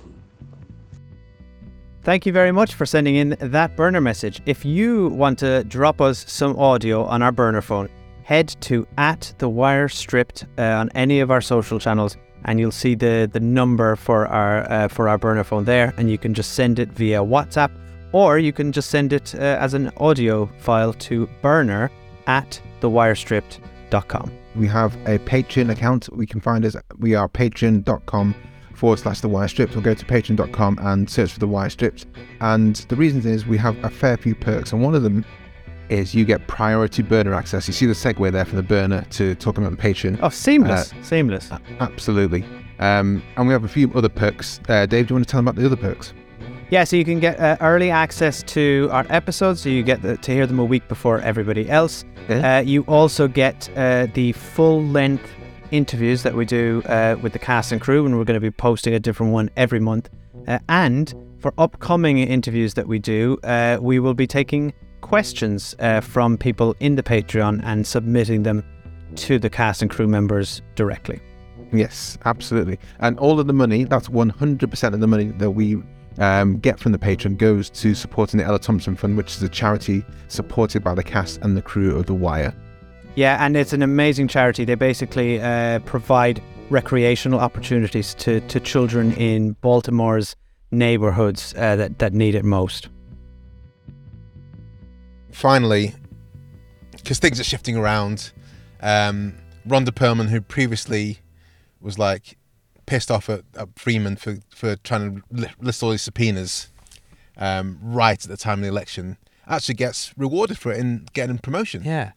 Thank 2.03 2.25
you 2.25 2.33
very 2.33 2.53
much 2.53 2.75
for 2.75 2.87
sending 2.87 3.17
in 3.17 3.37
that 3.41 3.77
burner 3.77 4.01
message. 4.01 4.41
If 4.47 4.65
you 4.65 5.09
want 5.09 5.41
to 5.41 5.65
drop 5.65 6.01
us 6.01 6.25
some 6.31 6.57
audio 6.57 7.05
on 7.05 7.21
our 7.21 7.33
burner 7.33 7.61
phone, 7.61 7.89
head 8.23 8.49
to 8.61 8.87
at 8.97 9.35
the 9.39 9.49
wire 9.49 9.89
stripped 9.89 10.45
uh, 10.57 10.63
on 10.63 10.89
any 10.95 11.19
of 11.19 11.33
our 11.33 11.41
social 11.41 11.81
channels, 11.81 12.17
and 12.45 12.61
you'll 12.61 12.71
see 12.71 12.95
the 12.95 13.29
the 13.33 13.41
number 13.41 13.97
for 13.97 14.29
our 14.29 14.71
uh, 14.71 14.89
for 14.89 15.09
our 15.09 15.19
burner 15.19 15.43
phone 15.43 15.65
there, 15.65 15.93
and 15.97 16.09
you 16.09 16.17
can 16.17 16.33
just 16.33 16.53
send 16.53 16.79
it 16.79 16.91
via 16.91 17.19
WhatsApp, 17.19 17.73
or 18.13 18.39
you 18.39 18.53
can 18.53 18.71
just 18.71 18.91
send 18.91 19.13
it 19.13 19.35
uh, 19.35 19.39
as 19.39 19.75
an 19.75 19.91
audio 19.97 20.47
file 20.59 20.93
to 20.93 21.27
burner 21.43 21.91
at 22.29 22.61
thewirestripped.com. 22.91 24.33
We 24.55 24.67
have 24.69 24.95
a 25.07 25.19
Patreon 25.19 25.71
account. 25.71 26.09
We 26.13 26.27
can 26.27 26.41
find 26.41 26.65
us. 26.65 26.77
We 26.99 27.15
are 27.15 27.29
patreon.com 27.29 28.35
forward 28.75 28.99
slash 28.99 29.21
the 29.21 29.29
wire 29.29 29.49
stripped 29.49 29.77
or 29.77 29.81
go 29.81 29.95
to 29.95 30.05
patreon.com 30.05 30.79
and 30.83 31.09
search 31.09 31.33
for 31.33 31.39
the 31.39 31.49
wire 31.49 31.71
stripped. 31.71 32.07
And 32.41 32.77
the 32.77 32.97
reason 32.97 33.27
is 33.27 33.47
we 33.47 33.59
have 33.59 33.77
a 33.85 33.91
fair 33.91 34.17
few 34.17 34.35
perks, 34.35 34.73
and 34.73 34.83
one 34.83 34.95
of 34.95 35.03
them 35.03 35.25
is 35.89 36.15
you 36.15 36.25
get 36.25 36.47
priority 36.49 37.03
burner 37.03 37.35
access. 37.35 37.69
You 37.69 37.75
see 37.75 37.87
the 37.87 37.93
segue 37.93 38.33
there 38.33 38.45
from 38.45 38.57
the 38.57 38.63
burner 38.63 39.05
to 39.11 39.35
talking 39.37 39.65
about 39.65 39.77
the 39.81 39.83
Patreon. 39.83 40.19
Oh, 40.23 40.29
seamless, 40.29 40.93
seamless. 41.03 41.51
Absolutely. 41.81 42.45
Um, 42.79 43.23
and 43.37 43.47
we 43.47 43.53
have 43.53 43.65
a 43.65 43.69
few 43.69 43.91
other 43.95 44.09
perks. 44.09 44.61
Uh, 44.69 44.85
Dave, 44.87 45.07
do 45.07 45.13
you 45.13 45.17
want 45.17 45.27
to 45.27 45.31
tell 45.31 45.39
them 45.39 45.49
about 45.49 45.61
the 45.61 45.67
other 45.67 45.77
perks? 45.77 46.13
Yeah, 46.69 46.83
so 46.83 46.97
you 46.97 47.05
can 47.05 47.21
get 47.21 47.39
uh, 47.39 47.57
early 47.61 47.93
access 47.93 48.43
to 48.45 48.89
our 48.91 49.07
episodes, 49.09 49.61
so 49.61 49.69
you 49.69 49.85
get 49.85 50.03
the, 50.03 50.17
to 50.17 50.33
hear 50.33 50.49
them 50.49 50.59
a 50.59 50.65
week 50.65 50.89
before 50.89 51.21
everybody 51.21 51.71
else. 51.71 52.05
Yeah. 52.29 52.59
Uh, 52.59 52.61
you 52.63 52.83
also 52.89 53.29
get 53.29 53.71
uh, 53.77 54.09
the 54.15 54.33
full 54.33 54.83
length 54.83 55.31
interviews 55.71 56.25
that 56.25 56.35
we 56.35 56.45
do 56.45 56.83
uh, 56.87 57.17
with 57.23 57.33
the 57.33 57.39
cast 57.39 57.71
and 57.71 57.81
crew, 57.81 58.05
and 58.05 58.19
we're 58.19 58.25
going 58.25 58.35
to 58.35 58.41
be 58.41 58.51
posting 58.51 58.95
a 58.95 58.99
different 58.99 59.33
one 59.33 59.49
every 59.57 59.79
month. 59.79 60.11
Uh, 60.49 60.59
and 60.69 61.15
for 61.39 61.55
upcoming 61.57 62.19
interviews 62.19 62.75
that 62.75 62.89
we 62.89 62.99
do, 62.99 63.39
uh, 63.45 63.79
we 63.81 64.01
will 64.01 64.15
be 64.15 64.27
taking 64.27 64.73
questions 65.03 65.77
uh, 65.79 66.01
from 66.01 66.37
people 66.37 66.75
in 66.81 66.97
the 66.97 67.03
Patreon 67.03 67.61
and 67.63 67.87
submitting 67.87 68.43
them 68.43 68.65
to 69.15 69.39
the 69.39 69.49
cast 69.49 69.83
and 69.83 69.91
crew 69.91 70.09
members 70.09 70.63
directly. 70.75 71.21
Yes, 71.73 72.19
absolutely. 72.25 72.81
And 72.99 73.17
all 73.21 73.39
of 73.39 73.47
the 73.47 73.53
money, 73.53 73.85
that's 73.85 74.09
100% 74.09 74.95
of 74.95 75.01
the 75.01 75.07
money 75.07 75.27
that 75.27 75.53
we 75.53 75.81
um, 76.19 76.59
get 76.59 76.79
from 76.79 76.93
the 76.93 76.99
Patreon 76.99 77.37
goes 77.37 77.71
to 77.71 77.95
supporting 77.95 78.39
the 78.39 78.45
Ella 78.45 78.59
Thompson 78.59 78.97
Fund, 78.97 79.17
which 79.17 79.37
is 79.37 79.43
a 79.43 79.49
charity 79.49 80.05
supported 80.29 80.83
by 80.83 80.95
the 80.95 81.03
cast 81.03 81.41
and 81.43 81.57
the 81.57 81.63
crew 81.63 81.97
of 81.97 82.07
The 82.07 82.15
Wire. 82.15 82.55
Yeah, 83.15 83.45
and 83.45 83.57
it's 83.57 83.73
an 83.73 83.83
amazing 83.83 84.29
charity. 84.29 84.65
They 84.65 84.75
basically 84.75 85.41
uh, 85.41 85.79
provide 85.81 86.43
recreational 86.69 87.41
opportunities 87.41 88.15
to, 88.15 88.41
to 88.41 88.61
children 88.61 89.13
in 89.13 89.53
Baltimore's 89.63 90.37
neighborhoods 90.71 91.55
uh, 91.57 91.77
that, 91.77 91.99
that 91.99 92.13
need 92.13 92.35
it 92.35 92.45
most. 92.45 92.89
Finally, 95.31 95.95
because 96.93 97.19
things 97.19 97.39
are 97.39 97.45
shifting 97.45 97.77
around, 97.77 98.33
um, 98.81 99.35
Rhonda 99.67 99.91
Pearlman, 99.91 100.29
who 100.29 100.41
previously 100.41 101.19
was 101.81 101.99
like 101.99 102.37
pissed 102.87 103.11
off 103.11 103.29
at, 103.29 103.43
at 103.57 103.75
Freamon 103.75 104.19
for, 104.19 104.37
for 104.55 104.77
trying 104.77 105.23
to 105.35 105.51
list 105.61 105.83
all 105.83 105.91
these 105.91 106.03
subpoenas 106.03 106.69
um, 107.37 107.79
right 107.83 108.23
at 108.23 108.31
the 108.31 108.37
time 108.37 108.61
of 108.61 108.63
the 108.63 108.69
election, 108.69 109.17
actually 109.47 109.75
gets 109.75 110.13
rewarded 110.17 110.59
for 110.59 110.73
it 110.73 110.79
in 110.79 111.07
getting 111.13 111.39
promotion. 111.39 111.83
Yeah. 111.85 112.13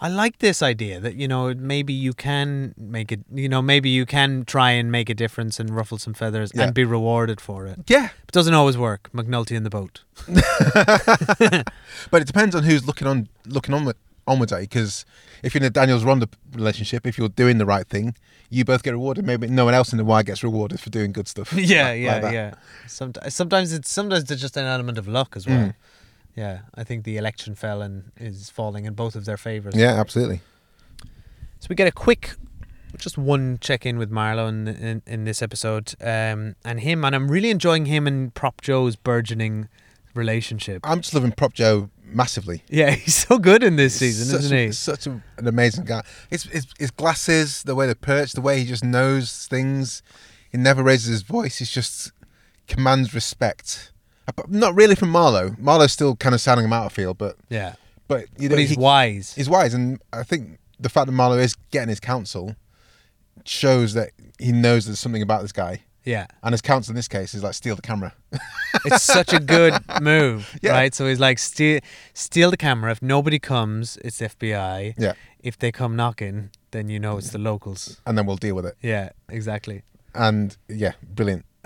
I 0.00 0.08
like 0.08 0.38
this 0.38 0.62
idea 0.62 0.98
that, 0.98 1.14
you 1.14 1.28
know, 1.28 1.54
maybe 1.54 1.92
you 1.92 2.12
can 2.12 2.74
make 2.76 3.12
it, 3.12 3.20
you 3.32 3.48
know, 3.48 3.62
maybe 3.62 3.88
you 3.88 4.04
can 4.04 4.44
try 4.44 4.72
and 4.72 4.90
make 4.90 5.08
a 5.08 5.14
difference 5.14 5.60
and 5.60 5.70
ruffle 5.70 5.96
some 5.96 6.12
feathers 6.12 6.50
Yeah. 6.54 6.64
and 6.64 6.74
be 6.74 6.84
rewarded 6.84 7.40
for 7.40 7.66
it. 7.66 7.78
Yeah. 7.86 8.06
It 8.06 8.32
doesn't 8.32 8.54
always 8.54 8.76
work. 8.76 9.10
McNulty 9.14 9.52
in 9.56 9.62
the 9.62 9.70
boat. 9.70 10.02
but 12.10 12.22
it 12.22 12.26
depends 12.26 12.54
on 12.56 12.64
who's 12.64 12.84
looking 12.86 13.06
on 13.06 13.28
looking 13.46 13.74
on 13.74 13.84
with 13.84 13.96
on 14.26 14.40
with 14.40 14.52
it. 14.52 14.60
Because 14.60 15.04
if 15.44 15.54
you're 15.54 15.62
in 15.62 15.66
a 15.66 15.70
Daniels 15.70 16.02
Rhonda 16.04 16.28
relationship, 16.52 17.06
if 17.06 17.16
you're 17.16 17.28
doing 17.28 17.58
the 17.58 17.66
right 17.66 17.86
thing, 17.86 18.16
you 18.52 18.64
both 18.64 18.82
get 18.82 18.92
rewarded. 18.92 19.24
Maybe 19.26 19.46
no 19.48 19.64
one 19.64 19.74
else 19.74 19.92
in 19.92 19.98
the 19.98 20.04
Y 20.04 20.22
gets 20.22 20.42
rewarded 20.44 20.78
for 20.78 20.90
doing 20.90 21.10
good 21.12 21.26
stuff. 21.26 21.52
yeah, 21.56 21.88
like- 21.88 22.00
yeah, 22.00 22.18
like 22.18 22.32
yeah. 22.34 22.54
Sometimes, 22.86 23.34
sometimes 23.34 23.72
it's 23.72 23.90
sometimes 23.90 24.30
it's 24.30 24.40
just 24.40 24.56
an 24.56 24.66
element 24.66 24.98
of 24.98 25.08
luck 25.08 25.34
as 25.36 25.46
well. 25.46 25.68
Mm. 25.68 25.74
Yeah, 26.36 26.60
I 26.74 26.84
think 26.84 27.04
the 27.04 27.16
election 27.16 27.54
fell 27.54 27.82
and 27.82 28.12
is 28.16 28.50
falling 28.50 28.84
in 28.84 28.94
both 28.94 29.16
of 29.16 29.24
their 29.24 29.36
favors. 29.36 29.74
Yeah, 29.74 29.98
absolutely. 30.00 30.40
So 31.60 31.66
we 31.68 31.76
get 31.76 31.86
a 31.86 31.92
quick, 31.92 32.34
just 32.96 33.16
one 33.18 33.58
check 33.60 33.84
in 33.86 33.98
with 33.98 34.10
Marlo 34.10 34.48
in, 34.48 34.66
in 34.68 35.02
in 35.06 35.24
this 35.24 35.42
episode, 35.42 35.94
um, 36.00 36.56
and 36.64 36.80
him, 36.80 37.04
and 37.04 37.14
I'm 37.14 37.30
really 37.30 37.50
enjoying 37.50 37.86
him 37.86 38.06
and 38.06 38.32
Prop 38.34 38.60
Joe's 38.60 38.96
burgeoning 38.96 39.68
relationship. 40.14 40.80
I'm 40.84 41.00
just 41.00 41.14
loving 41.14 41.32
Prop 41.32 41.52
Joe 41.54 41.90
massively. 42.14 42.62
Yeah, 42.68 42.90
he's 43.04 43.14
so 43.14 43.38
good 43.38 43.62
in 43.62 43.76
this 43.76 43.94
season, 43.94 44.26
such 44.26 44.40
isn't 44.40 44.56
a, 44.56 44.66
he? 44.66 44.72
Such 44.72 45.06
a, 45.06 45.22
an 45.38 45.46
amazing 45.48 45.84
guy. 45.84 46.02
His, 46.30 46.44
his 46.44 46.66
his 46.78 46.90
glasses, 46.90 47.62
the 47.62 47.74
way 47.74 47.86
they're 47.86 47.94
perched, 47.94 48.34
the 48.34 48.40
way 48.40 48.58
he 48.60 48.66
just 48.66 48.84
knows 48.84 49.46
things. 49.46 50.02
He 50.50 50.58
never 50.58 50.82
raises 50.82 51.08
his 51.08 51.22
voice. 51.22 51.58
He 51.58 51.64
just 51.64 52.12
commands 52.68 53.14
respect. 53.14 53.92
Not 54.48 54.74
really 54.74 54.94
from 54.94 55.12
Marlo. 55.12 55.56
Marlo's 55.58 55.92
still 55.92 56.14
kind 56.16 56.34
of 56.34 56.40
sounding 56.40 56.64
him 56.64 56.72
out 56.72 56.86
of 56.86 56.92
field, 56.92 57.18
but 57.18 57.36
Yeah. 57.48 57.74
but 58.08 58.26
you 58.38 58.48
But 58.48 58.58
he's 58.58 58.70
he- 58.70 58.76
wise. 58.76 59.34
He's 59.34 59.48
wise, 59.48 59.74
and 59.74 60.00
I 60.12 60.22
think 60.22 60.58
the 60.78 60.88
fact 60.88 61.06
that 61.06 61.12
Marlo 61.12 61.38
is 61.38 61.54
getting 61.70 61.88
his 61.88 62.00
counsel 62.00 62.54
shows 63.44 63.94
that 63.94 64.10
he 64.38 64.52
knows 64.52 64.86
there's 64.86 65.00
something 65.00 65.22
about 65.22 65.42
this 65.42 65.52
guy. 65.52 65.82
Yeah. 66.04 66.26
And 66.42 66.52
his 66.52 66.60
counsel 66.62 66.92
in 66.92 66.96
this 66.96 67.08
case 67.08 67.34
is 67.34 67.42
like 67.42 67.54
steal 67.54 67.76
the 67.76 67.82
camera. 67.82 68.12
it's 68.84 69.02
such 69.02 69.32
a 69.32 69.38
good 69.40 69.74
move, 70.00 70.56
Yeah. 70.62 70.72
right? 70.72 70.94
So 70.94 71.06
he's 71.06 71.20
like 71.20 71.38
steal 71.38 71.80
steal 72.14 72.50
the 72.50 72.56
camera. 72.56 72.90
If 72.90 73.02
nobody 73.02 73.38
comes, 73.38 73.98
it's 74.04 74.20
FBI. 74.20 74.94
Yeah. 74.98 75.12
If 75.40 75.58
they 75.58 75.70
come 75.72 75.94
knocking, 75.96 76.50
then 76.72 76.88
you 76.88 76.98
know 76.98 77.18
it's 77.18 77.30
the 77.30 77.38
locals. 77.38 78.00
and 78.06 78.16
then 78.18 78.26
we'll 78.26 78.36
deal 78.36 78.54
with 78.56 78.66
it. 78.66 78.76
Yeah, 78.82 79.10
exactly. 79.28 79.82
And 80.14 80.56
yeah, 80.68 80.92
brilliant. 81.02 81.44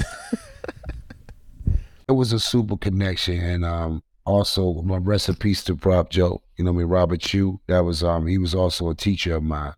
it 2.09 2.13
was 2.13 2.33
a 2.33 2.39
super 2.41 2.77
connection 2.77 3.41
and 3.41 3.65
um 3.65 4.03
also 4.25 4.75
my 4.83 4.97
rest 4.97 5.29
in 5.29 5.37
peace 5.37 5.63
to 5.65 5.77
Prop 5.77 6.11
Joe. 6.11 6.43
You 6.57 6.65
know 6.65 6.73
what 6.73 6.81
I 6.81 6.83
mean, 6.83 6.89
Robert 6.89 7.21
Chew. 7.21 7.61
That 7.69 7.81
was 7.85 8.03
um 8.03 8.27
he 8.27 8.39
was 8.39 8.55
also 8.55 8.91
a 8.91 8.95
teacher 8.95 9.37
of 9.37 9.43
mine. 9.43 9.75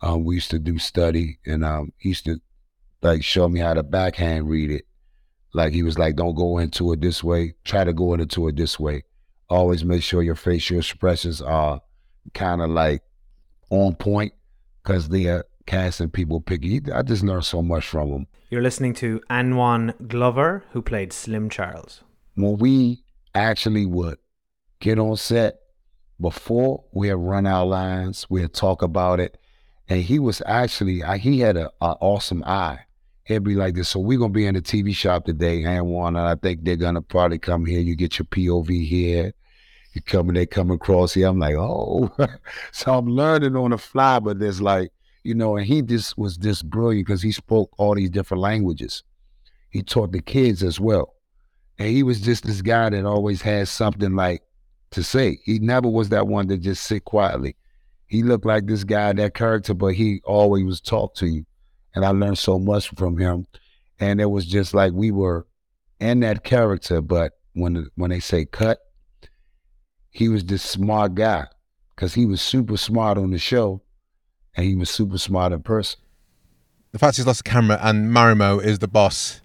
Um 0.00 0.24
we 0.24 0.34
used 0.36 0.50
to 0.50 0.58
do 0.58 0.78
study 0.78 1.38
and 1.46 1.64
um 1.64 1.92
he 1.98 2.10
used 2.10 2.24
to 2.24 2.40
like 3.02 3.22
show 3.22 3.48
me 3.48 3.60
how 3.60 3.74
to 3.74 3.82
backhand 3.82 4.48
read 4.48 4.70
it. 4.70 4.86
Like 5.54 5.72
he 5.72 5.82
was 5.82 5.98
like, 5.98 6.16
Don't 6.16 6.34
go 6.34 6.58
into 6.58 6.92
it 6.92 7.00
this 7.00 7.22
way, 7.22 7.54
try 7.64 7.84
to 7.84 7.92
go 7.92 8.14
into 8.14 8.48
it 8.48 8.56
this 8.56 8.78
way. 8.78 9.04
Always 9.48 9.84
make 9.84 10.02
sure 10.02 10.22
your 10.22 10.34
facial 10.34 10.78
expressions 10.78 11.40
are 11.40 11.80
kind 12.34 12.60
of 12.60 12.70
like 12.70 13.02
on 13.70 13.94
point 13.94 14.32
because 14.82 15.08
they 15.08 15.26
are 15.26 15.44
casting 15.66 16.10
people 16.10 16.40
picky. 16.40 16.80
I 16.92 17.02
just 17.02 17.22
learned 17.22 17.44
so 17.44 17.62
much 17.62 17.86
from 17.86 18.08
him. 18.08 18.26
You're 18.50 18.62
listening 18.62 18.94
to 18.94 19.20
Anwan 19.30 20.08
Glover, 20.08 20.64
who 20.72 20.82
played 20.82 21.12
Slim 21.12 21.50
Charles. 21.50 22.02
when 22.34 22.56
we 22.58 23.02
actually 23.34 23.86
would 23.86 24.18
get 24.80 24.98
on 24.98 25.16
set 25.16 25.58
before 26.20 26.84
we 26.92 27.08
had 27.08 27.18
run 27.18 27.46
our 27.46 27.66
lines, 27.66 28.26
we'd 28.30 28.52
talk 28.54 28.82
about 28.82 29.20
it, 29.20 29.36
and 29.88 30.02
he 30.02 30.18
was 30.18 30.40
actually 30.46 31.02
I, 31.02 31.18
he 31.18 31.40
had 31.40 31.56
a, 31.56 31.70
a 31.80 31.96
awesome 32.00 32.42
eye. 32.44 32.80
He'd 33.26 33.42
be 33.42 33.56
like 33.56 33.74
this. 33.74 33.88
So 33.88 33.98
we're 33.98 34.18
gonna 34.18 34.32
be 34.32 34.46
in 34.46 34.54
the 34.54 34.62
TV 34.62 34.94
shop 34.94 35.24
today, 35.24 35.64
and 35.64 35.86
one, 35.86 36.14
and 36.14 36.28
I 36.28 36.36
think 36.36 36.62
they're 36.62 36.76
gonna 36.76 37.02
probably 37.02 37.38
come 37.38 37.66
here. 37.66 37.80
You 37.80 37.96
get 37.96 38.20
your 38.20 38.26
POV 38.26 38.86
here. 38.86 39.32
You 39.94 40.02
come 40.02 40.28
and 40.28 40.36
they 40.36 40.46
come 40.46 40.70
across 40.70 41.14
here. 41.14 41.26
I'm 41.26 41.40
like, 41.40 41.56
oh, 41.56 42.08
so 42.72 42.94
I'm 42.94 43.08
learning 43.08 43.56
on 43.56 43.70
the 43.70 43.78
fly, 43.78 44.20
but 44.20 44.38
there's 44.38 44.60
like, 44.60 44.92
you 45.24 45.34
know, 45.34 45.56
and 45.56 45.66
he 45.66 45.82
just 45.82 46.16
was 46.16 46.36
just 46.36 46.70
brilliant 46.70 47.06
because 47.06 47.20
he 47.20 47.32
spoke 47.32 47.70
all 47.78 47.96
these 47.96 48.10
different 48.10 48.42
languages. 48.42 49.02
He 49.70 49.82
taught 49.82 50.12
the 50.12 50.22
kids 50.22 50.62
as 50.62 50.78
well. 50.78 51.14
And 51.78 51.88
he 51.88 52.04
was 52.04 52.20
just 52.20 52.44
this 52.44 52.62
guy 52.62 52.90
that 52.90 53.04
always 53.04 53.42
had 53.42 53.66
something 53.66 54.14
like 54.14 54.42
to 54.92 55.02
say. 55.02 55.40
He 55.44 55.58
never 55.58 55.88
was 55.88 56.10
that 56.10 56.28
one 56.28 56.46
to 56.48 56.56
just 56.56 56.84
sit 56.84 57.04
quietly. 57.04 57.56
He 58.06 58.22
looked 58.22 58.46
like 58.46 58.66
this 58.66 58.84
guy, 58.84 59.12
that 59.14 59.34
character, 59.34 59.74
but 59.74 59.94
he 59.94 60.20
always 60.24 60.64
was 60.64 60.80
talk 60.80 61.16
to 61.16 61.26
you. 61.26 61.44
And 61.96 62.04
I 62.04 62.10
learned 62.10 62.38
so 62.38 62.58
much 62.58 62.90
from 62.90 63.18
him. 63.18 63.46
And 63.98 64.20
it 64.20 64.30
was 64.30 64.46
just 64.46 64.74
like 64.74 64.92
we 64.92 65.10
were 65.10 65.46
in 65.98 66.20
that 66.20 66.44
character, 66.44 67.00
but 67.00 67.32
when 67.54 67.88
when 67.96 68.10
they 68.10 68.20
say 68.20 68.44
cut, 68.44 68.78
he 70.10 70.28
was 70.28 70.44
this 70.44 70.62
smart 70.62 71.14
guy 71.14 71.46
because 71.94 72.14
he 72.14 72.26
was 72.26 72.40
super 72.40 72.76
smart 72.76 73.18
on 73.18 73.30
the 73.30 73.38
show 73.38 73.82
and 74.54 74.66
he 74.66 74.76
was 74.76 74.90
super 74.90 75.18
smart 75.18 75.52
in 75.52 75.62
person. 75.62 75.98
The 76.92 76.98
fact 76.98 77.16
he's 77.16 77.26
lost 77.26 77.44
the 77.44 77.50
camera 77.50 77.78
and 77.82 78.10
Marimow 78.10 78.62
is 78.62 78.78
the 78.78 78.88
boss, 78.88 79.40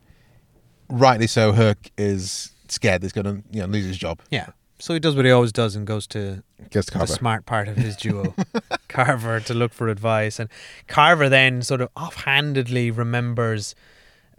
rightly 0.89 1.27
so, 1.27 1.53
Herc 1.53 1.89
is 1.97 2.53
scared 2.67 3.03
he's 3.03 3.11
going 3.11 3.25
to 3.25 3.43
you 3.51 3.61
know 3.61 3.67
lose 3.67 3.85
his 3.85 3.97
job. 3.97 4.21
Yeah. 4.29 4.49
So 4.81 4.93
he 4.93 4.99
does 4.99 5.15
what 5.15 5.25
he 5.25 5.31
always 5.31 5.51
does 5.51 5.75
and 5.75 5.85
goes 5.85 6.07
to 6.07 6.43
Goes 6.71 6.85
to 6.87 6.91
the 6.91 6.97
Carver. 6.99 7.13
smart 7.13 7.45
part 7.45 7.67
of 7.67 7.77
his 7.77 7.95
duo, 7.95 8.33
Carver, 8.87 9.39
to 9.41 9.53
look 9.53 9.73
for 9.73 9.87
advice. 9.89 10.39
And 10.39 10.49
Carver 10.87 11.29
then 11.29 11.61
sort 11.61 11.81
of 11.81 11.89
offhandedly 11.95 12.89
remembers 12.91 13.75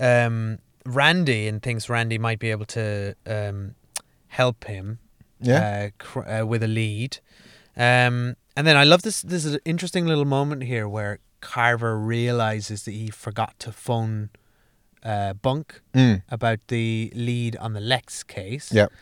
um, 0.01 0.59
Randy 0.84 1.47
and 1.49 1.62
thinks 1.62 1.88
Randy 1.88 2.18
might 2.18 2.38
be 2.40 2.51
able 2.51 2.64
to 2.66 3.14
um, 3.26 3.74
help 4.28 4.64
him 4.64 4.99
Yeah. 5.40 5.59
uh, 5.59 5.90
cr- 6.03 6.28
uh, 6.28 6.45
with 6.45 6.62
a 6.64 6.68
lead. 6.68 7.18
Um, 7.76 8.36
and 8.57 8.66
then 8.66 8.76
I 8.76 8.84
love 8.84 9.03
this. 9.03 9.22
This 9.22 9.45
is 9.45 9.55
an 9.55 9.61
interesting 9.64 10.07
little 10.07 10.24
moment 10.26 10.64
here 10.64 10.88
where 10.88 11.20
Carver 11.40 11.99
realizes 11.99 12.84
that 12.84 12.93
he 12.93 13.11
forgot 13.11 13.59
to 13.61 13.72
phone 13.72 14.30
uh, 15.05 15.32
Bunk 15.34 15.80
Mm. 15.95 16.22
about 16.30 16.59
the 16.68 17.12
lead 17.14 17.57
on 17.57 17.72
the 17.74 17.80
Lex 17.80 18.22
case. 18.22 18.72
Yep. 18.72 18.93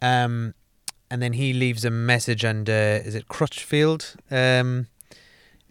Um, 0.00 0.54
and 1.10 1.22
then 1.22 1.32
he 1.34 1.52
leaves 1.52 1.84
a 1.84 1.90
message, 1.90 2.44
and 2.44 2.68
uh, 2.68 2.72
is 3.04 3.14
it 3.14 3.28
Crutchfield? 3.28 4.14
Um, 4.30 4.86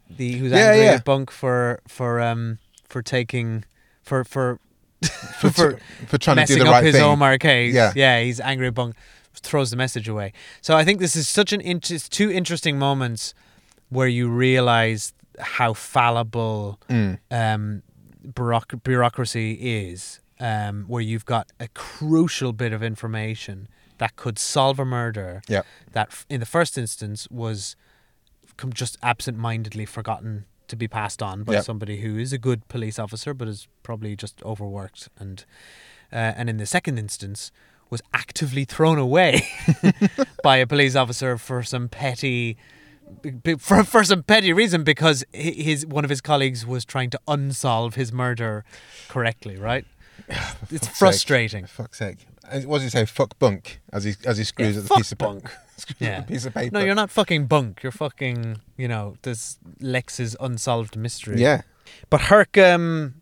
the 0.10 0.34
who's 0.34 0.52
Yeah, 0.52 0.58
angry 0.70 0.86
yeah. 0.86 0.92
at 0.94 1.06
Bunk 1.06 1.32
for 1.32 1.82
for 1.88 2.22
um 2.22 2.60
for 2.88 3.02
taking 3.02 3.66
for 4.04 4.24
for 4.24 4.60
For 5.40 5.50
t- 5.74 5.78
for 6.08 6.18
trying 6.18 6.38
to 6.38 6.46
do 6.46 6.56
the 6.60 6.66
up 6.66 6.72
right 6.72 6.84
his 6.84 6.96
thing. 6.96 7.04
Omar. 7.04 7.38
Yeah. 7.44 7.92
yeah, 7.96 8.22
he's 8.22 8.40
angry 8.40 8.68
at 8.68 8.74
Bunk, 8.74 8.96
throws 9.36 9.70
the 9.70 9.76
message 9.78 10.08
away. 10.08 10.34
So 10.62 10.76
I 10.76 10.84
think 10.86 11.00
this 11.00 11.16
is 11.16 11.28
such 11.28 11.54
an 11.54 11.62
int- 11.62 11.92
it's 11.92 12.10
two 12.10 12.32
interesting 12.32 12.80
moments 12.80 13.34
where 13.90 14.08
you 14.08 14.30
realize 14.30 15.14
how 15.40 15.74
fallible 15.74 16.80
Mm. 16.90 17.20
um, 17.30 17.84
bureauc- 18.26 18.82
bureaucracy 18.84 19.52
is, 19.92 20.22
um, 20.40 20.86
where 20.88 21.02
you've 21.04 21.26
got 21.26 21.52
a 21.60 21.68
crucial 21.68 22.52
bit 22.54 22.74
of 22.74 22.82
information 22.82 23.68
that 23.98 24.16
could 24.16 24.38
solve 24.40 24.80
a 24.80 24.86
murder 24.86 25.42
Yep. 25.48 25.66
that, 25.94 26.08
f- 26.10 26.26
in 26.30 26.40
the 26.40 26.46
first 26.46 26.78
instance, 26.78 27.28
was 27.32 27.76
just 28.74 28.98
absent-mindedly 29.04 29.86
forgotten 29.86 30.46
to 30.68 30.76
be 30.76 30.88
passed 30.88 31.22
on 31.22 31.44
by 31.44 31.54
Yep. 31.54 31.64
somebody 31.66 32.02
who 32.02 32.18
is 32.18 32.34
a 32.34 32.38
good 32.38 32.68
police 32.68 32.98
officer 32.98 33.34
but 33.34 33.48
is 33.48 33.68
probably 33.84 34.16
just 34.16 34.42
overworked 34.44 35.10
and 35.20 35.46
uh, 36.12 36.16
and 36.38 36.50
in 36.50 36.58
the 36.58 36.66
second 36.66 36.98
instance 36.98 37.52
was 37.90 38.02
actively 38.14 38.66
thrown 38.66 38.98
away 38.98 39.48
by 40.44 40.58
a 40.58 40.66
police 40.66 40.96
officer 40.96 41.38
for 41.38 41.62
some 41.64 41.88
petty 41.90 42.58
for, 43.60 43.84
for 43.84 44.04
some 44.04 44.24
petty 44.24 44.52
reason 44.54 44.84
because 44.84 45.24
his 45.34 45.86
one 45.86 46.04
of 46.04 46.10
his 46.10 46.22
colleagues 46.22 46.66
was 46.66 46.84
trying 46.86 47.10
to 47.12 47.20
unsolve 47.28 47.94
his 47.96 48.12
murder 48.12 48.64
correctly 49.08 49.58
right 49.58 49.86
it's 50.72 50.88
frustrating 50.88 51.66
Sake. 51.66 51.70
For 51.70 51.84
fuck's 51.84 51.98
sake. 52.00 52.26
What 52.66 52.78
does 52.78 52.84
he 52.84 52.90
say? 52.90 53.06
Fuck 53.06 53.38
bunk 53.40 53.80
as 53.92 54.04
he 54.04 54.14
as 54.26 54.38
he 54.38 54.44
screws 54.44 54.76
Yeah, 54.76 54.82
at 54.84 54.88
the 54.90 54.96
piece 54.96 55.12
of 55.12 55.18
bunk. 55.18 55.50
yeah 56.00 56.22
the 56.22 56.28
piece 56.28 56.46
of 56.46 56.54
paper. 56.54 56.74
no 56.80 56.86
you're 56.86 56.96
not 56.96 57.12
fucking 57.12 57.48
bunk 57.48 57.84
you're 57.84 57.92
fucking 57.92 58.62
you 58.78 58.88
know 58.88 59.16
this 59.24 59.60
lex's 59.82 60.34
unsolved 60.40 60.96
mystery 60.96 61.42
Yeah. 61.42 61.64
but 62.10 62.22
herc 62.22 62.58
um 62.58 63.16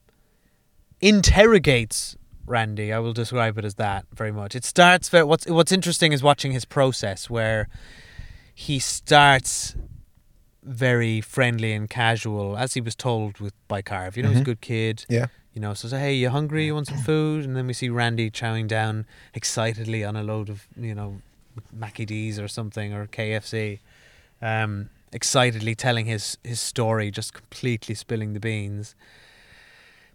interrogates 1.01 2.15
randy 2.45 2.93
i 2.93 2.99
will 2.99 3.11
describe 3.13 3.57
it 3.57 3.65
as 3.65 3.73
that 3.75 4.05
very 4.13 4.31
much 4.31 4.55
it 4.55 4.63
starts 4.63 5.11
what's 5.11 5.47
what's 5.47 5.71
interesting 5.71 6.11
is 6.13 6.21
watching 6.21 6.51
his 6.51 6.63
process 6.65 7.29
where 7.29 7.67
he 8.53 8.77
starts 8.79 9.75
very 10.65 11.21
friendly 11.21 11.73
and 11.73 11.89
casual, 11.89 12.57
as 12.57 12.73
he 12.73 12.81
was 12.81 12.95
told 12.95 13.39
with 13.39 13.53
by 13.67 13.81
Carve. 13.81 14.15
You 14.17 14.23
know, 14.23 14.29
he's 14.29 14.39
a 14.39 14.41
Mhm. 14.41 14.45
good 14.45 14.61
kid. 14.61 15.05
Yeah. 15.09 15.27
You 15.53 15.61
know, 15.61 15.73
so 15.73 15.87
say, 15.87 15.99
"Hey, 15.99 16.13
you 16.15 16.29
hungry? 16.29 16.65
You 16.65 16.73
want 16.75 16.87
some 16.87 16.97
food?" 16.97 17.45
And 17.45 17.55
then 17.55 17.67
we 17.67 17.73
see 17.73 17.89
Randy 17.89 18.31
chowing 18.31 18.67
down 18.67 19.05
excitedly 19.33 20.03
on 20.03 20.15
a 20.15 20.23
load 20.23 20.49
of 20.49 20.67
you 20.75 20.95
know 20.95 21.21
Mackie 21.71 22.05
D's 22.05 22.39
or 22.39 22.47
something 22.47 22.93
or 22.93 23.05
KFC, 23.07 23.79
um, 24.41 24.89
excitedly 25.11 25.75
telling 25.75 26.05
his 26.07 26.37
his 26.43 26.59
story, 26.59 27.11
just 27.11 27.33
completely 27.33 27.93
spilling 27.93 28.33
the 28.33 28.39
beans. 28.39 28.95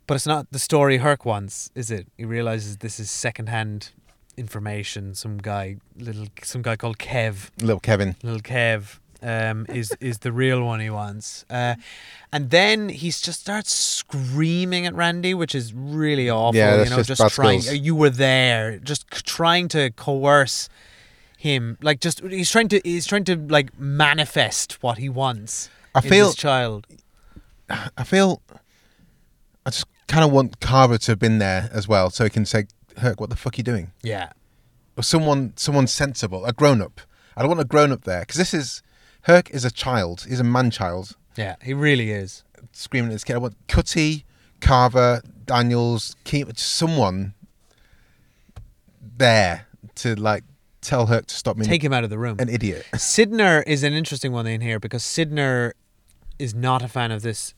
But 0.09 0.15
it's 0.15 0.27
not 0.27 0.51
the 0.51 0.59
story 0.59 0.97
Herc 0.99 1.25
wants, 1.27 1.71
is 1.75 1.91
it? 1.91 2.09
He 2.17 2.25
realizes 2.25 2.79
this 2.79 2.99
is 2.99 3.11
secondhand 3.11 3.91
information. 4.39 5.15
Some 5.15 5.39
guy, 5.39 5.77
little, 5.97 6.27
some 6.43 6.63
guy 6.63 6.77
called 6.77 6.99
Kev, 6.99 7.51
Little 7.61 7.81
Kevin. 7.81 8.17
little 8.23 8.41
Kev, 8.41 8.99
um, 9.23 9.67
is 9.69 9.97
is 10.01 10.19
the 10.19 10.33
real 10.33 10.63
one 10.65 10.81
he 10.81 10.91
wants. 10.91 11.45
Uh, 11.51 11.75
and 12.33 12.51
then 12.51 12.89
he 12.89 13.09
just 13.11 13.41
starts 13.41 13.73
screaming 13.73 14.87
at 14.87 14.95
Randy, 14.95 15.35
which 15.35 15.55
is 15.55 15.73
really 15.75 16.29
awful. 16.31 16.57
Yeah, 16.57 16.77
that's 16.77 16.91
you 16.91 16.97
know, 16.97 17.03
just 17.03 17.21
bad 17.21 17.31
trying. 17.31 17.61
skills. 17.61 17.79
You 17.79 17.95
were 17.95 18.11
there, 18.11 18.79
just 18.79 19.11
trying 19.11 19.69
to 19.69 19.91
coerce 19.91 20.69
him. 21.37 21.79
Like, 21.83 22.01
just 22.01 22.21
he's 22.21 22.51
trying 22.51 22.69
to 22.69 22.81
he's 22.85 23.07
trying 23.07 23.25
to 23.25 23.37
like 23.37 23.79
manifest 23.79 24.83
what 24.83 24.99
he 24.99 25.09
wants. 25.09 25.71
I 25.95 26.01
feel- 26.01 26.33
child. 26.33 26.87
I 27.71 28.05
feel 28.05 28.41
I 29.67 29.71
just 29.71 29.87
kind 30.07 30.25
of 30.25 30.33
want 30.33 30.61
Carver 30.61 30.97
to 30.97 31.13
have 31.13 31.19
been 31.19 31.39
there 31.39 31.69
as 31.73 31.87
well, 31.87 32.09
so 32.09 32.25
he 32.25 32.31
can 32.31 32.47
say, 32.47 32.67
"Herc, 32.97 33.21
what 33.21 33.29
the 33.29 33.37
fuck 33.37 33.55
are 33.55 33.59
you 33.59 33.63
doing?" 33.63 33.93
Yeah. 34.03 34.31
Or 34.97 35.03
someone, 35.03 35.53
someone 35.57 35.87
sensible, 35.87 36.47
a 36.47 36.53
grown 36.53 36.81
up. 36.81 37.03
I 37.37 37.43
don't 37.43 37.51
want 37.51 37.61
a 37.61 37.65
grown 37.65 37.93
up 37.93 38.05
there 38.05 38.21
because 38.21 38.37
this 38.37 38.55
is 38.55 38.83
Herc 39.23 39.51
is 39.51 39.65
a 39.65 39.71
child. 39.71 40.25
He's 40.29 40.41
a 40.41 40.45
man 40.45 40.71
child. 40.71 41.17
Yeah, 41.37 41.57
he 41.63 41.75
really 41.75 42.11
is. 42.11 42.45
Screaming 42.73 43.11
at 43.11 43.13
his 43.13 43.25
kid. 43.25 43.35
I 43.35 43.39
want 43.39 43.57
Cutty, 43.69 44.25
Carver, 44.61 45.23
Daniels, 45.47 46.17
keep 46.25 46.57
someone 46.59 47.35
there 49.17 49.67
to 49.97 50.15
like 50.15 50.45
tell 50.81 51.07
Herc 51.07 51.27
to 51.27 51.35
stop 51.35 51.57
me. 51.57 51.67
Take 51.67 51.83
him 51.83 51.93
out 51.93 52.05
of 52.05 52.11
the 52.11 52.19
room. 52.19 52.37
An 52.39 52.49
idiot. 52.49 52.87
Sydnor 52.95 53.63
is 53.67 53.83
an 53.83 53.93
interesting 53.93 54.33
one 54.33 54.47
in 54.47 54.61
here 54.61 54.79
because 54.79 55.03
Sydnor 55.03 55.73
is 56.39 56.55
not 56.55 56.83
a 56.83 56.89
fan 56.89 57.11
of 57.11 57.23
this 57.23 57.55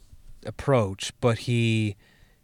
approach, 0.47 1.13
but 1.21 1.41
he 1.41 1.97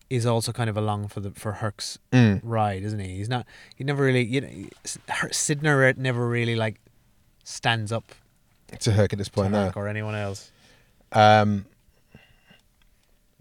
is 0.08 0.24
also 0.26 0.52
kind 0.52 0.70
of 0.70 0.76
along 0.76 1.08
for 1.08 1.20
the 1.20 1.30
for 1.32 1.52
Herc's 1.54 1.98
Mm. 2.12 2.40
ride, 2.42 2.82
isn't 2.82 2.98
he? 3.00 3.16
He's 3.16 3.28
not. 3.28 3.46
He 3.74 3.84
never 3.84 4.04
really. 4.04 4.24
You 4.24 4.40
know, 4.42 4.48
Sydnor 4.86 5.96
never 5.96 6.28
really 6.28 6.54
like 6.56 6.76
stands 7.44 7.90
up 7.92 8.14
to 8.80 8.92
Herc 8.92 9.12
at 9.12 9.18
this 9.18 9.28
point 9.28 9.52
now. 9.52 9.72
Or 9.74 9.88
anyone 9.88 10.14
else. 10.14 10.50
Um, 11.12 11.66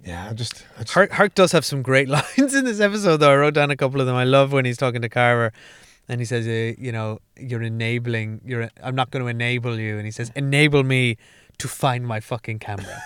yeah, 0.04 0.28
I 0.30 0.34
just, 0.34 0.66
I 0.78 0.82
just 0.82 0.94
Herc, 0.94 1.12
Herc 1.12 1.34
does 1.34 1.52
have 1.52 1.66
some 1.66 1.82
great 1.82 2.08
lines 2.38 2.54
in 2.54 2.66
this 2.66 2.80
episode, 2.80 3.18
though. 3.18 3.32
I 3.32 3.36
wrote 3.36 3.56
down 3.56 3.72
a 3.72 3.76
couple 3.76 4.00
of 4.00 4.08
them. 4.08 4.16
I 4.16 4.24
love 4.24 4.54
when 4.54 4.66
he's 4.66 4.78
talking 4.78 5.02
to 5.02 5.10
Carver, 5.10 5.52
and 6.08 6.22
he 6.22 6.26
says, 6.26 6.48
uh, 6.48 6.80
"You 6.80 6.92
know, 6.92 7.20
you're 7.38 7.64
enabling. 7.64 8.42
You're. 8.46 8.70
I'm 8.84 8.96
not 8.96 9.10
going 9.10 9.24
to 9.24 9.30
enable 9.30 9.80
you." 9.80 9.98
And 9.98 10.06
he 10.06 10.12
says, 10.12 10.32
"Enable 10.36 10.84
me 10.84 11.18
to 11.58 11.68
find 11.68 12.06
my 12.06 12.20
fucking 12.20 12.60
camera." 12.60 13.02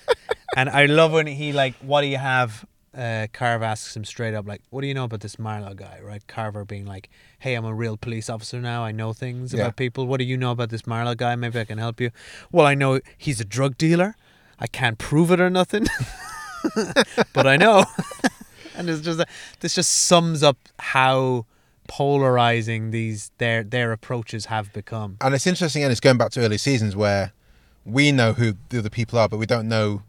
and 0.56 0.68
I 0.68 0.86
love 0.86 1.12
when 1.12 1.28
he 1.28 1.52
like, 1.52 1.76
"What 1.76 2.00
do 2.00 2.08
you 2.08 2.18
have?" 2.18 2.64
Uh, 2.96 3.28
Carver 3.32 3.64
asks 3.64 3.94
him 3.96 4.04
straight 4.04 4.34
up, 4.34 4.48
like, 4.48 4.62
"What 4.70 4.80
do 4.80 4.88
you 4.88 4.94
know 4.94 5.04
about 5.04 5.20
this 5.20 5.36
Marlo 5.36 5.76
guy?" 5.76 6.00
Right? 6.02 6.26
Carver 6.26 6.64
being 6.64 6.86
like, 6.86 7.08
"Hey, 7.38 7.54
I'm 7.54 7.64
a 7.64 7.72
real 7.72 7.96
police 7.96 8.28
officer 8.28 8.60
now. 8.60 8.84
I 8.84 8.90
know 8.90 9.12
things 9.12 9.52
Yeah. 9.52 9.60
about 9.62 9.76
people. 9.76 10.06
What 10.08 10.18
do 10.18 10.24
you 10.24 10.36
know 10.36 10.50
about 10.50 10.70
this 10.70 10.82
Marlo 10.82 11.16
guy? 11.16 11.36
Maybe 11.36 11.60
I 11.60 11.64
can 11.64 11.78
help 11.78 12.00
you." 12.00 12.10
Well, 12.50 12.66
I 12.66 12.74
know 12.74 12.98
he's 13.16 13.40
a 13.40 13.44
drug 13.44 13.78
dealer. 13.78 14.16
I 14.58 14.66
can't 14.66 14.98
prove 14.98 15.30
it 15.30 15.40
or 15.40 15.50
nothing. 15.50 15.86
but 17.32 17.46
I 17.46 17.56
know. 17.56 17.84
and 18.76 18.90
it's 18.90 19.02
just 19.02 19.20
this 19.60 19.74
just 19.74 19.92
sums 19.92 20.42
up 20.42 20.56
how 20.80 21.46
polarizing 21.86 22.90
these 22.90 23.30
their 23.38 23.62
their 23.62 23.92
approaches 23.92 24.46
have 24.46 24.72
become. 24.72 25.16
and 25.20 25.34
it's 25.34 25.46
interesting, 25.46 25.82
and 25.84 25.92
it's 25.92 26.00
going 26.00 26.18
back 26.18 26.30
to 26.32 26.40
early 26.40 26.58
seasons 26.58 26.96
where 26.96 27.32
we 27.84 28.10
know 28.10 28.32
who 28.32 28.54
the 28.70 28.78
other 28.80 28.90
people 28.90 29.16
are, 29.18 29.28
but 29.28 29.38
we 29.38 29.46
don't 29.46 29.68
know 29.68 30.02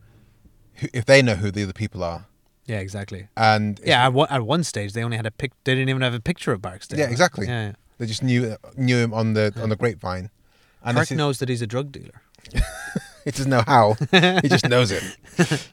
who, 0.75 0.87
if 0.93 1.05
they 1.05 1.21
know 1.21 1.35
who 1.35 1.51
the 1.51 1.63
other 1.63 1.73
people 1.73 2.03
are. 2.03 2.25
Yeah, 2.71 2.79
exactly. 2.79 3.27
And 3.35 3.81
yeah, 3.83 4.05
at 4.05 4.13
one, 4.13 4.29
at 4.29 4.43
one 4.43 4.63
stage 4.63 4.93
they 4.93 5.03
only 5.03 5.17
had 5.17 5.25
a 5.25 5.31
pic. 5.31 5.51
They 5.65 5.75
didn't 5.75 5.89
even 5.89 6.01
have 6.03 6.13
a 6.13 6.21
picture 6.21 6.53
of 6.53 6.61
Barksdale. 6.61 6.99
yeah, 6.99 7.09
exactly. 7.09 7.45
Yeah, 7.45 7.67
yeah. 7.67 7.73
They 7.97 8.05
just 8.05 8.23
knew 8.23 8.55
knew 8.77 8.95
him 8.97 9.13
on 9.13 9.33
the 9.33 9.53
on 9.61 9.67
the 9.67 9.75
grapevine. 9.75 10.29
And 10.81 10.97
Herc 10.97 11.01
this 11.01 11.11
is- 11.11 11.17
knows 11.17 11.39
that 11.39 11.49
he's 11.49 11.61
a 11.61 11.67
drug 11.67 11.91
dealer. 11.91 12.21
he 13.25 13.31
doesn't 13.31 13.49
know 13.49 13.63
how. 13.67 13.95
he 14.41 14.47
just 14.47 14.69
knows 14.69 14.89
it. 14.89 15.03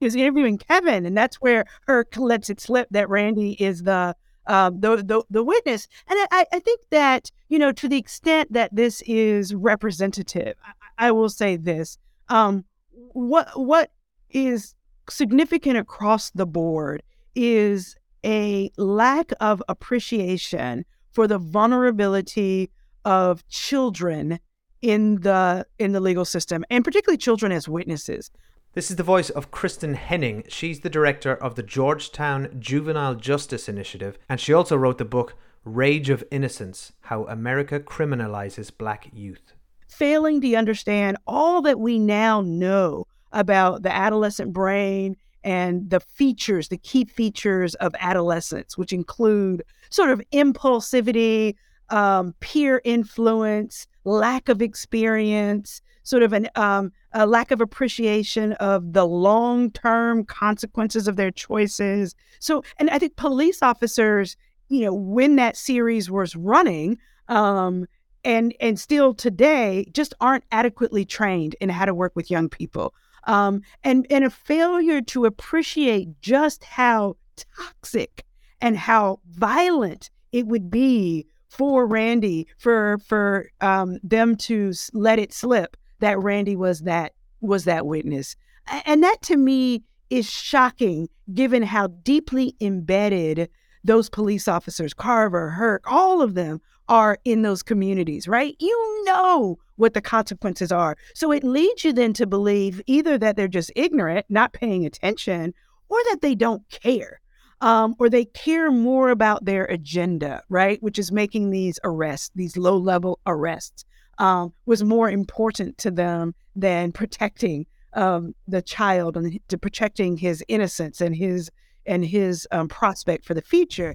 he 0.00 0.04
was 0.06 0.16
interviewing 0.16 0.58
Kevin, 0.58 1.06
and 1.06 1.16
that's 1.16 1.36
where 1.36 1.64
Herc 1.86 2.16
lets 2.16 2.50
it 2.50 2.60
slip 2.60 2.88
that 2.90 3.08
Randy 3.08 3.52
is 3.52 3.84
the 3.84 4.16
um, 4.48 4.80
the, 4.80 4.96
the 4.96 5.22
the 5.30 5.44
witness. 5.44 5.86
And 6.08 6.18
I, 6.32 6.46
I 6.52 6.58
think 6.58 6.80
that 6.90 7.30
you 7.48 7.60
know 7.60 7.70
to 7.70 7.88
the 7.88 7.96
extent 7.96 8.52
that 8.52 8.74
this 8.74 9.02
is 9.06 9.54
representative, 9.54 10.56
I, 10.98 11.06
I 11.06 11.10
will 11.12 11.30
say 11.30 11.54
this: 11.54 11.96
um, 12.28 12.64
what 13.12 13.48
what 13.54 13.92
is 14.30 14.74
significant 15.10 15.76
across 15.76 16.30
the 16.30 16.46
board 16.46 17.02
is 17.34 17.96
a 18.24 18.70
lack 18.76 19.32
of 19.40 19.62
appreciation 19.68 20.84
for 21.10 21.26
the 21.26 21.38
vulnerability 21.38 22.70
of 23.04 23.46
children 23.48 24.38
in 24.82 25.20
the 25.20 25.66
in 25.78 25.92
the 25.92 26.00
legal 26.00 26.24
system, 26.24 26.64
and 26.70 26.84
particularly 26.84 27.18
children 27.18 27.52
as 27.52 27.68
witnesses. 27.68 28.30
This 28.72 28.90
is 28.90 28.96
the 28.96 29.02
voice 29.02 29.30
of 29.30 29.50
Kristen 29.50 29.94
Henning. 29.94 30.44
She's 30.48 30.80
the 30.80 30.88
director 30.90 31.34
of 31.34 31.56
the 31.56 31.62
Georgetown 31.62 32.56
Juvenile 32.58 33.16
Justice 33.16 33.68
Initiative, 33.68 34.16
and 34.28 34.40
she 34.40 34.52
also 34.52 34.76
wrote 34.76 34.98
the 34.98 35.04
book 35.04 35.34
Rage 35.64 36.08
of 36.08 36.24
Innocence 36.30 36.92
How 37.02 37.24
America 37.24 37.80
Criminalizes 37.80 38.70
Black 38.76 39.10
Youth. 39.12 39.54
failing 39.88 40.40
to 40.40 40.54
understand 40.54 41.16
all 41.26 41.60
that 41.62 41.80
we 41.80 41.98
now 41.98 42.40
know 42.40 43.06
about 43.32 43.82
the 43.82 43.92
adolescent 43.92 44.52
brain 44.52 45.16
and 45.42 45.88
the 45.88 46.00
features, 46.00 46.68
the 46.68 46.78
key 46.78 47.04
features 47.04 47.74
of 47.76 47.94
adolescence, 47.98 48.76
which 48.76 48.92
include 48.92 49.62
sort 49.90 50.10
of 50.10 50.20
impulsivity, 50.32 51.54
um, 51.88 52.34
peer 52.40 52.80
influence, 52.84 53.86
lack 54.04 54.48
of 54.48 54.62
experience, 54.62 55.80
sort 56.02 56.22
of 56.22 56.32
an 56.32 56.48
um, 56.56 56.92
a 57.12 57.26
lack 57.26 57.50
of 57.50 57.60
appreciation 57.60 58.52
of 58.54 58.92
the 58.92 59.06
long 59.06 59.70
term 59.70 60.24
consequences 60.24 61.08
of 61.08 61.16
their 61.16 61.30
choices. 61.30 62.14
So, 62.38 62.62
and 62.78 62.90
I 62.90 62.98
think 62.98 63.16
police 63.16 63.62
officers, 63.62 64.36
you 64.68 64.82
know, 64.82 64.94
when 64.94 65.36
that 65.36 65.56
series 65.56 66.10
was 66.10 66.36
running, 66.36 66.98
um, 67.28 67.86
and 68.24 68.54
and 68.60 68.78
still 68.78 69.14
today 69.14 69.86
just 69.92 70.14
aren't 70.20 70.44
adequately 70.52 71.04
trained 71.04 71.56
in 71.60 71.70
how 71.70 71.86
to 71.86 71.94
work 71.94 72.12
with 72.14 72.30
young 72.30 72.48
people 72.48 72.94
um, 73.24 73.62
and 73.84 74.06
and 74.10 74.24
a 74.24 74.30
failure 74.30 75.00
to 75.02 75.24
appreciate 75.24 76.20
just 76.20 76.64
how 76.64 77.16
toxic 77.36 78.24
and 78.60 78.76
how 78.76 79.20
violent 79.30 80.10
it 80.32 80.46
would 80.46 80.70
be 80.70 81.26
for 81.48 81.86
Randy 81.86 82.46
for 82.58 82.98
for 83.06 83.50
um, 83.60 83.98
them 84.02 84.36
to 84.36 84.72
let 84.92 85.18
it 85.18 85.32
slip 85.32 85.76
that 86.00 86.18
Randy 86.18 86.56
was 86.56 86.80
that 86.80 87.12
was 87.40 87.64
that 87.64 87.86
witness 87.86 88.36
and 88.84 89.02
that 89.02 89.22
to 89.22 89.36
me 89.36 89.82
is 90.10 90.30
shocking 90.30 91.08
given 91.32 91.62
how 91.62 91.86
deeply 91.86 92.54
embedded 92.60 93.48
those 93.82 94.10
police 94.10 94.46
officers 94.46 94.94
Carver 94.94 95.50
Herc 95.50 95.90
all 95.90 96.22
of 96.22 96.34
them 96.34 96.60
are 96.90 97.18
in 97.24 97.42
those 97.42 97.62
communities, 97.62 98.26
right? 98.26 98.56
You 98.58 99.04
know 99.04 99.58
what 99.80 99.94
the 99.94 100.00
consequences 100.00 100.70
are. 100.70 100.96
So 101.14 101.32
it 101.32 101.42
leads 101.42 101.84
you 101.84 101.92
then 101.92 102.12
to 102.14 102.26
believe 102.26 102.80
either 102.86 103.18
that 103.18 103.36
they're 103.36 103.48
just 103.48 103.72
ignorant, 103.74 104.26
not 104.28 104.52
paying 104.52 104.86
attention, 104.86 105.54
or 105.88 105.98
that 106.10 106.18
they 106.20 106.34
don't 106.34 106.68
care. 106.70 107.20
Um, 107.62 107.94
or 107.98 108.08
they 108.08 108.24
care 108.24 108.70
more 108.70 109.10
about 109.10 109.44
their 109.44 109.66
agenda, 109.66 110.42
right? 110.48 110.82
Which 110.82 110.98
is 110.98 111.12
making 111.12 111.50
these 111.50 111.78
arrests, 111.84 112.30
these 112.34 112.56
low 112.56 112.78
level 112.78 113.18
arrests, 113.26 113.84
um, 114.16 114.54
was 114.64 114.82
more 114.82 115.10
important 115.10 115.76
to 115.78 115.90
them 115.90 116.34
than 116.56 116.90
protecting 116.90 117.66
um, 117.92 118.34
the 118.48 118.62
child 118.62 119.16
and 119.16 119.38
to 119.48 119.58
protecting 119.58 120.16
his 120.16 120.42
innocence 120.48 121.02
and 121.02 121.14
his 121.14 121.50
and 121.86 122.04
his 122.04 122.48
um, 122.50 122.68
prospect 122.68 123.24
for 123.24 123.34
the 123.34 123.42
future. 123.42 123.94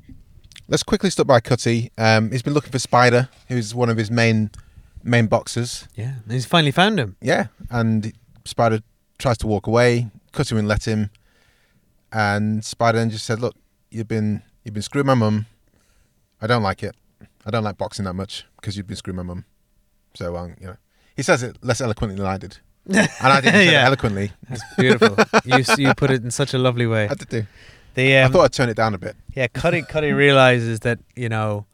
Let's 0.68 0.84
quickly 0.84 1.10
stop 1.10 1.28
by 1.28 1.40
Cutty. 1.40 1.92
Um, 1.98 2.32
he's 2.32 2.42
been 2.42 2.54
looking 2.54 2.72
for 2.72 2.80
Spider, 2.80 3.30
who's 3.48 3.76
one 3.76 3.90
of 3.90 3.98
his 3.98 4.10
main 4.10 4.50
main 5.06 5.28
boxers. 5.28 5.88
Yeah, 5.95 6.16
and 6.24 6.32
he's 6.32 6.45
finally 6.45 6.72
found 6.72 6.99
him. 6.99 7.16
Yeah, 7.22 7.47
and 7.70 8.12
Spider 8.43 8.82
tries 9.18 9.38
to 9.38 9.47
walk 9.47 9.68
away. 9.68 10.08
Cutty 10.34 10.53
wouldn't 10.56 10.68
let 10.68 10.86
him, 10.86 11.10
and 12.12 12.64
Spider 12.66 12.97
then 12.97 13.10
just 13.10 13.26
said, 13.26 13.39
"Look, 13.39 13.56
you've 13.91 14.08
been 14.08 14.41
you've 14.64 14.74
been 14.74 14.84
screwing 14.84 15.08
my 15.08 15.14
mum. 15.14 15.45
I 16.41 16.47
don't 16.47 16.64
like 16.64 16.84
it. 16.84 16.95
I 17.45 17.51
don't 17.51 17.64
like 17.64 17.78
boxing 17.78 18.06
that 18.06 18.14
much 18.14 18.45
because 18.58 18.76
you've 18.76 18.88
been 18.88 18.97
screwing 18.97 19.18
my 19.18 19.24
mum. 19.24 19.45
So, 20.16 20.36
um, 20.36 20.56
you 20.60 20.68
know, 20.68 20.78
he 21.16 21.24
says 21.24 21.43
it 21.43 21.58
less 21.62 21.80
eloquently 21.82 22.18
than 22.18 22.26
I 22.26 22.38
did, 22.38 22.58
and 22.88 22.97
I 23.22 23.41
didn't 23.41 23.56
say 23.56 23.68
it 23.68 23.72
Yeah. 23.74 23.86
eloquently. 23.86 24.32
That's 24.49 24.64
beautiful. 24.78 25.16
you 25.45 25.64
you 25.78 25.93
put 25.93 26.12
it 26.12 26.24
in 26.24 26.32
such 26.32 26.53
a 26.53 26.58
lovely 26.58 26.88
way. 26.88 27.08
I 27.10 27.14
did 27.14 27.30
do. 27.30 27.45
The, 27.93 28.18
I 28.18 28.24
um, 28.24 28.32
thought 28.34 28.43
I'd 28.43 28.53
turn 28.53 28.68
it 28.68 28.76
down 28.76 28.93
a 28.93 28.97
bit. 28.97 29.16
Yeah, 29.36 29.47
Cutty 29.47 29.82
Cutty 29.84 30.12
realizes 30.12 30.82
that 30.82 30.99
you 31.16 31.30
know 31.30 31.66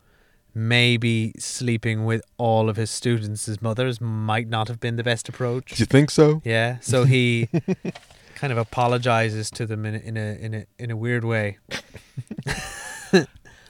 maybe 0.53 1.33
sleeping 1.39 2.05
with 2.05 2.21
all 2.37 2.69
of 2.69 2.75
his 2.77 2.89
students' 2.91 3.61
mothers 3.61 4.01
might 4.01 4.47
not 4.47 4.67
have 4.67 4.79
been 4.79 4.95
the 4.97 5.03
best 5.03 5.29
approach. 5.29 5.71
Do 5.75 5.81
you 5.81 5.85
think 5.85 6.11
so? 6.11 6.41
Yeah. 6.43 6.77
So 6.81 7.03
he 7.05 7.47
kind 8.35 8.51
of 8.51 8.57
apologizes 8.57 9.49
to 9.51 9.65
them 9.65 9.85
in 9.85 9.95
a, 9.95 9.99
in 9.99 10.17
a 10.17 10.35
in 10.35 10.53
a 10.53 10.65
in 10.79 10.91
a 10.91 10.97
weird 10.97 11.23
way. 11.23 11.57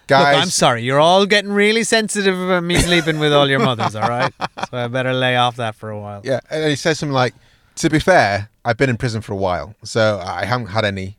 Guys- 0.07 0.35
Look, 0.35 0.41
I'm 0.43 0.49
sorry. 0.49 0.83
You're 0.83 0.99
all 0.99 1.25
getting 1.25 1.51
really 1.51 1.83
sensitive 1.83 2.37
about 2.39 2.63
me 2.63 2.75
sleeping 2.77 3.17
with 3.19 3.31
all 3.31 3.49
your 3.49 3.59
mothers. 3.59 3.95
All 3.95 4.09
right. 4.09 4.33
So 4.69 4.77
I 4.77 4.87
better 4.87 5.13
lay 5.13 5.37
off 5.37 5.55
that 5.55 5.75
for 5.75 5.89
a 5.89 5.99
while. 5.99 6.21
Yeah, 6.25 6.39
and 6.49 6.69
he 6.69 6.75
says 6.75 6.99
something 6.99 7.13
like, 7.13 7.33
"To 7.75 7.89
be 7.89 7.99
fair, 7.99 8.49
I've 8.65 8.75
been 8.77 8.89
in 8.89 8.97
prison 8.97 9.21
for 9.21 9.31
a 9.33 9.37
while, 9.37 9.73
so 9.83 10.21
I 10.25 10.43
haven't 10.45 10.67
had 10.67 10.83
any. 10.83 11.17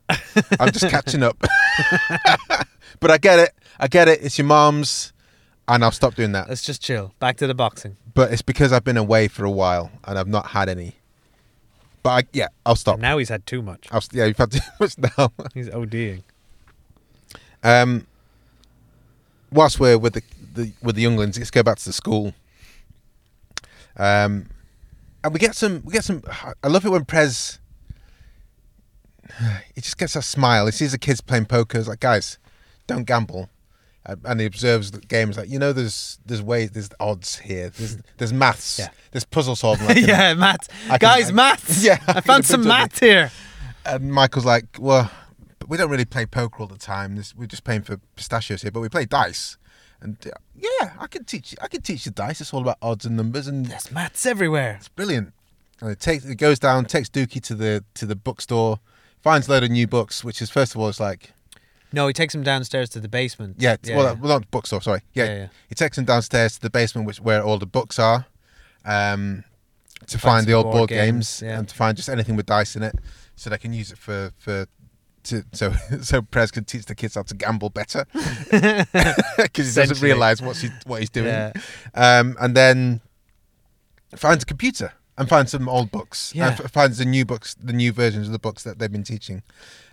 I'm 0.61 0.71
just 0.73 0.89
catching 0.91 1.23
up. 1.23 1.39
but 3.01 3.11
I 3.11 3.17
get 3.19 3.39
it. 3.39 3.51
I 3.81 3.89
get 3.89 4.09
it. 4.09 4.21
It's 4.23 4.37
your 4.37 4.47
mom's, 4.47 5.13
and 5.69 5.85
I'll 5.85 5.91
stop 5.91 6.15
doing 6.15 6.33
that. 6.33 6.49
Let's 6.49 6.63
just 6.63 6.83
chill. 6.83 7.15
Back 7.19 7.37
to 7.39 7.47
the 7.47 7.55
boxing. 7.55 7.97
But 8.15 8.33
it's 8.33 8.43
because 8.43 8.73
I've 8.73 8.85
been 8.85 8.97
away 8.97 9.29
for 9.29 9.45
a 9.45 9.51
while 9.51 9.91
and 10.05 10.19
I've 10.19 10.29
not 10.29 10.49
had 10.49 10.69
any. 10.69 10.97
But 12.03 12.11
I, 12.11 12.23
yeah, 12.33 12.49
I'll 12.67 12.77
stop. 12.77 12.99
Now 12.99 13.19
he's 13.19 13.29
had 13.29 13.47
too 13.47 13.63
much. 13.63 13.87
I'll, 13.93 14.03
yeah, 14.13 14.25
you've 14.25 14.37
had 14.37 14.51
too 14.51 14.61
much 14.81 14.99
now. 14.99 15.33
He's 15.55 15.69
ODing. 15.69 16.23
Um, 17.63 18.07
whilst 19.53 19.79
we're 19.79 19.99
with 19.99 20.15
the, 20.15 20.23
the 20.55 20.73
with 20.83 20.97
the 20.97 21.03
younglings, 21.03 21.39
let's 21.39 21.53
go 21.53 21.63
back 21.63 21.79
to 21.79 21.85
the 21.85 21.93
school. 21.93 22.35
Um, 23.97 24.47
and 25.23 25.33
we 25.33 25.39
get 25.39 25.55
some. 25.55 25.83
We 25.85 25.93
get 25.93 26.05
some. 26.05 26.23
I 26.63 26.69
love 26.69 26.85
it 26.85 26.91
when 26.91 27.05
Prez. 27.05 27.59
He 29.75 29.81
just 29.81 29.97
gets 29.97 30.17
a 30.17 30.23
smile. 30.23 30.67
He 30.67 30.73
sees 30.73 30.93
the 30.93 30.99
kids 30.99 31.21
playing 31.21 31.47
poker. 31.47 31.79
He's 31.79 31.89
like, 31.89 32.01
guys, 32.01 32.39
don't 32.87 33.05
gamble. 33.05 33.49
Uh, 34.05 34.17
and 34.25 34.41
he 34.41 34.47
observes 34.47 34.91
the 34.91 34.99
games 35.01 35.37
like, 35.37 35.49
you 35.49 35.59
know, 35.59 35.73
there's 35.73 36.19
there's 36.27 36.43
ways, 36.43 36.73
there's 36.73 36.91
odds 36.99 37.39
here. 37.39 37.71
There's 37.71 37.99
there's 38.19 38.33
maths. 38.33 38.79
Yeah. 38.79 38.89
There's 39.13 39.25
puzzle 39.25 39.55
solving. 39.57 39.87
I 39.89 39.95
can- 40.01 40.09
yeah, 40.09 40.35
maths. 40.35 40.69
I 40.91 40.99
Guys, 40.99 41.31
I- 41.31 41.33
maths. 41.33 41.85
Yeah, 41.85 41.99
I 42.09 42.21
found 42.21 42.45
some 42.45 42.67
maths 42.67 42.99
here. 42.99 43.31
And 43.87 44.13
Michael's 44.13 44.45
like, 44.45 44.65
well, 44.79 45.11
but 45.59 45.69
we 45.69 45.77
don't 45.77 45.91
really 45.91 46.05
play 46.05 46.27
poker 46.27 46.61
all 46.63 46.67
the 46.67 46.79
time. 46.79 47.15
This, 47.17 47.35
we're 47.35 47.47
just 47.47 47.63
playing 47.65 47.83
for 47.83 47.99
pistachios 48.17 48.63
here, 48.63 48.71
but 48.73 48.81
we 48.81 48.89
play 48.89 49.05
dice. 49.05 49.57
And 50.01 50.17
uh, 50.27 50.31
yeah, 50.57 50.95
I 50.99 51.07
can 51.07 51.25
teach 51.25 51.53
you. 51.53 51.59
I 51.63 51.69
can 51.69 51.81
teach 51.83 52.05
you 52.05 52.11
dice. 52.13 52.41
It's 52.41 52.53
all 52.53 52.63
about 52.63 52.79
odds 52.83 53.05
and 53.07 53.17
numbers, 53.17 53.47
and 53.47 53.67
there's 53.67 53.93
maths 53.93 54.27
everywhere. 54.27 54.75
It's 54.79 54.89
brilliant. 54.89 55.33
And 55.81 55.91
it 55.91 56.01
takes, 56.01 56.25
it 56.25 56.37
goes 56.37 56.59
down, 56.59 56.87
takes 56.87 57.09
Dookie 57.09 57.41
to 57.43 57.55
the 57.55 57.85
to 57.95 58.07
the 58.07 58.17
bookstore, 58.17 58.81
finds 59.21 59.47
a 59.47 59.53
load 59.53 59.63
of 59.63 59.71
new 59.71 59.87
books, 59.87 60.25
which 60.25 60.43
is 60.43 60.51
first 60.51 60.75
of 60.75 60.81
all, 60.81 60.89
it's 60.89 60.99
like, 61.01 61.33
No, 61.93 62.07
he 62.07 62.13
takes 62.13 62.35
him 62.35 62.43
downstairs 62.43 62.89
to 62.91 63.01
the 63.01 63.09
basement. 63.09 63.57
yeah, 63.59 63.75
it's- 63.75 63.95
well, 63.97 64.17
well, 64.17 64.39
not 64.41 64.51
bookstore, 64.51 64.81
sorry, 64.83 65.03
yeah, 65.15 65.25
Yeah, 65.25 65.35
yeah. 65.35 65.47
he 65.69 65.75
takes 65.75 65.97
him 65.99 66.05
downstairs 66.05 66.55
to 66.55 66.61
the 66.61 66.71
basement, 66.71 67.07
which 67.07 67.21
where 67.21 67.43
all 67.43 67.59
the 67.59 67.67
books 67.67 67.99
are, 67.99 68.27
um, 68.85 69.45
to 70.07 70.19
Find 70.19 70.21
find 70.39 70.47
the 70.47 70.53
old 70.55 70.65
board 70.65 70.77
board, 70.77 70.89
games, 70.91 71.41
games, 71.41 71.43
yeah. 71.43 71.59
and 71.59 71.69
to 71.69 71.75
find 71.75 71.97
just 71.97 72.09
anything 72.09 72.35
with 72.37 72.47
dice 72.47 72.75
in 72.77 72.83
it, 72.83 72.97
so 73.37 73.51
they 73.51 73.59
can 73.59 73.73
use 73.73 73.93
it 73.93 73.99
for 73.99 74.33
for. 74.39 74.67
To, 75.27 75.45
so 75.53 75.73
so 76.03 76.21
Prez 76.21 76.51
can 76.51 76.65
teach 76.65 76.87
the 76.87 76.97
kids 76.97 77.15
how 77.15 77.23
to 77.23 77.35
gamble 77.37 77.71
better 77.71 78.07
because 78.51 79.69
he 79.69 79.81
doesn't 79.81 80.01
realize 80.03 80.43
what 80.43 80.57
he 80.57 80.69
what 80.85 80.99
he's 80.99 81.11
doing, 81.11 81.29
Yeah. 81.29 81.53
um, 81.95 82.37
and 82.41 82.57
then 82.57 83.01
finds 84.17 84.43
a 84.43 84.47
computer 84.47 84.93
and 85.23 85.29
finds 85.29 85.51
some 85.53 85.69
old 85.69 85.91
books. 85.91 86.33
Yeah. 86.35 86.51
And 86.51 86.61
f- 86.61 86.71
finds 86.71 86.99
the 86.99 87.05
new 87.07 87.25
books, 87.25 87.55
the 87.55 87.73
new 87.73 87.93
versions 87.93 88.27
of 88.27 88.33
the 88.33 88.39
books 88.39 88.63
that 88.65 88.79
they've 88.79 88.93
been 88.93 89.03
teaching. 89.05 89.43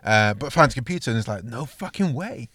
Uh, 0.04 0.34
but 0.34 0.52
finds 0.52 0.74
a 0.74 0.76
computer 0.76 1.10
and 1.12 1.18
is 1.20 1.28
like, 1.28 1.44
no 1.44 1.66
fucking 1.66 2.14
way. 2.14 2.50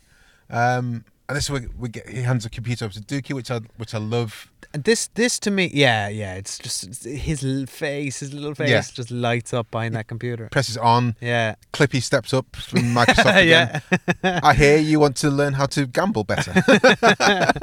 Um, 0.51 1.05
and 1.27 1.37
this 1.39 1.45
is 1.45 1.51
where 1.51 1.67
we 1.79 1.89
get 1.89 2.07
he 2.07 2.21
hands 2.21 2.45
a 2.45 2.51
computer 2.51 2.85
over 2.85 2.93
to 2.93 3.01
Dookie, 3.01 3.33
which 3.35 3.51
I 3.51 3.61
which 3.79 3.95
I 3.95 3.99
love. 3.99 4.51
And 4.75 4.85
this, 4.85 5.07
this 5.15 5.39
to 5.41 5.51
me, 5.51 5.71
yeah, 5.73 6.09
yeah, 6.09 6.35
it's 6.35 6.59
just 6.59 6.85
it's- 6.85 7.05
his 7.23 7.41
face, 7.71 8.21
his 8.21 8.35
little 8.35 8.55
face, 8.55 8.69
Yeah. 8.69 8.83
just 8.93 9.11
lights 9.11 9.55
up 9.55 9.71
behind 9.71 9.95
that 9.95 10.07
computer. 10.07 10.49
Presses 10.51 10.77
on. 10.77 11.17
Yeah. 11.23 11.55
Clippy 11.73 12.03
steps 12.03 12.35
up 12.35 12.55
from 12.57 12.81
Microsoft 12.95 13.41
again. 13.43 13.81
Yeah. 14.23 14.41
I 14.43 14.53
hear 14.53 14.77
you 14.77 15.01
want 15.01 15.17
to 15.19 15.31
learn 15.31 15.55
how 15.55 15.65
to 15.67 15.87
gamble 15.87 16.25
better. 16.25 16.53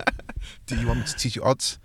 Do 0.66 0.76
you 0.76 0.88
want 0.88 1.00
me 1.02 1.06
to 1.06 1.16
teach 1.16 1.36
you 1.36 1.44
odds? 1.44 1.78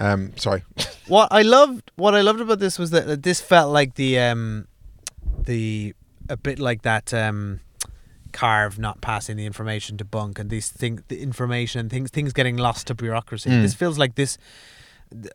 Um, 0.00 0.36
sorry. 0.36 0.64
what 1.08 1.28
I 1.30 1.42
loved, 1.42 1.92
what 1.96 2.14
I 2.14 2.22
loved 2.22 2.40
about 2.40 2.58
this 2.58 2.78
was 2.78 2.90
that 2.90 3.06
that 3.06 3.22
this 3.22 3.40
felt 3.40 3.72
like 3.72 3.94
the, 3.94 4.18
um, 4.18 4.66
the 5.44 5.94
a 6.28 6.36
bit 6.36 6.58
like 6.58 6.82
that 6.82 7.12
um, 7.12 7.60
carve 8.32 8.78
not 8.78 9.00
passing 9.00 9.36
the 9.36 9.46
information 9.46 9.96
to 9.98 10.04
bunk 10.04 10.38
and 10.38 10.48
these 10.48 10.70
things, 10.70 11.02
the 11.08 11.20
information 11.20 11.80
and 11.80 11.90
things, 11.90 12.10
things 12.10 12.32
getting 12.32 12.56
lost 12.56 12.86
to 12.86 12.94
bureaucracy. 12.94 13.50
Mm. 13.50 13.62
This 13.62 13.74
feels 13.74 13.98
like 13.98 14.14
this. 14.14 14.38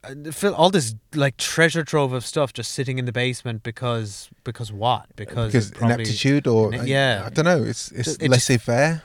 uh, 0.03 0.31
feel 0.31 0.53
all 0.53 0.69
this 0.69 0.95
like 1.13 1.35
treasure 1.37 1.83
trove 1.83 2.13
of 2.13 2.25
stuff 2.25 2.53
just 2.53 2.71
sitting 2.71 2.97
in 2.97 3.05
the 3.05 3.11
basement 3.11 3.61
because 3.61 4.29
because 4.43 4.71
what 4.71 5.05
because 5.15 5.51
because 5.51 5.71
ineptitude 5.81 6.47
or 6.47 6.73
yeah 6.73 7.23
I, 7.25 7.29
don't 7.29 7.45
know. 7.45 7.61
It's 7.61 7.91
it's 7.91 8.15
It 8.15 8.29
laissez 8.31 8.57
faire. 8.57 9.03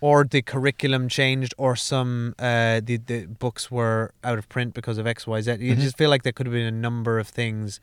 Or 0.00 0.24
the 0.24 0.42
curriculum 0.42 1.08
changed 1.08 1.54
or 1.58 1.74
some 1.76 2.34
uh 2.38 2.80
the, 2.84 2.96
the 2.98 3.26
books 3.26 3.70
were 3.70 4.12
out 4.22 4.38
of 4.38 4.48
print 4.48 4.74
because 4.74 4.98
of 4.98 5.06
xyz 5.06 5.60
you 5.60 5.74
Mhm. 5.74 5.80
just 5.80 5.96
feel 5.96 6.10
like 6.10 6.22
there 6.22 6.32
could 6.32 6.46
have 6.46 6.52
been 6.52 6.66
a 6.66 6.70
number 6.88 7.18
of 7.18 7.28
things 7.28 7.80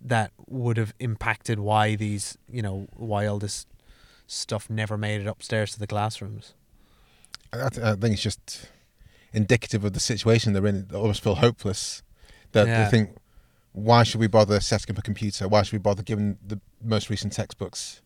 that 0.00 0.30
would 0.46 0.76
have 0.76 0.92
impacted 0.98 1.58
why 1.58 1.94
these 1.96 2.36
you 2.50 2.62
know 2.62 2.86
why 2.96 3.26
all 3.26 3.38
this 3.38 3.66
stuff 4.26 4.68
never 4.68 4.96
made 4.98 5.20
it 5.20 5.26
upstairs 5.26 5.72
to 5.72 5.78
the 5.78 5.86
classrooms 5.86 6.54
I, 7.52 7.68
th- 7.68 7.84
I 7.86 7.94
think 7.94 8.12
it's 8.14 8.22
just 8.22 8.68
indicative 9.32 9.84
of 9.84 9.92
the 9.92 10.00
situation 10.00 10.52
they're 10.52 10.66
in. 10.66 10.88
They 10.88 10.96
almost 10.96 11.22
feel 11.22 11.36
hopeless. 11.36 12.02
That 12.52 12.66
Yeah. 12.66 12.84
they 12.84 12.90
think, 12.90 13.10
why 13.72 14.02
should 14.02 14.20
we 14.20 14.26
bother 14.26 14.58
setting 14.60 14.94
up 14.94 14.98
a 14.98 15.02
computer? 15.02 15.46
Why 15.46 15.62
should 15.62 15.72
we 15.74 15.78
bother 15.78 16.02
giving 16.02 16.38
the 16.46 16.60
most 16.82 17.08
recent 17.08 17.32
textbooks? 17.32 18.02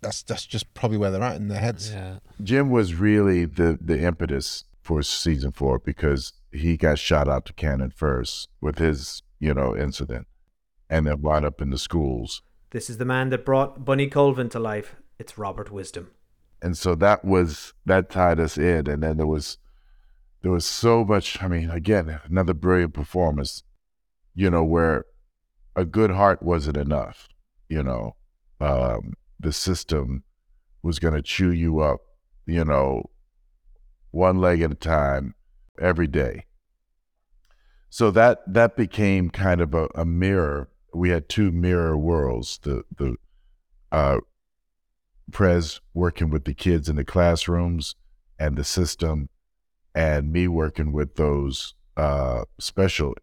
That's 0.00 0.22
that's 0.22 0.46
just 0.46 0.72
probably 0.74 0.98
where 0.98 1.10
they're 1.10 1.22
at 1.22 1.36
in 1.36 1.48
their 1.48 1.60
heads. 1.60 1.92
Yeah. 1.92 2.18
Jim 2.42 2.70
was 2.70 2.94
really 2.94 3.44
the 3.44 3.78
the 3.80 4.00
impetus 4.00 4.64
for 4.80 5.02
season 5.02 5.52
four 5.52 5.78
because 5.78 6.32
he 6.50 6.76
got 6.76 6.98
shot 6.98 7.28
out 7.28 7.46
to 7.46 7.52
cannon 7.52 7.90
first 7.90 8.48
with 8.60 8.78
his 8.78 9.22
you 9.40 9.54
know 9.54 9.76
incident, 9.76 10.26
and 10.90 11.06
then 11.06 11.20
wound 11.22 11.44
up 11.44 11.60
in 11.60 11.70
the 11.70 11.78
schools, 11.78 12.42
This 12.70 12.88
is 12.90 12.98
the 12.98 13.04
man 13.04 13.30
that 13.30 13.44
brought 13.44 13.84
Bunny 13.84 14.08
Colvin 14.08 14.48
to 14.50 14.58
life. 14.58 14.96
It's 15.18 15.38
Robert 15.38 15.70
Wisdom. 15.70 16.10
and 16.60 16.76
so 16.78 16.94
that 16.96 17.24
was 17.24 17.72
that 17.86 18.10
tied 18.10 18.38
us 18.40 18.56
in. 18.58 18.88
And 18.88 19.02
then 19.02 19.16
there 19.16 19.26
was 19.26 19.58
there 20.42 20.52
was 20.52 20.64
so 20.64 21.04
much. 21.04 21.42
I 21.42 21.48
mean, 21.48 21.70
again, 21.70 22.20
another 22.28 22.54
brilliant 22.54 22.94
performance. 22.94 23.62
You 24.34 24.50
know, 24.50 24.64
where 24.64 25.04
a 25.76 25.84
good 25.84 26.10
heart 26.10 26.42
wasn't 26.42 26.76
enough. 26.76 27.28
You 27.68 27.82
know, 27.82 28.16
um, 28.60 29.14
the 29.42 29.52
system 29.52 30.24
was 30.82 30.98
going 30.98 31.14
to 31.14 31.22
chew 31.22 31.52
you 31.52 31.80
up. 31.80 32.00
You 32.46 32.64
know, 32.64 33.10
one 34.10 34.38
leg 34.38 34.62
at 34.62 34.72
a 34.72 34.76
time, 34.76 35.34
every 35.80 36.06
day. 36.06 36.46
So 37.90 38.10
that 38.12 38.40
that 38.46 38.76
became 38.76 39.30
kind 39.30 39.60
of 39.60 39.74
a, 39.74 39.88
a 39.94 40.04
mirror. 40.04 40.70
We 40.94 41.10
had 41.10 41.28
two 41.28 41.50
mirror 41.52 41.96
worlds. 41.96 42.58
The 42.62 42.84
the 42.96 43.16
uh, 43.90 44.18
Prez 45.30 45.80
working 45.92 46.30
with 46.30 46.44
the 46.44 46.54
kids 46.54 46.88
in 46.88 46.96
the 46.96 47.04
classrooms 47.04 47.94
and 48.38 48.56
the 48.56 48.64
system, 48.64 49.28
and 49.94 50.32
me 50.32 50.48
working 50.48 50.92
with 50.92 51.16
those 51.16 51.74
uh, 51.96 52.44
special 52.58 53.14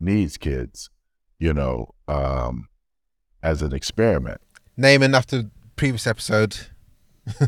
needs 0.00 0.36
kids. 0.36 0.90
You 1.38 1.52
know, 1.52 1.94
um, 2.08 2.68
as 3.42 3.62
an 3.62 3.72
experiment. 3.72 4.40
Naaman, 4.76 5.14
after 5.14 5.44
previous 5.76 6.06
episode, 6.06 6.58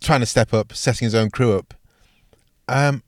trying 0.00 0.20
to 0.20 0.26
step 0.26 0.52
up, 0.54 0.72
setting 0.74 1.06
his 1.06 1.14
own 1.14 1.30
crew 1.30 1.56
up. 1.56 1.74
Um, 2.68 3.02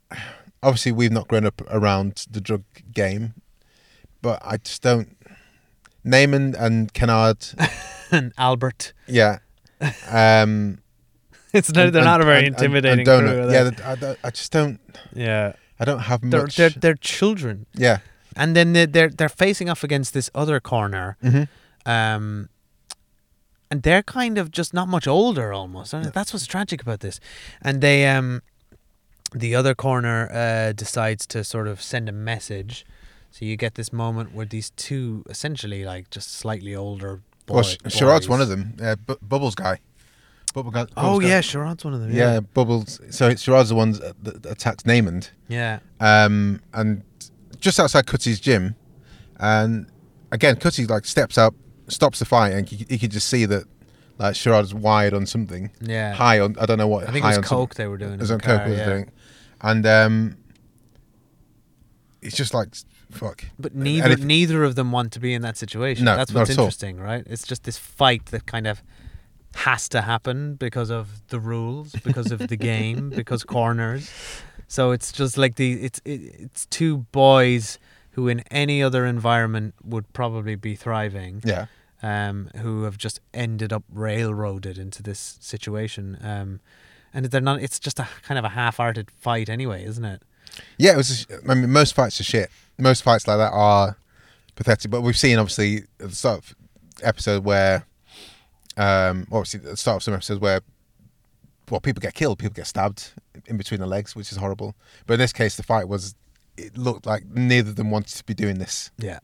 obviously, 0.62 0.92
we've 0.92 1.12
not 1.12 1.28
grown 1.28 1.46
up 1.46 1.62
around 1.70 2.26
the 2.30 2.40
drug 2.40 2.64
game, 2.92 3.34
but 4.22 4.40
I 4.44 4.56
just 4.58 4.82
don't. 4.82 5.16
Namond 6.06 6.54
and 6.58 6.92
Kennard 6.94 7.44
and 8.10 8.32
Albert. 8.38 8.92
Yeah. 9.06 9.38
Um, 10.10 10.78
It's 11.54 11.72
not- 11.72 11.92
they're 11.94 12.04
not 12.04 12.20
a 12.20 12.24
very 12.26 12.46
intimidating 12.46 13.06
crew, 13.06 13.14
Donut. 13.14 13.48
are 13.48 13.96
Yeah, 14.04 14.16
I, 14.22 14.26
I 14.26 14.30
just 14.30 14.52
don't. 14.52 14.78
Yeah. 15.14 15.54
I 15.80 15.84
don't 15.86 16.00
have 16.00 16.20
they're, 16.20 16.42
much. 16.42 16.56
They're, 16.56 16.68
they're 16.70 16.94
children. 16.94 17.64
Yeah. 17.74 17.98
And 18.36 18.54
then 18.54 18.74
they're, 18.74 18.86
they're 18.86 19.08
they're 19.08 19.28
facing 19.30 19.70
off 19.70 19.82
against 19.82 20.12
this 20.12 20.30
other 20.34 20.60
corner. 20.60 21.16
Mhm. 21.24 21.48
Um, 21.86 22.48
and 23.70 23.82
they're 23.82 24.02
kind 24.02 24.38
of 24.38 24.50
just 24.50 24.72
not 24.74 24.88
much 24.88 25.06
older 25.06 25.52
almost. 25.52 25.92
That's 25.92 26.32
what's 26.32 26.46
tragic 26.46 26.80
about 26.82 27.00
this. 27.00 27.20
And 27.62 27.80
they 27.80 28.06
um 28.06 28.42
the 29.34 29.54
other 29.54 29.74
corner 29.74 30.28
uh 30.32 30.72
decides 30.72 31.26
to 31.28 31.44
sort 31.44 31.68
of 31.68 31.82
send 31.82 32.08
a 32.08 32.12
message. 32.12 32.84
So 33.30 33.44
you 33.44 33.56
get 33.56 33.74
this 33.74 33.92
moment 33.92 34.34
where 34.34 34.46
these 34.46 34.70
two 34.70 35.22
essentially 35.28 35.84
like 35.84 36.08
just 36.10 36.32
slightly 36.34 36.74
older 36.74 37.20
well, 37.48 37.62
boy, 37.62 37.68
Sh- 37.68 37.76
Sherrod's 37.86 38.28
one 38.28 38.40
of 38.40 38.48
them. 38.48 38.76
Uh, 38.82 38.96
B- 38.96 39.14
Bubbles 39.22 39.54
guy. 39.54 39.80
Bubble 40.54 40.70
Oh 40.74 40.86
Bubbles 40.94 41.20
got- 41.20 41.28
yeah, 41.28 41.40
Sherrod's 41.40 41.84
one 41.84 41.94
of 41.94 42.00
them. 42.00 42.10
Yeah, 42.10 42.34
Yeah. 42.34 42.40
Bubbles. 42.40 43.00
So 43.10 43.30
Sherrod's 43.32 43.68
the 43.68 43.74
one 43.74 43.92
that, 43.92 44.24
that 44.24 44.46
attacks 44.46 44.82
Namond. 44.84 45.30
Yeah. 45.48 45.80
Um, 46.00 46.60
and 46.72 47.02
just 47.60 47.78
outside 47.78 48.06
Cutty's 48.06 48.40
gym, 48.40 48.74
and 49.38 49.86
again, 50.32 50.56
Cutty 50.56 50.86
like 50.86 51.04
steps 51.04 51.36
up, 51.36 51.54
stops 51.88 52.18
the 52.18 52.24
fight, 52.24 52.50
and 52.52 52.70
you, 52.70 52.86
you 52.88 52.98
could 52.98 53.10
just 53.10 53.28
see 53.28 53.44
that 53.46 53.64
like 54.18 54.34
Sherrod's 54.34 54.74
wired 54.74 55.14
on 55.14 55.26
something. 55.26 55.70
Yeah. 55.80 56.12
High 56.14 56.40
on, 56.40 56.56
I 56.60 56.66
don't 56.66 56.78
know 56.78 56.88
what. 56.88 57.08
I 57.08 57.12
think 57.12 57.24
it 57.24 57.28
was 57.28 57.36
on 57.38 57.42
coke 57.44 57.74
they 57.74 57.86
were 57.86 57.96
doing 57.98 58.14
It 58.14 58.20
was 58.20 58.30
on 58.30 58.40
coke. 58.40 58.58
car, 58.58 58.64
he 58.66 58.70
was 58.72 58.78
yeah. 58.80 58.86
doing, 58.86 59.10
and 59.60 59.86
um, 59.86 60.36
it's 62.22 62.36
just 62.36 62.54
like 62.54 62.68
fuck. 63.10 63.44
But 63.58 63.74
neither 63.74 64.10
if- 64.10 64.24
neither 64.24 64.64
of 64.64 64.74
them 64.74 64.92
want 64.92 65.12
to 65.12 65.20
be 65.20 65.34
in 65.34 65.42
that 65.42 65.56
situation. 65.56 66.04
No, 66.04 66.16
That's 66.16 66.32
not 66.32 66.40
what's 66.40 66.50
at 66.50 66.58
all. 66.58 66.64
interesting, 66.66 66.98
right? 66.98 67.24
It's 67.26 67.46
just 67.46 67.64
this 67.64 67.78
fight 67.78 68.26
that 68.26 68.46
kind 68.46 68.66
of 68.66 68.82
has 69.54 69.88
to 69.88 70.02
happen 70.02 70.54
because 70.54 70.90
of 70.90 71.22
the 71.28 71.40
rules, 71.40 71.92
because 72.04 72.30
of 72.30 72.48
the 72.48 72.56
game, 72.72 73.10
because 73.10 73.44
corners. 73.44 74.10
So 74.68 74.90
it's 74.90 75.12
just 75.12 75.38
like 75.38 75.56
the 75.56 75.72
it's 75.84 76.00
it, 76.04 76.20
it's 76.38 76.66
two 76.66 76.98
boys 77.12 77.78
who 78.12 78.28
in 78.28 78.40
any 78.50 78.82
other 78.82 79.06
environment 79.06 79.74
would 79.84 80.12
probably 80.12 80.56
be 80.56 80.74
thriving. 80.74 81.40
Yeah. 81.44 81.66
Um, 82.00 82.48
who 82.58 82.84
have 82.84 82.96
just 82.96 83.20
ended 83.34 83.72
up 83.72 83.82
railroaded 83.92 84.78
into 84.78 85.02
this 85.02 85.36
situation. 85.40 86.16
Um, 86.22 86.60
and 87.12 87.26
they're 87.26 87.40
not. 87.40 87.60
It's 87.60 87.80
just 87.80 87.98
a 87.98 88.06
kind 88.22 88.38
of 88.38 88.44
a 88.44 88.50
half-hearted 88.50 89.10
fight, 89.10 89.48
anyway, 89.48 89.84
isn't 89.84 90.04
it? 90.04 90.22
Yeah, 90.76 90.92
it 90.92 90.96
was. 90.96 91.26
I 91.48 91.54
mean, 91.54 91.72
most 91.72 91.94
fights 91.94 92.20
are 92.20 92.24
shit. 92.24 92.50
Most 92.78 93.02
fights 93.02 93.26
like 93.26 93.38
that 93.38 93.52
are 93.52 93.96
pathetic. 94.54 94.92
But 94.92 95.00
we've 95.00 95.18
seen 95.18 95.38
obviously 95.38 95.78
at 95.98 96.10
the 96.10 96.14
start 96.14 96.38
of 96.38 96.54
episode 97.02 97.44
where, 97.44 97.84
um, 98.76 99.26
obviously 99.32 99.58
at 99.58 99.66
the 99.66 99.76
start 99.76 99.96
of 99.96 100.02
some 100.04 100.14
episodes 100.14 100.40
where, 100.40 100.60
well, 101.68 101.80
people 101.80 102.00
get 102.00 102.14
killed, 102.14 102.38
people 102.38 102.54
get 102.54 102.68
stabbed 102.68 103.12
in 103.46 103.56
between 103.56 103.80
the 103.80 103.86
legs, 103.86 104.14
which 104.14 104.30
is 104.30 104.38
horrible. 104.38 104.76
But 105.06 105.14
in 105.14 105.20
this 105.20 105.32
case, 105.32 105.56
the 105.56 105.64
fight 105.64 105.88
was. 105.88 106.14
It 106.56 106.76
looked 106.78 107.06
like 107.06 107.24
neither 107.26 107.70
of 107.70 107.76
them 107.76 107.90
wanted 107.90 108.16
to 108.16 108.24
be 108.24 108.34
doing 108.34 108.58
this. 108.58 108.90
Yeah. 108.98 109.18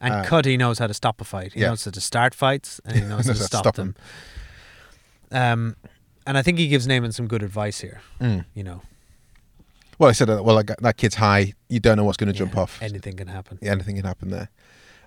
And 0.00 0.14
Uh, 0.14 0.24
Cutty 0.24 0.56
knows 0.56 0.78
how 0.78 0.86
to 0.86 0.94
stop 0.94 1.20
a 1.20 1.24
fight. 1.24 1.52
He 1.54 1.60
yeah. 1.60 1.68
knows 1.68 1.84
how 1.84 1.90
to 1.92 2.00
start 2.00 2.34
fights 2.34 2.80
and 2.84 2.96
he 2.96 3.02
knows 3.08 3.26
how 3.26 3.32
to 3.32 3.38
stop, 3.42 3.74
them. 3.76 3.94
Um, 5.30 5.76
and 6.26 6.36
I 6.38 6.42
think 6.42 6.58
he 6.58 6.68
gives 6.68 6.86
Namond 6.86 7.14
some 7.14 7.26
good 7.26 7.42
advice 7.42 7.80
here. 7.80 8.00
Mm. 8.20 8.44
You 8.54 8.64
know, 8.64 8.82
Well, 9.98 10.08
I 10.10 10.12
said, 10.12 10.30
uh, 10.30 10.42
well, 10.42 10.54
like, 10.54 10.70
that 10.80 10.96
kid's 10.96 11.16
high. 11.16 11.54
You 11.68 11.80
don't 11.80 11.96
know 11.96 12.04
what's 12.04 12.16
going 12.16 12.32
to 12.32 12.38
jump 12.38 12.56
off. 12.56 12.80
anything 12.82 13.16
can 13.16 13.28
happen. 13.28 13.58
Yeah, 13.62 13.72
anything 13.72 13.96
can 13.96 14.04
happen 14.04 14.30
there. 14.30 14.48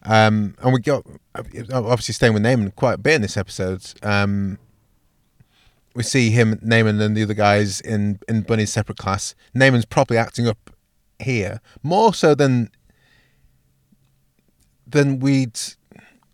Um, 0.03 0.55
and 0.61 0.73
we 0.73 0.79
got 0.79 1.05
obviously 1.35 2.13
staying 2.13 2.33
with 2.33 2.43
Namond 2.43 2.75
quite 2.75 2.93
a 2.93 2.97
bit 2.97 3.15
in 3.15 3.21
this 3.21 3.35
episode. 3.35 3.81
Um, 4.03 4.57
we 5.95 6.03
see 6.03 6.29
him, 6.29 6.55
Namond, 6.57 7.01
and 7.01 7.17
the 7.17 7.23
other 7.23 7.33
guys 7.33 7.81
in 7.81 8.19
in 8.29 8.41
Bunny's 8.43 8.71
separate 8.71 8.99
class. 8.99 9.33
Namond's 9.55 9.85
probably 9.85 10.17
acting 10.17 10.47
up 10.47 10.69
here 11.19 11.59
more 11.81 12.13
so 12.13 12.35
than 12.35 12.69
than 14.89 15.19
we'd 15.19 15.59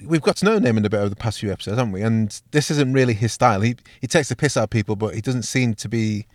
we've 0.05 0.21
got 0.21 0.35
to 0.37 0.45
know 0.45 0.59
Namond 0.59 0.85
a 0.85 0.89
bit 0.89 0.97
over 0.97 1.09
the 1.09 1.15
past 1.15 1.39
few 1.39 1.51
episodes, 1.51 1.77
haven't 1.77 1.93
we? 1.93 2.01
And 2.01 2.41
this 2.51 2.69
isn't 2.71 2.93
really 2.93 3.13
his 3.13 3.31
style. 3.33 3.61
He 3.61 3.75
he 4.01 4.07
takes 4.07 4.29
the 4.29 4.35
piss 4.35 4.57
out 4.57 4.63
of 4.65 4.69
people, 4.69 4.95
but 4.95 5.15
he 5.15 5.21
doesn't 5.21 5.43
seem 5.43 5.75
to 5.75 5.89
be 5.89 6.25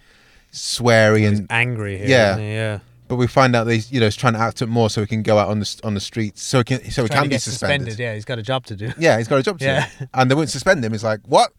sweary 0.52 1.26
and 1.28 1.46
angry 1.50 1.98
here, 1.98 2.08
Yeah, 2.08 2.36
he? 2.38 2.52
Yeah. 2.54 2.78
But 3.06 3.16
we 3.16 3.26
find 3.26 3.56
out 3.56 3.64
that 3.64 3.72
he's 3.72 3.90
you 3.90 4.00
know 4.00 4.06
he's 4.06 4.16
trying 4.16 4.34
to 4.34 4.38
act 4.38 4.60
up 4.60 4.68
more 4.68 4.90
so 4.90 5.00
he 5.00 5.06
can 5.06 5.22
go 5.22 5.38
out 5.38 5.48
on 5.48 5.60
the 5.60 5.80
on 5.82 5.94
the 5.94 6.00
streets 6.00 6.42
so 6.42 6.58
he 6.58 6.64
can 6.64 6.90
so 6.90 7.04
he 7.04 7.08
can 7.08 7.22
be 7.24 7.28
get 7.30 7.42
suspended. 7.42 7.98
Yeah, 7.98 8.14
he's 8.14 8.24
got 8.26 8.38
a 8.38 8.42
job 8.42 8.66
to 8.66 8.76
do. 8.76 8.92
Yeah, 8.98 9.16
he's 9.18 9.28
got 9.28 9.38
a 9.38 9.42
job 9.42 9.58
to 9.60 9.64
Yeah. 9.64 9.88
do. 9.98 10.06
And 10.12 10.30
they 10.30 10.34
wouldn't 10.34 10.50
suspend 10.50 10.84
him. 10.84 10.92
He's 10.92 11.04
like, 11.04 11.20
what? 11.26 11.52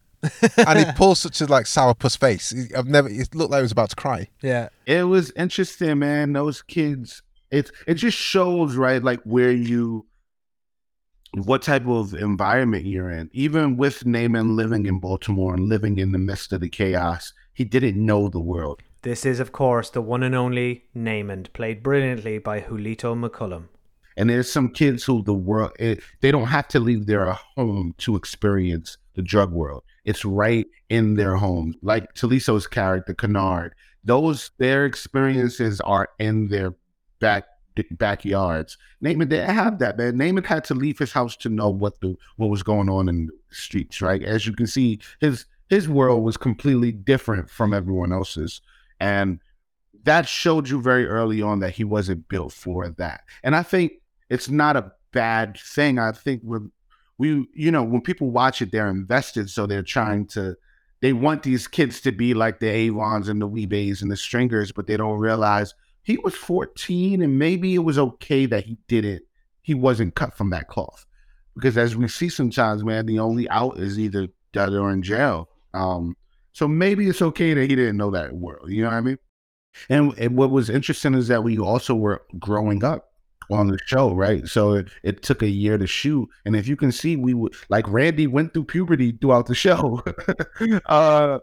and 0.58 0.78
he 0.80 0.86
pulls 0.96 1.20
such 1.20 1.42
a 1.42 1.46
like 1.48 1.66
sourpuss 1.66 2.18
face. 2.18 2.54
I've 2.78 2.88
never. 2.88 3.08
It 3.10 3.34
looked 3.34 3.52
like 3.52 3.60
he 3.60 3.64
was 3.64 3.72
about 3.72 3.90
to 3.92 3.96
cry. 3.96 4.28
Yeah. 4.44 4.70
It 4.86 5.04
was 5.06 5.32
interesting, 5.36 6.00
man. 6.00 6.34
Those 6.34 6.62
kids, 6.62 7.24
it 7.50 7.72
it 7.88 7.96
just 7.96 8.18
shows, 8.18 8.76
right, 8.76 9.02
like 9.04 9.22
where 9.24 9.52
you 9.52 10.06
what 11.34 11.62
type 11.62 11.88
of 11.88 12.14
environment 12.14 12.86
you're 12.86 13.10
in. 13.10 13.30
Even 13.34 13.78
with 13.78 14.04
Namond 14.04 14.56
living 14.56 14.86
in 14.86 15.00
Baltimore 15.00 15.54
and 15.54 15.68
living 15.68 15.98
in 16.00 16.12
the 16.12 16.18
midst 16.18 16.54
of 16.54 16.62
the 16.62 16.70
chaos, 16.70 17.34
he 17.54 17.64
didn't 17.64 18.04
know 18.04 18.30
the 18.30 18.40
world. 18.40 18.82
This 19.02 19.26
is, 19.26 19.40
of 19.40 19.52
course, 19.52 19.90
the 19.90 20.02
one 20.02 20.24
and 20.24 20.36
only 20.36 20.86
Namond, 20.96 21.54
played 21.54 21.84
brilliantly 21.84 22.38
by 22.40 22.62
Julito 22.62 23.16
McCullum. 23.16 23.66
And 24.18 24.30
there's 24.30 24.52
some 24.52 24.70
kids 24.70 25.06
who 25.06 25.24
the 25.24 25.34
world 25.34 25.72
it, 25.80 26.02
they 26.20 26.32
don't 26.32 26.48
have 26.48 26.68
to 26.70 26.80
leave 26.80 27.06
their 27.06 27.32
home 27.56 27.96
to 28.00 28.18
experience 28.18 28.98
the 29.14 29.22
drug 29.22 29.54
world. 29.54 29.84
It's 30.04 30.26
right 30.26 30.68
in 30.90 31.16
their 31.16 31.38
home. 31.38 31.76
Like 31.82 32.14
Thuliso's 32.16 32.68
character, 32.68 33.14
Kennard, 33.14 33.76
those 34.04 34.52
their 34.58 34.86
experiences 34.86 35.80
are 35.82 36.10
in 36.20 36.50
their 36.50 36.74
back 37.20 37.46
backyards. 37.92 38.78
Namond 39.04 39.30
didn't 39.30 39.54
have 39.56 39.80
that, 39.80 39.98
man. 39.98 40.18
Namond 40.18 40.46
had 40.46 40.64
to 40.66 40.74
leave 40.74 41.00
his 41.00 41.12
house 41.12 41.36
to 41.38 41.50
know 41.50 41.70
what 41.70 42.00
the 42.02 42.16
what 42.38 42.50
was 42.50 42.64
going 42.64 42.90
on 42.90 43.10
in 43.10 43.28
the 43.28 43.34
streets, 43.52 44.02
right? 44.02 44.24
As 44.24 44.46
you 44.46 44.54
can 44.54 44.68
see, 44.68 45.00
his 45.20 45.46
his 45.70 45.88
world 45.88 46.24
was 46.24 46.38
completely 46.38 46.92
different 46.92 47.50
from 47.50 47.74
everyone 47.74 48.12
else's. 48.12 48.62
And 49.00 49.40
that 50.04 50.28
showed 50.28 50.68
you 50.68 50.82
very 50.82 51.06
early 51.08 51.42
on 51.42 51.60
that 51.60 51.76
he 51.76 51.84
wasn't 51.84 52.28
built 52.28 52.54
for 52.54 52.90
that. 52.90 53.22
And 53.44 53.56
I 53.56 53.64
think 53.64 53.94
it's 54.30 54.50
not 54.50 54.76
a 54.76 54.92
bad 55.12 55.58
thing. 55.58 56.00
I 56.00 56.12
think 56.12 56.42
when 56.44 56.72
we, 57.18 57.48
you 57.54 57.72
know, 57.72 57.84
when 57.84 58.02
people 58.02 58.32
watch 58.32 58.62
it, 58.62 58.72
they're 58.72 58.90
invested. 58.90 59.50
So 59.50 59.66
they're 59.66 59.84
trying 59.84 60.26
to, 60.28 60.56
they 61.02 61.14
want 61.14 61.44
these 61.44 61.68
kids 61.68 62.02
to 62.02 62.12
be 62.12 62.34
like 62.34 62.60
the 62.60 62.68
Avons 62.68 63.30
and 63.30 63.42
the 63.42 63.48
Wee-Beys 63.48 64.02
and 64.02 64.12
the 64.12 64.18
Stringers, 64.18 64.72
but 64.72 64.88
they 64.88 64.98
don't 64.98 65.20
realize 65.20 65.76
he 66.10 66.18
was 66.18 66.34
14 66.34 67.22
and 67.22 67.38
maybe 67.38 67.76
it 67.76 67.84
was 67.84 68.00
okay 68.00 68.48
that 68.48 68.66
he 68.66 68.80
didn't, 68.88 69.22
he 69.62 69.76
wasn't 69.76 70.16
cut 70.16 70.36
from 70.36 70.50
that 70.50 70.68
cloth. 70.68 71.06
Because 71.54 71.78
as 71.78 71.96
we 71.96 72.08
see 72.08 72.30
sometimes, 72.30 72.84
man, 72.84 73.06
the 73.06 73.20
only 73.20 73.48
out 73.50 73.78
is 73.78 74.00
either 74.00 74.28
dead 74.52 74.74
or 74.74 74.90
in 74.90 75.04
jail. 75.04 75.50
Um, 75.76 76.18
so 76.52 76.68
maybe 76.68 77.08
it's 77.08 77.22
okay 77.22 77.54
that 77.54 77.70
he 77.70 77.76
didn't 77.76 77.98
know 77.98 78.10
that 78.10 78.34
world. 78.34 78.72
You 78.72 78.82
know 78.82 78.90
what 78.90 78.96
I 78.96 79.02
mean? 79.02 79.20
And, 79.88 80.18
and 80.18 80.36
what 80.36 80.50
was 80.50 80.72
interesting 80.72 81.14
is 81.14 81.28
that 81.28 81.44
we 81.44 81.60
also 81.60 81.94
were 81.94 82.24
growing 82.40 82.84
up 82.84 83.12
on 83.52 83.68
the 83.68 83.78
show, 83.86 84.12
right? 84.12 84.48
So 84.48 84.74
it, 84.74 84.88
it 85.04 85.22
took 85.22 85.44
a 85.44 85.48
year 85.48 85.78
to 85.78 85.86
shoot. 85.86 86.28
And 86.44 86.56
if 86.56 86.68
you 86.68 86.76
can 86.76 86.92
see, 86.92 87.18
we 87.18 87.36
would 87.36 87.54
like 87.70 87.88
Randy 87.88 88.26
went 88.26 88.56
through 88.56 88.66
puberty 88.66 89.12
throughout 89.12 89.46
the 89.46 89.54
show. 89.54 90.02
uh, 90.88 91.38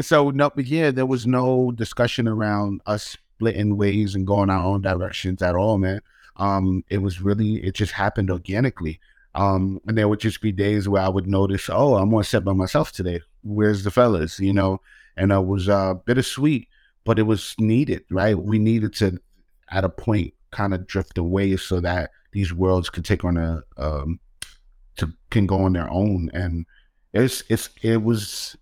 so 0.00 0.30
no, 0.30 0.50
but 0.50 0.66
yeah, 0.66 0.90
there 0.90 1.06
was 1.06 1.24
no 1.24 1.70
discussion 1.70 2.26
around 2.26 2.80
us 2.84 3.16
splitting 3.38 3.76
ways 3.76 4.14
and 4.14 4.26
going 4.26 4.50
our 4.50 4.64
own 4.64 4.82
directions 4.82 5.42
at 5.42 5.54
all, 5.54 5.78
man. 5.78 6.00
Um, 6.36 6.84
it 6.88 6.98
was 6.98 7.20
really 7.20 7.64
it 7.64 7.74
just 7.74 7.92
happened 7.92 8.30
organically. 8.30 9.00
Um, 9.34 9.80
and 9.86 9.96
there 9.96 10.08
would 10.08 10.20
just 10.20 10.40
be 10.40 10.50
days 10.50 10.88
where 10.88 11.02
I 11.02 11.08
would 11.08 11.26
notice, 11.26 11.70
oh, 11.70 11.94
I'm 11.94 12.12
on 12.14 12.24
set 12.24 12.44
by 12.44 12.52
myself 12.52 12.90
today. 12.90 13.20
Where's 13.42 13.84
the 13.84 13.90
fellas? 13.90 14.40
You 14.40 14.52
know, 14.52 14.80
and 15.16 15.30
it 15.30 15.46
was 15.46 15.68
uh, 15.68 15.94
bittersweet, 15.94 16.68
but 17.04 17.18
it 17.18 17.22
was 17.22 17.54
needed, 17.58 18.04
right? 18.10 18.36
We 18.36 18.58
needed 18.58 18.94
to, 18.94 19.18
at 19.70 19.84
a 19.84 19.88
point, 19.88 20.34
kind 20.50 20.74
of 20.74 20.86
drift 20.86 21.18
away 21.18 21.56
so 21.56 21.80
that 21.80 22.10
these 22.32 22.52
worlds 22.52 22.90
could 22.90 23.04
take 23.04 23.24
on 23.24 23.36
a, 23.36 23.62
um, 23.76 24.18
to 24.96 25.12
can 25.30 25.46
go 25.46 25.58
on 25.58 25.74
their 25.74 25.90
own. 25.90 26.30
And 26.32 26.66
it's 27.12 27.44
it's 27.48 27.70
it 27.82 28.02
was 28.02 28.56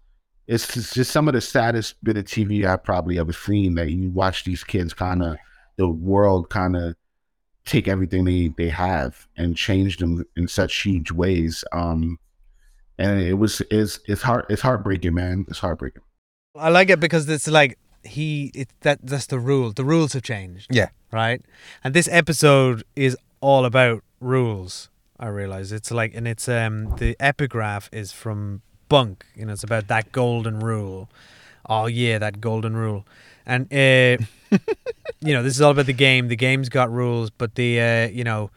it's 0.46 0.94
just 0.94 1.10
some 1.10 1.28
of 1.28 1.34
the 1.34 1.40
saddest 1.40 2.02
bit 2.04 2.16
of 2.16 2.24
TV 2.24 2.64
I've 2.64 2.84
probably 2.84 3.18
ever 3.18 3.32
seen. 3.32 3.74
That 3.74 3.90
you 3.90 4.10
watch 4.10 4.44
these 4.44 4.64
kids 4.64 4.94
kind 4.94 5.22
of 5.22 5.36
the 5.76 5.88
world 5.88 6.48
kind 6.50 6.76
of 6.76 6.96
take 7.64 7.88
everything 7.88 8.24
they 8.24 8.48
they 8.56 8.68
have 8.68 9.26
and 9.36 9.56
change 9.56 9.98
them 9.98 10.24
in 10.36 10.48
such 10.48 10.82
huge 10.82 11.10
ways. 11.10 11.64
Um, 11.72 12.18
and 12.98 13.20
it 13.20 13.34
was 13.34 13.60
it's 13.70 14.00
it's 14.06 14.22
heart 14.22 14.46
it's 14.48 14.62
heartbreaking, 14.62 15.14
man. 15.14 15.44
It's 15.48 15.58
heartbreaking. 15.58 16.02
I 16.54 16.70
like 16.70 16.88
it 16.90 17.00
because 17.00 17.28
it's 17.28 17.48
like 17.48 17.78
he 18.04 18.50
it 18.54 18.68
that 18.80 19.00
that's 19.02 19.26
the 19.26 19.38
rule. 19.38 19.72
The 19.72 19.84
rules 19.84 20.12
have 20.14 20.22
changed. 20.22 20.74
Yeah. 20.74 20.88
Right? 21.12 21.42
And 21.84 21.92
this 21.92 22.08
episode 22.10 22.84
is 22.94 23.16
all 23.40 23.64
about 23.64 24.02
rules. 24.20 24.90
I 25.18 25.28
realize 25.28 25.72
it's 25.72 25.90
like 25.90 26.14
and 26.14 26.28
it's 26.28 26.48
um 26.48 26.96
the 26.96 27.16
epigraph 27.20 27.88
is 27.92 28.12
from 28.12 28.62
Bunk, 28.88 29.26
you 29.34 29.44
know, 29.44 29.52
it's 29.52 29.64
about 29.64 29.88
that 29.88 30.12
golden 30.12 30.60
rule. 30.60 31.08
Oh 31.68 31.86
yeah, 31.86 32.18
that 32.18 32.40
golden 32.40 32.76
rule. 32.76 33.04
And 33.44 33.72
uh 33.72 34.24
you 35.20 35.32
know, 35.32 35.42
this 35.42 35.54
is 35.54 35.60
all 35.60 35.72
about 35.72 35.86
the 35.86 35.92
game. 35.92 36.28
The 36.28 36.36
game's 36.36 36.68
got 36.68 36.90
rules, 36.90 37.30
but 37.30 37.54
the 37.54 37.80
uh, 37.80 38.08
you 38.08 38.24
know, 38.24 38.50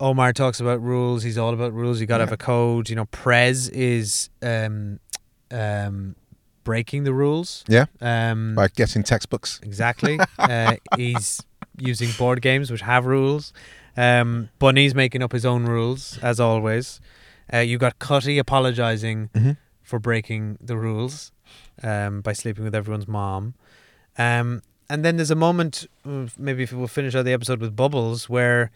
Omar 0.00 0.32
talks 0.32 0.60
about 0.60 0.82
rules. 0.82 1.22
He's 1.22 1.38
all 1.38 1.54
about 1.54 1.72
rules. 1.72 2.00
You 2.00 2.06
got 2.06 2.18
to 2.18 2.24
have 2.24 2.32
a 2.32 2.36
code. 2.36 2.88
You 2.88 2.96
know, 2.96 3.06
Prez 3.06 3.68
is 3.68 4.30
um, 4.42 4.98
um, 5.50 6.16
breaking 6.64 7.04
the 7.04 7.12
rules. 7.12 7.64
Yeah. 7.68 7.86
Um, 8.00 8.54
By 8.54 8.68
getting 8.68 9.02
textbooks. 9.02 9.60
Exactly. 9.62 10.18
uh, 10.38 10.76
he's 10.96 11.42
using 11.78 12.10
board 12.18 12.42
games 12.42 12.70
which 12.70 12.82
have 12.82 13.06
rules. 13.06 13.52
Um, 13.96 14.48
Bunny's 14.58 14.94
making 14.94 15.22
up 15.22 15.32
his 15.32 15.44
own 15.44 15.64
rules 15.66 16.18
as 16.18 16.40
always. 16.40 17.00
Uh, 17.52 17.58
you 17.58 17.78
got 17.78 17.98
Cutty 17.98 18.38
apologizing 18.38 19.28
Mhm. 19.34 19.56
for 19.82 19.98
breaking 19.98 20.58
the 20.60 20.76
rules 20.76 21.32
um, 21.82 22.20
by 22.22 22.32
sleeping 22.32 22.64
with 22.64 22.74
everyone's 22.74 23.08
mom. 23.08 23.54
Um, 24.16 24.62
and 24.88 25.04
then 25.04 25.16
there's 25.16 25.30
a 25.30 25.34
moment, 25.36 25.86
maybe 26.38 26.62
if 26.62 26.72
we'll 26.72 26.86
finish 26.88 27.14
out 27.14 27.24
the 27.24 27.32
episode 27.32 27.60
with 27.60 27.74
Bubbles, 27.76 28.28
where 28.28 28.70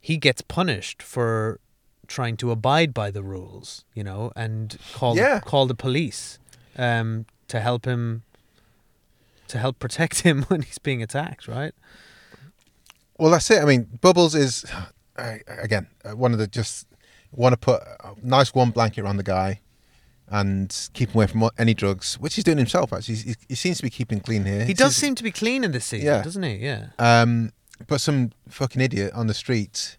he 0.00 0.16
gets 0.16 0.42
punished 0.42 1.02
for 1.02 1.60
trying 2.08 2.36
to 2.36 2.50
abide 2.50 2.92
by 2.92 3.10
the 3.10 3.22
rules, 3.22 3.84
you 3.94 4.02
know, 4.04 4.32
and 4.36 4.76
call 4.92 5.16
Yeah. 5.16 5.40
call 5.40 5.66
the 5.66 5.74
police 5.74 6.38
um, 6.76 7.26
to 7.48 7.60
help 7.60 7.84
him 7.86 8.22
to 9.48 9.58
help 9.58 9.78
protect 9.78 10.20
him 10.22 10.42
when 10.48 10.62
he's 10.62 10.78
being 10.78 11.02
attacked, 11.02 11.46
right? 11.46 11.74
Well, 13.18 13.30
that's 13.30 13.50
it. 13.50 13.62
I 13.62 13.64
mean, 13.64 13.98
Bubbles 14.00 14.34
is 14.34 14.64
uh, 15.16 15.36
again 15.46 15.86
uh, 16.04 16.16
one 16.16 16.32
of 16.32 16.38
the 16.38 16.46
just 16.46 16.86
want 17.32 17.52
to 17.54 17.56
put 17.56 17.82
a 17.82 18.14
nice 18.22 18.54
warm 18.54 18.70
blanket 18.70 19.02
around 19.02 19.16
the 19.16 19.22
guy 19.22 19.60
and 20.28 20.88
keep 20.94 21.10
him 21.10 21.16
away 21.16 21.26
from 21.26 21.48
any 21.58 21.74
drugs, 21.74 22.14
which 22.14 22.34
he's 22.36 22.44
doing 22.44 22.58
himself. 22.58 22.92
Actually, 22.92 23.16
he, 23.16 23.34
he 23.48 23.54
seems 23.54 23.76
to 23.78 23.82
be 23.82 23.90
keeping 23.90 24.20
clean 24.20 24.44
here. 24.44 24.64
He 24.64 24.74
does 24.74 24.96
seem 24.96 25.14
to 25.16 25.22
be 25.22 25.30
clean 25.32 25.64
in 25.64 25.72
this 25.72 25.84
season, 25.86 26.06
Yeah. 26.06 26.22
doesn't 26.22 26.42
he? 26.42 26.54
Yeah. 26.56 26.86
Um, 26.98 27.52
but 27.86 28.00
some 28.00 28.32
fucking 28.48 28.80
idiot 28.80 29.12
on 29.14 29.26
the 29.26 29.34
street 29.34 29.98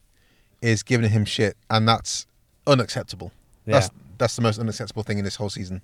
is 0.62 0.82
giving 0.84 1.10
him 1.10 1.26
shit, 1.26 1.58
and 1.70 1.88
that's 1.88 2.26
unacceptable. 2.66 3.32
That's 3.66 3.88
Yeah. 3.88 4.00
that's 4.18 4.36
the 4.36 4.42
most 4.42 4.60
unacceptable 4.60 5.04
thing 5.04 5.18
in 5.18 5.24
this 5.26 5.36
whole 5.36 5.50
season. 5.50 5.82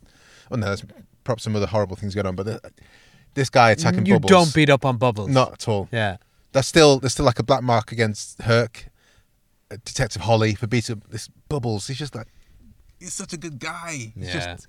Oh 0.51 0.55
no, 0.55 0.67
there's 0.67 0.83
perhaps 1.23 1.43
some 1.43 1.55
other 1.55 1.67
horrible 1.67 1.95
things 1.95 2.15
going 2.15 2.25
on, 2.25 2.35
but 2.35 2.45
the, 2.45 2.71
this 3.35 3.49
guy 3.49 3.71
attacking 3.71 4.05
You 4.05 4.15
Bubbles. 4.15 4.29
don't 4.31 4.53
beat 4.53 4.69
up 4.69 4.85
on 4.85 4.97
Bubbles. 4.97 5.29
Not 5.29 5.53
at 5.53 5.67
all. 5.67 5.89
Yeah. 5.91 6.17
That's 6.53 6.67
still 6.67 6.99
there's 6.99 7.13
still 7.13 7.25
like 7.25 7.37
a 7.39 7.43
black 7.43 7.61
mark 7.61 7.91
against 7.91 8.41
Herc, 8.41 8.87
Detective 9.85 10.23
Holly 10.23 10.55
for 10.55 10.67
beating 10.67 10.97
up 10.97 11.09
this 11.09 11.27
Bubbles. 11.47 11.87
He's 11.87 11.97
just 11.97 12.15
like 12.15 12.27
he's 12.99 13.13
such 13.13 13.33
a 13.33 13.37
good 13.37 13.59
guy. 13.59 14.11
He's 14.15 14.33
Yeah. 14.33 14.55
just 14.55 14.67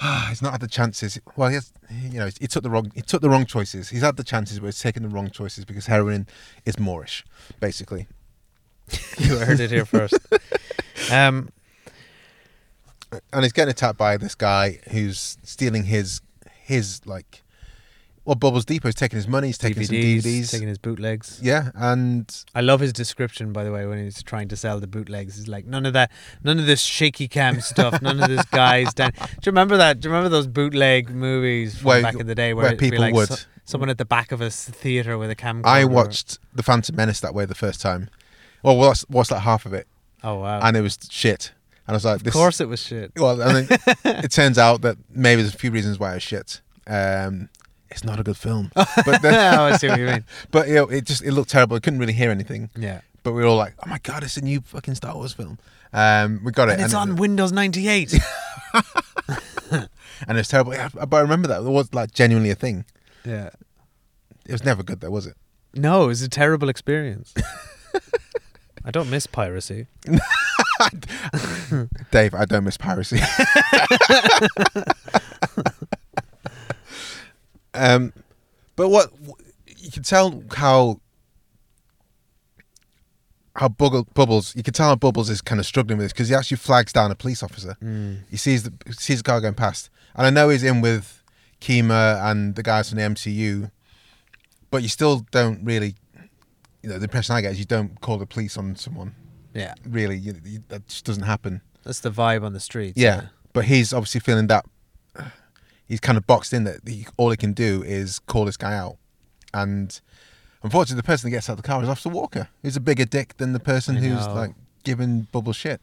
he's 0.28 0.42
not 0.42 0.52
had 0.52 0.60
the 0.60 0.68
chances. 0.68 1.18
Well, 1.36 1.48
he 1.48 1.54
has, 1.54 1.72
you 1.90 2.18
know, 2.18 2.28
he 2.40 2.46
took 2.46 2.62
the 2.62 2.70
wrong 2.70 2.90
he 2.94 3.02
took 3.02 3.22
the 3.22 3.30
wrong 3.30 3.46
choices. 3.46 3.88
He's 3.90 4.02
had 4.02 4.16
the 4.16 4.24
chances, 4.24 4.58
but 4.60 4.66
he's 4.66 4.80
taken 4.80 5.02
the 5.02 5.08
wrong 5.08 5.30
choices 5.30 5.64
because 5.64 5.86
heroin 5.86 6.26
is 6.64 6.78
Moorish, 6.78 7.24
basically. 7.60 8.06
You 9.18 9.36
heard 9.38 9.60
it 9.60 9.70
here 9.70 9.84
first. 9.84 10.14
Um, 11.12 11.50
and 13.32 13.44
he's 13.44 13.52
getting 13.52 13.70
attacked 13.70 13.96
by 13.98 14.16
this 14.16 14.34
guy 14.34 14.80
who's 14.90 15.36
stealing 15.44 15.84
his 15.84 16.20
his 16.62 17.00
like. 17.06 17.42
Well, 18.26 18.34
Bubbles 18.34 18.64
Depot 18.64 18.88
is 18.88 18.94
taking 18.96 19.16
his 19.16 19.28
money. 19.28 19.46
He's 19.46 19.56
taking 19.56 19.84
some 19.84 19.94
DVDs, 19.96 20.50
taking 20.50 20.66
his 20.68 20.78
bootlegs. 20.78 21.38
Yeah, 21.42 21.70
and 21.76 22.28
I 22.56 22.60
love 22.60 22.80
his 22.80 22.92
description, 22.92 23.52
by 23.52 23.62
the 23.62 23.70
way, 23.70 23.86
when 23.86 24.02
he's 24.02 24.20
trying 24.22 24.48
to 24.48 24.56
sell 24.56 24.80
the 24.80 24.88
bootlegs. 24.88 25.36
He's 25.36 25.46
like, 25.46 25.64
none 25.64 25.86
of 25.86 25.92
that, 25.92 26.10
none 26.42 26.58
of 26.58 26.66
this 26.66 26.80
shaky 26.82 27.28
cam 27.28 27.60
stuff, 27.72 28.02
none 28.02 28.20
of 28.20 28.28
this 28.28 28.44
guys 28.46 28.92
down. 28.92 29.12
Do 29.12 29.22
you 29.22 29.38
remember 29.46 29.76
that? 29.76 30.00
Do 30.00 30.08
you 30.08 30.12
remember 30.12 30.28
those 30.28 30.48
bootleg 30.48 31.08
movies 31.08 31.78
from 31.78 31.86
Where- 31.86 32.02
back 32.02 32.16
in 32.16 32.26
the 32.26 32.34
day 32.34 32.52
where 32.52 32.66
it'd 32.66 32.78
be 32.80 32.90
people 32.90 33.02
like 33.04 33.14
would. 33.14 33.28
so- 33.28 33.36
someone 33.64 33.90
at 33.90 33.98
the 33.98 34.04
back 34.04 34.32
of 34.32 34.40
a 34.40 34.46
s- 34.46 34.68
theater 34.68 35.16
with 35.18 35.30
a 35.30 35.36
camcorder? 35.36 35.66
I 35.66 35.84
watched 35.84 36.38
The 36.52 36.64
Phantom 36.64 36.96
Menace 36.96 37.20
that 37.20 37.32
way 37.32 37.44
the 37.46 37.54
first 37.54 37.80
time. 37.80 38.10
Well, 38.64 38.76
watched, 38.76 39.08
watched 39.08 39.30
like 39.30 39.42
half 39.42 39.66
of 39.66 39.72
it. 39.72 39.86
Oh, 40.24 40.40
wow. 40.40 40.58
And 40.62 40.76
it 40.76 40.80
was 40.80 40.98
shit. 41.10 41.52
And 41.86 41.94
I 41.94 41.96
was 41.96 42.04
like, 42.04 42.26
Of 42.26 42.32
course 42.32 42.60
it 42.60 42.66
was 42.68 42.82
shit. 42.82 43.12
Well, 43.16 43.40
and 43.40 43.68
then 43.68 43.78
it 44.24 44.32
turns 44.32 44.58
out 44.58 44.80
that 44.82 44.96
maybe 45.10 45.42
there's 45.42 45.54
a 45.54 45.58
few 45.58 45.70
reasons 45.70 46.00
why 46.00 46.10
it 46.10 46.14
was 46.14 46.22
shit. 46.24 46.60
Um, 46.88 47.48
it's 47.90 48.04
not 48.04 48.18
a 48.20 48.22
good 48.22 48.36
film. 48.36 48.70
But 48.74 49.20
Oh, 49.24 49.62
I 49.72 49.76
see 49.76 49.88
what 49.88 49.98
you 49.98 50.06
mean. 50.06 50.24
But 50.50 50.68
you 50.68 50.74
know, 50.74 50.86
it 50.88 51.04
just 51.04 51.22
it 51.22 51.32
looked 51.32 51.50
terrible. 51.50 51.76
I 51.76 51.80
couldn't 51.80 51.98
really 51.98 52.12
hear 52.12 52.30
anything. 52.30 52.70
Yeah. 52.76 53.00
But 53.22 53.32
we 53.32 53.42
were 53.42 53.48
all 53.48 53.56
like, 53.56 53.74
"Oh 53.84 53.88
my 53.88 53.98
god, 54.02 54.22
it's 54.22 54.36
a 54.36 54.40
new 54.40 54.60
fucking 54.60 54.94
Star 54.94 55.14
Wars 55.14 55.32
film." 55.32 55.58
Um, 55.92 56.40
we 56.44 56.52
got 56.52 56.68
it, 56.68 56.72
And 56.74 56.82
it's 56.82 56.92
it- 56.92 56.96
on 56.96 57.16
Windows 57.16 57.52
98. 57.52 58.12
and 60.28 60.38
it's 60.38 60.48
terrible. 60.48 60.74
Yeah, 60.74 60.88
but 60.94 61.14
I 61.16 61.20
remember 61.20 61.48
that 61.48 61.62
it 61.62 61.68
was 61.68 61.92
like 61.94 62.12
genuinely 62.12 62.50
a 62.50 62.54
thing. 62.54 62.84
Yeah. 63.24 63.50
It 64.46 64.52
was 64.52 64.64
never 64.64 64.82
good, 64.84 65.00
though, 65.00 65.10
was 65.10 65.26
it? 65.26 65.34
No, 65.74 66.04
it 66.04 66.06
was 66.08 66.22
a 66.22 66.28
terrible 66.28 66.68
experience. 66.68 67.34
I 68.84 68.90
don't 68.92 69.10
miss 69.10 69.26
piracy. 69.26 69.88
Dave, 72.12 72.34
I 72.34 72.44
don't 72.44 72.62
miss 72.64 72.76
piracy. 72.76 73.18
Um, 77.76 78.12
but 78.74 78.88
what 78.88 79.10
you 79.78 79.90
can 79.90 80.02
tell 80.02 80.42
how 80.54 81.00
how 83.56 83.68
Bubbles, 83.68 84.54
you 84.54 84.62
can 84.62 84.74
tell 84.74 84.88
how 84.88 84.96
Bubbles 84.96 85.30
is 85.30 85.40
kind 85.40 85.58
of 85.58 85.66
struggling 85.66 85.98
with 85.98 86.04
this 86.04 86.12
because 86.12 86.28
he 86.28 86.34
actually 86.34 86.58
flags 86.58 86.92
down 86.92 87.10
a 87.10 87.14
police 87.14 87.42
officer. 87.42 87.76
Mm. 87.82 88.18
He 88.30 88.36
sees 88.36 88.64
the 88.64 88.72
sees 88.92 89.18
the 89.18 89.24
car 89.24 89.40
going 89.40 89.54
past, 89.54 89.90
and 90.14 90.26
I 90.26 90.30
know 90.30 90.50
he's 90.50 90.62
in 90.62 90.80
with 90.80 91.22
Kima 91.60 92.22
and 92.30 92.54
the 92.54 92.62
guys 92.62 92.90
from 92.90 92.98
the 92.98 93.04
MCU, 93.04 93.70
but 94.70 94.82
you 94.82 94.88
still 94.88 95.26
don't 95.30 95.64
really, 95.64 95.94
you 96.82 96.90
know, 96.90 96.98
the 96.98 97.04
impression 97.04 97.34
I 97.34 97.40
get 97.40 97.52
is 97.52 97.58
you 97.58 97.64
don't 97.64 98.00
call 98.00 98.18
the 98.18 98.26
police 98.26 98.56
on 98.56 98.76
someone. 98.76 99.14
Yeah. 99.54 99.72
really, 99.88 100.18
you, 100.18 100.34
you, 100.44 100.62
that 100.68 100.86
just 100.86 101.06
doesn't 101.06 101.22
happen. 101.22 101.62
That's 101.82 102.00
the 102.00 102.10
vibe 102.10 102.44
on 102.44 102.52
the 102.52 102.60
streets. 102.60 103.00
Yeah, 103.00 103.28
but 103.54 103.64
he's 103.64 103.94
obviously 103.94 104.20
feeling 104.20 104.48
that 104.48 104.66
he's 105.86 106.00
kind 106.00 106.18
of 106.18 106.26
boxed 106.26 106.52
in 106.52 106.64
that 106.64 106.80
he, 106.86 107.06
all 107.16 107.30
he 107.30 107.36
can 107.36 107.52
do 107.52 107.82
is 107.82 108.18
call 108.20 108.44
this 108.44 108.56
guy 108.56 108.74
out, 108.74 108.96
and 109.54 110.00
unfortunately, 110.62 111.00
the 111.00 111.06
person 111.06 111.30
that 111.30 111.36
gets 111.36 111.48
out 111.48 111.54
of 111.54 111.62
the 111.62 111.66
car 111.66 111.82
is 111.82 111.88
Officer 111.88 112.08
Walker, 112.08 112.48
who's 112.62 112.76
a 112.76 112.80
bigger 112.80 113.04
dick 113.04 113.36
than 113.38 113.52
the 113.52 113.60
person 113.60 113.96
I 113.96 114.00
who's 114.00 114.26
know. 114.26 114.34
like 114.34 114.54
giving 114.84 115.22
Bubbles 115.32 115.56
shit. 115.56 115.80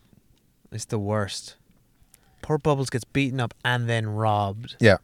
It's 0.72 0.86
the 0.86 1.00
worst. 1.00 1.56
Poor 2.42 2.58
Bubbles 2.58 2.90
gets 2.90 3.04
beaten 3.06 3.40
up 3.40 3.54
and 3.64 3.88
then 3.88 4.08
robbed. 4.08 4.76
Yeah. 4.80 4.98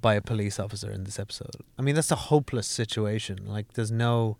By 0.00 0.14
a 0.14 0.20
police 0.20 0.58
officer 0.60 0.90
in 0.92 1.04
this 1.04 1.18
episode. 1.18 1.56
I 1.78 1.82
mean, 1.82 1.94
that's 1.94 2.10
a 2.10 2.16
hopeless 2.16 2.66
situation. 2.66 3.46
Like, 3.46 3.72
there's 3.72 3.90
no. 3.90 4.36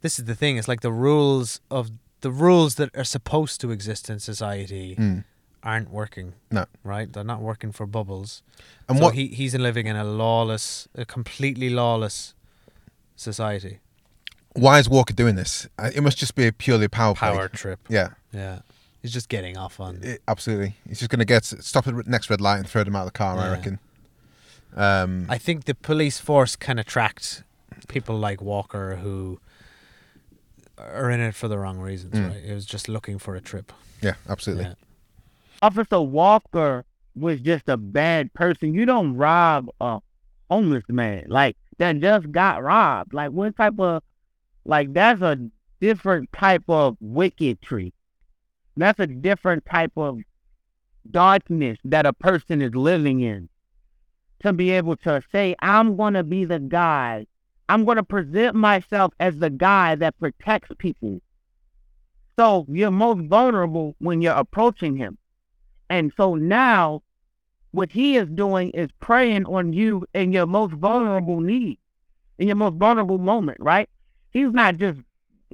This 0.00 0.18
is 0.18 0.24
the 0.24 0.34
thing. 0.34 0.56
It's 0.56 0.66
like 0.66 0.80
the 0.80 0.90
rules 0.92 1.60
of 1.70 1.90
the 2.22 2.30
rules 2.30 2.76
that 2.76 2.88
are 2.96 3.04
supposed 3.04 3.60
to 3.60 3.70
exist 3.70 4.08
in 4.08 4.18
society 4.18 4.96
Mm. 4.98 5.24
Aren't 5.62 5.90
working. 5.90 6.34
No. 6.50 6.66
Right? 6.84 7.12
They're 7.12 7.24
not 7.24 7.40
working 7.40 7.72
for 7.72 7.86
Bubbles. 7.86 8.42
And 8.88 8.98
so 8.98 9.04
what- 9.04 9.14
he 9.14 9.28
he's 9.28 9.54
living 9.54 9.86
in 9.86 9.96
a 9.96 10.04
lawless, 10.04 10.88
a 10.94 11.04
completely 11.04 11.70
lawless 11.70 12.34
society. 13.16 13.78
Why 14.54 14.78
is 14.78 14.88
Walker 14.88 15.14
doing 15.14 15.36
this? 15.36 15.66
Uh, 15.78 15.90
It 15.94 16.02
must 16.02 16.18
just 16.18 16.34
be 16.34 16.46
a 16.46 16.52
purely 16.52 16.88
power 16.88 17.14
play. 17.14 17.28
Power 17.30 17.48
trip. 17.48 17.80
Yeah. 17.88 18.10
Yeah. 18.32 18.60
He's 19.00 19.12
just 19.12 19.28
getting 19.28 19.56
off 19.56 19.80
on. 19.80 20.00
It- 20.02 20.22
absolutely. 20.28 20.76
He's 20.86 20.98
just 20.98 21.10
going 21.10 21.18
to 21.20 21.24
get 21.24 21.44
stop 21.44 21.86
at 21.88 21.96
the 21.96 22.02
next 22.06 22.28
red 22.30 22.40
light 22.40 22.58
and 22.58 22.68
throw 22.68 22.84
them 22.84 22.94
out 22.96 23.06
of 23.06 23.12
the 23.12 23.18
car. 23.18 23.38
I 23.38 23.50
reckon. 23.50 23.78
Um, 24.76 25.26
I 25.28 25.38
think 25.38 25.64
the 25.64 25.74
police 25.74 26.18
force 26.18 26.54
can 26.56 26.78
attract 26.78 27.42
people 27.88 28.16
like 28.18 28.40
Walker 28.42 28.96
who 28.96 29.38
are 30.78 31.10
in 31.10 31.20
it 31.20 31.34
for 31.34 31.48
the 31.48 31.58
wrong 31.58 31.78
reasons, 31.78 32.14
Mm. 32.14 32.28
right? 32.28 32.42
It 32.44 32.54
was 32.54 32.66
just 32.66 32.88
looking 32.88 33.18
for 33.18 33.34
a 33.36 33.40
trip. 33.40 33.72
yeah, 34.00 34.14
absolutely. 34.28 34.64
Yeah. 34.64 34.74
Officer 35.62 36.00
Walker 36.00 36.84
was 37.14 37.40
just 37.40 37.68
a 37.68 37.76
bad 37.76 38.34
person. 38.34 38.74
You 38.74 38.84
don't 38.84 39.16
rob 39.16 39.68
a 39.80 40.00
homeless 40.50 40.82
man 40.88 41.26
like 41.28 41.56
that 41.78 42.00
just 42.00 42.32
got 42.32 42.64
robbed. 42.64 43.14
Like 43.14 43.30
what 43.30 43.56
type 43.56 43.78
of 43.78 44.02
like 44.64 44.92
that's 44.92 45.22
a 45.22 45.38
different 45.80 46.32
type 46.32 46.64
of 46.68 46.96
wickedry. 47.00 47.92
That's 48.76 48.98
a 48.98 49.06
different 49.06 49.64
type 49.64 49.92
of 49.96 50.18
darkness 51.08 51.78
that 51.84 52.06
a 52.06 52.12
person 52.12 52.60
is 52.60 52.74
living 52.74 53.20
in. 53.20 53.48
To 54.42 54.52
be 54.52 54.72
able 54.72 54.96
to 54.96 55.22
say, 55.30 55.54
I'm 55.60 55.96
gonna 55.96 56.24
be 56.24 56.44
the 56.44 56.58
guy. 56.58 57.26
I'm 57.68 57.84
gonna 57.84 58.02
present 58.02 58.56
myself 58.56 59.14
as 59.20 59.38
the 59.38 59.50
guy 59.50 59.94
that 59.94 60.18
protects 60.18 60.70
people. 60.78 61.20
So 62.36 62.66
you're 62.68 62.90
most 62.90 63.20
vulnerable 63.28 63.94
when 64.00 64.20
you're 64.20 64.34
approaching 64.34 64.96
him. 64.96 65.18
And 65.90 66.12
so 66.16 66.34
now 66.34 67.02
what 67.72 67.90
he 67.90 68.16
is 68.16 68.28
doing 68.28 68.70
is 68.70 68.90
preying 69.00 69.46
on 69.46 69.72
you 69.72 70.06
in 70.14 70.32
your 70.32 70.46
most 70.46 70.72
vulnerable 70.74 71.40
need, 71.40 71.78
in 72.38 72.46
your 72.46 72.56
most 72.56 72.76
vulnerable 72.76 73.18
moment, 73.18 73.58
right? 73.60 73.88
He's 74.30 74.52
not 74.52 74.76
just 74.78 75.00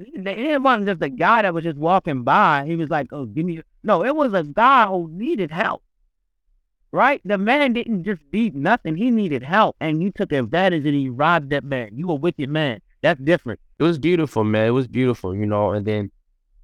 it 0.01 0.63
wasn't 0.63 0.87
just 0.87 1.03
a 1.03 1.09
guy 1.09 1.43
that 1.43 1.53
was 1.53 1.65
just 1.65 1.77
walking 1.77 2.23
by. 2.23 2.65
He 2.67 2.77
was 2.77 2.89
like, 2.89 3.13
Oh, 3.13 3.25
give 3.27 3.45
me 3.45 3.61
no, 3.83 4.05
it 4.05 4.15
was 4.15 4.33
a 4.33 4.45
guy 4.45 4.87
who 4.87 5.09
needed 5.11 5.51
help. 5.51 5.83
Right? 6.91 7.21
The 7.25 7.37
man 7.37 7.75
didn't 7.75 8.05
just 8.05 8.23
need 8.33 8.55
nothing. 8.55 8.97
He 8.97 9.11
needed 9.11 9.43
help. 9.43 9.77
And 9.81 10.03
you 10.03 10.11
took 10.11 10.33
advantage 10.33 10.87
and 10.87 11.01
you 11.01 11.13
robbed 11.13 11.51
that 11.51 11.65
man. 11.65 11.91
You 11.93 12.11
a 12.11 12.15
wicked 12.15 12.49
man. 12.49 12.81
That's 13.03 13.21
different. 13.21 13.61
It 13.79 13.83
was 13.83 13.99
beautiful, 13.99 14.43
man. 14.43 14.69
It 14.69 14.71
was 14.71 14.89
beautiful, 14.89 15.35
you 15.35 15.45
know. 15.45 15.73
And 15.73 15.87
then 15.87 16.11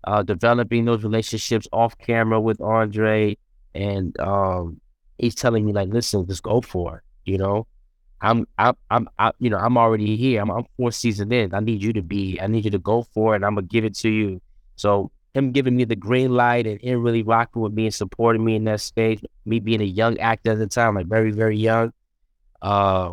uh, 0.05 0.23
developing 0.23 0.87
those 0.87 1.03
relationships 1.03 1.69
off 1.73 1.97
camera 1.99 2.41
with 2.41 2.61
Andre, 2.61 3.37
and 3.75 4.19
um, 4.21 4.81
he's 5.19 5.35
telling 5.35 5.65
me 5.65 5.73
like, 5.73 5.89
"Listen, 5.89 6.27
just 6.27 6.43
go 6.43 6.61
for 6.61 6.99
it." 6.99 7.03
You 7.31 7.39
know, 7.39 7.67
I'm, 8.21 8.47
I'm, 8.59 8.75
I'm, 8.91 9.09
I, 9.19 9.33
you 9.39 9.51
know, 9.51 9.59
I'm 9.59 9.77
already 9.77 10.17
here. 10.17 10.41
I'm, 10.41 10.51
I'm 10.51 10.65
four 10.77 10.93
seasons 10.93 11.33
in. 11.33 11.55
I 11.55 11.61
need 11.61 11.83
you 11.83 11.93
to 11.93 12.03
be. 12.03 12.39
I 12.41 12.47
need 12.47 12.65
you 12.65 12.71
to 12.71 12.79
go 12.79 13.03
for 13.15 13.35
it. 13.35 13.37
and 13.37 13.45
I'm 13.47 13.55
gonna 13.55 13.67
give 13.67 13.85
it 13.85 13.97
to 13.99 14.09
you. 14.09 14.41
So 14.77 15.11
him 15.35 15.53
giving 15.53 15.77
me 15.77 15.85
the 15.85 15.97
green 15.97 16.33
light 16.33 16.67
and 16.67 16.81
him 16.81 17.03
really 17.03 17.23
rocking 17.23 17.61
with 17.61 17.73
me 17.73 17.87
and 17.87 17.95
supporting 17.95 18.45
me 18.45 18.57
in 18.57 18.65
that 18.65 18.81
stage, 18.81 19.23
me 19.45 19.61
being 19.61 19.81
a 19.81 19.85
young 19.85 20.19
actor 20.19 20.53
at 20.53 20.59
the 20.59 20.67
time, 20.67 20.95
like 20.95 21.07
very, 21.07 21.33
very 21.33 21.57
young, 21.57 21.93
uh, 22.63 23.13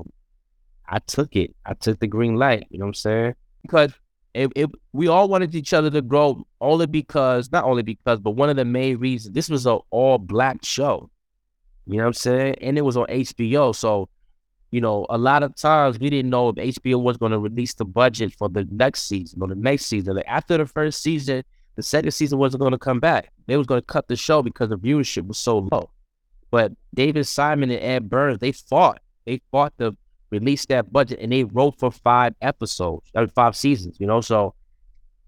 I 0.88 1.00
took 1.00 1.36
it. 1.36 1.56
I 1.66 1.74
took 1.74 2.00
the 2.00 2.08
green 2.08 2.36
light. 2.36 2.68
You 2.70 2.80
know 2.80 2.86
what 2.86 2.90
I'm 2.90 2.94
saying? 2.96 3.36
Because 3.64 3.92
it, 4.34 4.52
it, 4.56 4.70
we 4.94 5.08
all 5.08 5.28
wanted 5.28 5.54
each 5.56 5.74
other 5.74 5.90
to 5.90 6.02
grow 6.02 6.46
only 6.62 6.86
because, 6.86 7.52
not 7.52 7.66
only 7.66 7.84
because, 7.84 8.20
but 8.20 8.32
one 8.32 8.50
of 8.50 8.56
the 8.56 8.66
main 8.66 8.98
reasons, 8.98 9.34
this 9.34 9.50
was 9.50 9.66
an 9.66 9.80
all 9.90 10.18
black 10.18 10.64
show. 10.64 11.10
You 11.86 11.98
know 11.98 12.04
what 12.04 12.08
I'm 12.08 12.14
saying? 12.14 12.56
And 12.62 12.78
it 12.78 12.82
was 12.82 12.96
on 12.96 13.08
HBO. 13.08 13.76
So, 13.76 14.08
you 14.72 14.80
know, 14.80 15.06
a 15.10 15.18
lot 15.18 15.44
of 15.44 15.56
times 15.56 16.00
we 16.00 16.10
didn't 16.10 16.30
know 16.30 16.50
if 16.50 16.56
HBO 16.56 17.02
was 17.02 17.18
going 17.18 17.34
to 17.34 17.40
release 17.40 17.74
the 17.74 17.86
budget 17.86 18.34
for 18.38 18.48
the 18.48 18.66
next 18.72 19.04
season 19.04 19.42
or 19.42 19.48
the 19.50 19.56
next 19.56 19.88
season. 19.88 20.16
Like 20.16 20.28
after 20.28 20.58
the 20.58 20.66
first 20.66 21.02
season, 21.02 21.44
the 21.76 21.84
second 21.84 22.12
season 22.12 22.38
wasn't 22.38 22.62
going 22.62 22.72
to 22.72 22.78
come 22.78 23.00
back. 23.00 23.32
They 23.48 23.58
was 23.58 23.68
going 23.68 23.82
to 23.82 23.86
cut 23.86 24.08
the 24.08 24.16
show 24.16 24.42
because 24.42 24.70
the 24.70 24.78
viewership 24.78 25.28
was 25.28 25.38
so 25.38 25.68
low. 25.72 25.90
But 26.52 26.74
David 26.94 27.26
Simon 27.28 27.72
and 27.72 27.82
Ed 27.82 28.10
Burns, 28.10 28.40
they 28.40 28.52
fought. 28.52 29.02
They 29.26 29.42
fought 29.52 29.74
to 29.80 29.96
release 30.32 30.66
that 30.68 30.92
budget 30.92 31.20
and 31.22 31.32
they 31.32 31.44
wrote 31.44 31.78
for 31.78 31.92
five 31.92 32.34
episodes, 32.42 33.12
five 33.36 33.56
seasons, 33.56 33.98
you 34.00 34.08
know? 34.08 34.22
So 34.22 34.56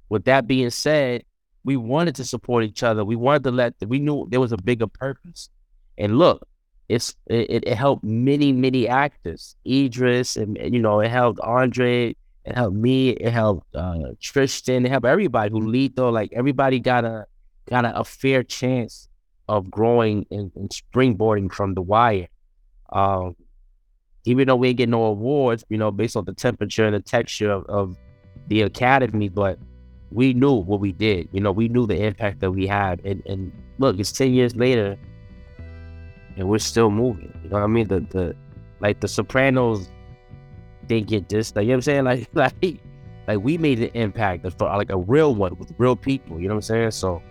with 0.10 0.26
that 0.26 0.48
being 0.48 0.70
said, 0.70 1.24
we 1.64 1.78
wanted 1.78 2.16
to 2.16 2.26
support 2.26 2.64
each 2.64 2.84
other. 2.84 3.06
We 3.06 3.16
wanted 3.16 3.44
to 3.44 3.52
let, 3.52 3.76
we 3.88 4.00
knew 4.00 4.28
there 4.30 4.40
was 4.40 4.52
a 4.52 4.58
bigger 4.58 4.88
purpose. 4.88 5.50
And 5.98 6.18
look, 6.18 6.48
it's 6.90 7.16
it, 7.28 7.64
it 7.66 7.76
helped 7.76 8.04
many, 8.04 8.52
many 8.52 8.88
actors. 8.88 9.56
Idris, 9.66 10.36
and, 10.36 10.58
you 10.58 10.82
know, 10.82 11.00
it 11.00 11.10
helped 11.10 11.40
Andre, 11.40 12.16
it 12.46 12.56
helped 12.56 12.76
me, 12.76 13.10
it 13.10 13.32
helped 13.32 13.74
uh, 13.76 14.12
Tristan, 14.20 14.86
it 14.86 14.90
helped 14.90 15.06
everybody 15.06 15.52
who 15.52 15.62
lead 15.62 15.96
though. 15.96 16.10
Like 16.10 16.32
everybody 16.34 16.80
got 16.80 17.06
a 17.06 17.26
got 17.70 17.86
a, 17.86 18.00
a 18.00 18.04
fair 18.04 18.44
chance 18.44 19.08
of 19.48 19.72
growing 19.72 20.26
and, 20.32 20.52
and 20.56 20.70
springboarding 20.70 21.52
from 21.52 21.74
the 21.74 21.82
wire. 21.82 22.28
Um, 22.92 23.36
even 24.26 24.48
though 24.48 24.56
we 24.56 24.70
didn't 24.70 24.78
get 24.78 24.90
no 24.90 25.04
awards, 25.06 25.66
you 25.70 25.78
know, 25.78 25.92
based 25.92 26.16
on 26.16 26.26
the 26.26 26.34
temperature 26.34 26.86
and 26.86 26.96
the 26.96 27.00
texture 27.00 27.52
of, 27.52 27.66
of 27.66 27.98
the 28.48 28.62
academy, 28.62 29.30
but 29.30 29.60
we 30.12 30.34
knew 30.34 30.54
what 30.54 30.80
we 30.80 30.92
did. 30.92 31.28
You 31.32 31.42
know, 31.42 31.52
we 31.52 31.68
knew 31.68 31.86
the 31.86 32.02
impact 32.02 32.40
that 32.40 32.52
we 32.52 32.68
had. 32.68 33.02
And, 33.04 33.22
and 33.26 33.52
look, 33.80 34.00
it's 34.00 34.12
10 34.12 34.34
years 34.34 34.56
later 34.56 34.98
and 36.38 36.48
we're 36.48 36.60
still 36.60 36.90
moving. 36.90 37.38
You 37.44 37.50
know 37.50 37.58
what 37.58 37.64
I 37.64 37.68
mean? 37.68 37.88
The, 37.88 38.00
the, 38.00 38.36
like 38.80 39.00
the 39.00 39.08
Sopranos 39.08 39.90
didn't 40.88 41.08
get 41.08 41.30
this. 41.30 41.56
Like, 41.56 41.64
you 41.64 41.70
know 41.70 41.78
what 41.78 41.88
I'm 41.88 42.06
saying? 42.06 42.28
Like, 42.34 42.56
like, 42.62 42.80
like 43.28 43.40
we 43.40 43.58
made 43.58 43.80
an 43.80 43.92
impact 43.94 44.46
for 44.58 44.68
like 44.68 44.90
a 44.90 44.98
real 44.98 45.36
one 45.36 45.58
with 45.58 45.74
real 45.78 45.96
people. 45.96 46.40
You 46.40 46.48
know 46.48 46.56
what 46.56 46.70
I'm 46.70 46.92
saying? 46.92 46.92
So 46.92 47.22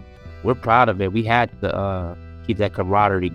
we're 0.42 0.54
proud 0.54 0.88
of 0.88 1.00
it. 1.00 1.12
We 1.12 1.22
had 1.22 1.50
to 1.60 1.74
uh, 1.74 2.16
keep 2.46 2.58
that 2.58 2.74
camaraderie 2.74 3.32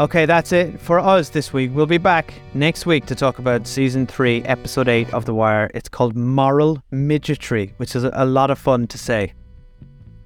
Okay, 0.00 0.24
that's 0.24 0.50
it 0.50 0.80
for 0.80 0.98
us 0.98 1.28
this 1.28 1.52
week. 1.52 1.72
We'll 1.74 1.84
be 1.84 1.98
back 1.98 2.32
next 2.54 2.86
week 2.86 3.04
to 3.04 3.14
talk 3.14 3.38
about 3.38 3.66
season 3.66 4.06
three, 4.06 4.42
episode 4.44 4.88
eight 4.88 5.12
of 5.12 5.26
The 5.26 5.34
Wire. 5.34 5.70
It's 5.74 5.90
called 5.90 6.16
Moral 6.16 6.82
Midgetry, 6.90 7.74
which 7.76 7.94
is 7.94 8.04
a 8.04 8.24
lot 8.24 8.50
of 8.50 8.58
fun 8.58 8.86
to 8.86 8.96
say. 8.96 9.34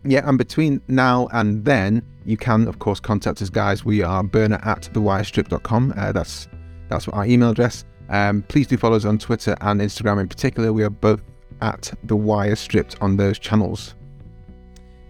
Yeah, 0.04 0.28
and 0.28 0.38
between 0.38 0.80
now 0.86 1.26
and 1.32 1.64
then, 1.64 2.06
you 2.24 2.36
can, 2.36 2.68
of 2.68 2.78
course, 2.78 3.00
contact 3.00 3.42
us, 3.42 3.50
guys. 3.50 3.84
We 3.84 4.00
are 4.00 4.22
burner 4.22 4.60
at 4.62 4.88
thewirestripped.com. 4.92 5.94
Uh, 5.96 6.12
that's 6.12 6.46
that's 6.88 7.08
our 7.08 7.26
email 7.26 7.50
address. 7.50 7.84
Um, 8.10 8.42
please 8.42 8.68
do 8.68 8.76
follow 8.76 8.94
us 8.94 9.04
on 9.04 9.18
Twitter 9.18 9.56
and 9.60 9.80
Instagram 9.80 10.20
in 10.20 10.28
particular. 10.28 10.72
We 10.72 10.84
are 10.84 10.90
both 10.90 11.20
at 11.62 11.92
The 12.04 12.16
on 13.00 13.16
those 13.16 13.40
channels. 13.40 13.96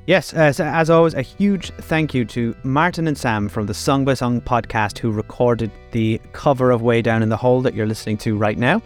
Yes, 0.07 0.35
as, 0.35 0.61
as 0.61 0.91
always, 0.91 1.15
a 1.15 1.23
huge 1.23 1.71
thank 1.71 2.13
you 2.13 2.27
to 2.27 2.55
Martin 2.63 3.09
and 3.09 3.17
Sam 3.17 3.49
from 3.49 3.65
the 3.65 3.73
Song 3.73 4.05
by 4.05 4.13
Song 4.13 4.43
podcast 4.43 4.99
who 4.99 5.11
recorded 5.11 5.71
the 5.93 6.21
cover 6.35 6.71
of 6.71 6.83
Way 6.83 7.01
Down 7.01 7.23
in 7.23 7.31
the 7.31 7.39
Hole 7.39 7.63
that 7.63 7.75
you're 7.75 7.87
listening 7.87 8.19
to 8.19 8.37
right 8.37 8.59
now. 8.59 8.83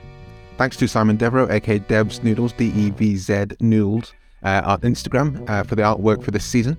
Thanks 0.59 0.77
to 0.77 0.87
Simon 0.87 1.17
Devereaux, 1.17 1.51
aka 1.51 1.81
Devz 1.81 2.23
Noodles, 2.23 2.53
D 2.53 2.67
E 2.67 2.91
V 2.91 3.17
Z 3.17 3.47
Noodles, 3.59 4.13
uh, 4.45 4.63
on 4.65 4.81
Instagram 4.83 5.49
uh, 5.51 5.65
for 5.65 5.75
the 5.75 5.83
artwork 5.83 6.23
for 6.23 6.31
this 6.31 6.45
season. 6.45 6.77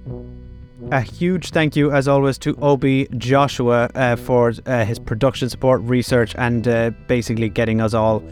A 0.94 1.02
huge 1.02 1.50
thank 1.50 1.76
you, 1.76 1.92
as 1.92 2.08
always, 2.08 2.38
to 2.38 2.56
Obi 2.62 3.10
Joshua 3.18 3.90
uh, 3.96 4.16
for 4.16 4.54
uh, 4.66 4.86
his 4.86 5.00
production 5.00 5.50
support, 5.50 5.82
research, 5.82 6.34
and 6.38 6.66
uh, 6.66 6.92
basically 7.08 7.50
getting 7.50 7.82
us 7.82 7.94
all 7.94 8.24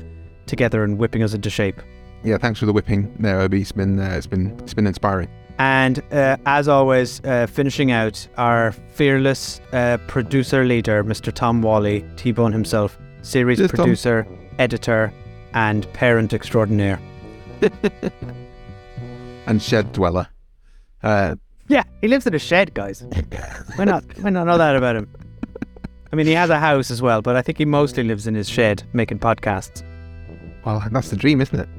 together 0.45 0.85
and 0.85 0.97
whipping 0.97 1.21
us 1.21 1.33
into 1.33 1.49
shape. 1.49 1.81
Yeah, 2.23 2.37
thanks 2.37 2.61
for 2.61 2.65
the 2.65 2.71
whipping 2.71 3.13
there, 3.19 3.41
Obi. 3.41 3.61
It's 3.61 3.73
been 3.73 3.99
uh, 3.99 4.11
it's 4.11 4.27
been 4.27 4.57
it's 4.61 4.73
been 4.73 4.87
inspiring. 4.87 5.27
And 5.59 6.03
uh, 6.11 6.37
as 6.45 6.67
always, 6.67 7.19
uh, 7.23 7.47
finishing 7.47 7.91
out 7.91 8.27
our 8.37 8.71
fearless 8.93 9.59
uh, 9.73 9.97
producer 10.07 10.63
leader, 10.63 11.03
Mr. 11.03 11.33
Tom 11.33 11.61
Wally, 11.63 12.05
T 12.15 12.31
Bone 12.31 12.51
himself, 12.53 12.97
series 13.23 13.57
Tom. 13.59 13.67
producer, 13.69 14.27
editor, 14.59 15.11
and 15.53 15.91
parent 15.93 16.33
extraordinaire. 16.33 16.99
And 19.47 19.61
shed 19.61 19.93
dweller. 19.93 20.27
Uh, 21.03 21.35
Yeah, 21.69 21.83
he 22.01 22.07
lives 22.09 22.27
in 22.27 22.33
a 22.33 22.39
shed, 22.39 22.73
guys. 22.73 23.01
why 23.75 23.85
not? 23.85 24.03
Why 24.19 24.29
not 24.29 24.45
know 24.45 24.57
that 24.57 24.75
about 24.75 24.97
him? 24.97 25.07
I 26.11 26.15
mean, 26.17 26.27
he 26.27 26.33
has 26.33 26.49
a 26.49 26.59
house 26.59 26.91
as 26.91 27.01
well, 27.01 27.21
but 27.21 27.35
I 27.37 27.41
think 27.41 27.57
he 27.57 27.63
mostly 27.65 28.03
lives 28.03 28.27
in 28.27 28.35
his 28.35 28.49
shed 28.49 28.83
making 28.93 29.19
podcasts. 29.19 29.83
well, 30.65 30.83
that's 30.91 31.09
the 31.09 31.15
dream, 31.15 31.39
isn't 31.41 31.57
it? 31.59 31.69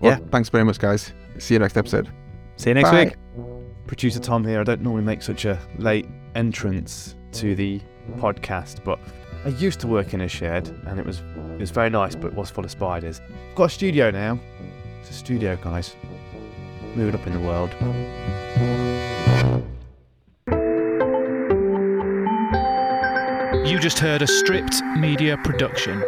Well, 0.00 0.12
Yeah. 0.12 0.18
Thanks 0.30 0.48
very 0.48 0.64
much, 0.64 0.78
guys. 0.80 1.12
See 1.38 1.54
you 1.54 1.60
next 1.60 1.76
episode. 1.76 2.08
See 2.56 2.70
you 2.70 2.74
next 2.74 2.90
Bye. 2.90 3.04
week. 3.04 3.14
Producer 3.86 4.18
Tom 4.18 4.44
here. 4.44 4.60
I 4.60 4.64
don't 4.64 4.80
normally 4.80 5.04
make 5.04 5.22
such 5.22 5.44
a 5.44 5.58
late 5.78 6.06
entrance 6.34 7.14
to 7.32 7.54
the 7.54 7.80
podcast, 8.16 8.82
but 8.84 8.98
I 9.44 9.48
used 9.50 9.78
to 9.80 9.86
work 9.86 10.14
in 10.14 10.22
a 10.22 10.28
shed 10.28 10.68
and 10.86 10.98
it 10.98 11.06
was 11.06 11.20
it 11.54 11.60
was 11.60 11.70
very 11.70 11.90
nice, 11.90 12.14
but 12.14 12.28
it 12.28 12.34
was 12.34 12.50
full 12.50 12.64
of 12.64 12.70
spiders. 12.70 13.20
I've 13.50 13.54
got 13.54 13.64
a 13.64 13.68
studio 13.68 14.10
now. 14.10 14.38
It's 15.00 15.10
a 15.10 15.14
studio, 15.14 15.56
guys. 15.56 15.94
Moving 16.94 17.18
up 17.20 17.26
in 17.26 17.34
the 17.34 17.40
world. 17.40 17.70
You 23.66 23.78
just 23.78 23.98
heard 23.98 24.22
a 24.22 24.26
stripped 24.26 24.82
media 24.96 25.36
production. 25.38 26.02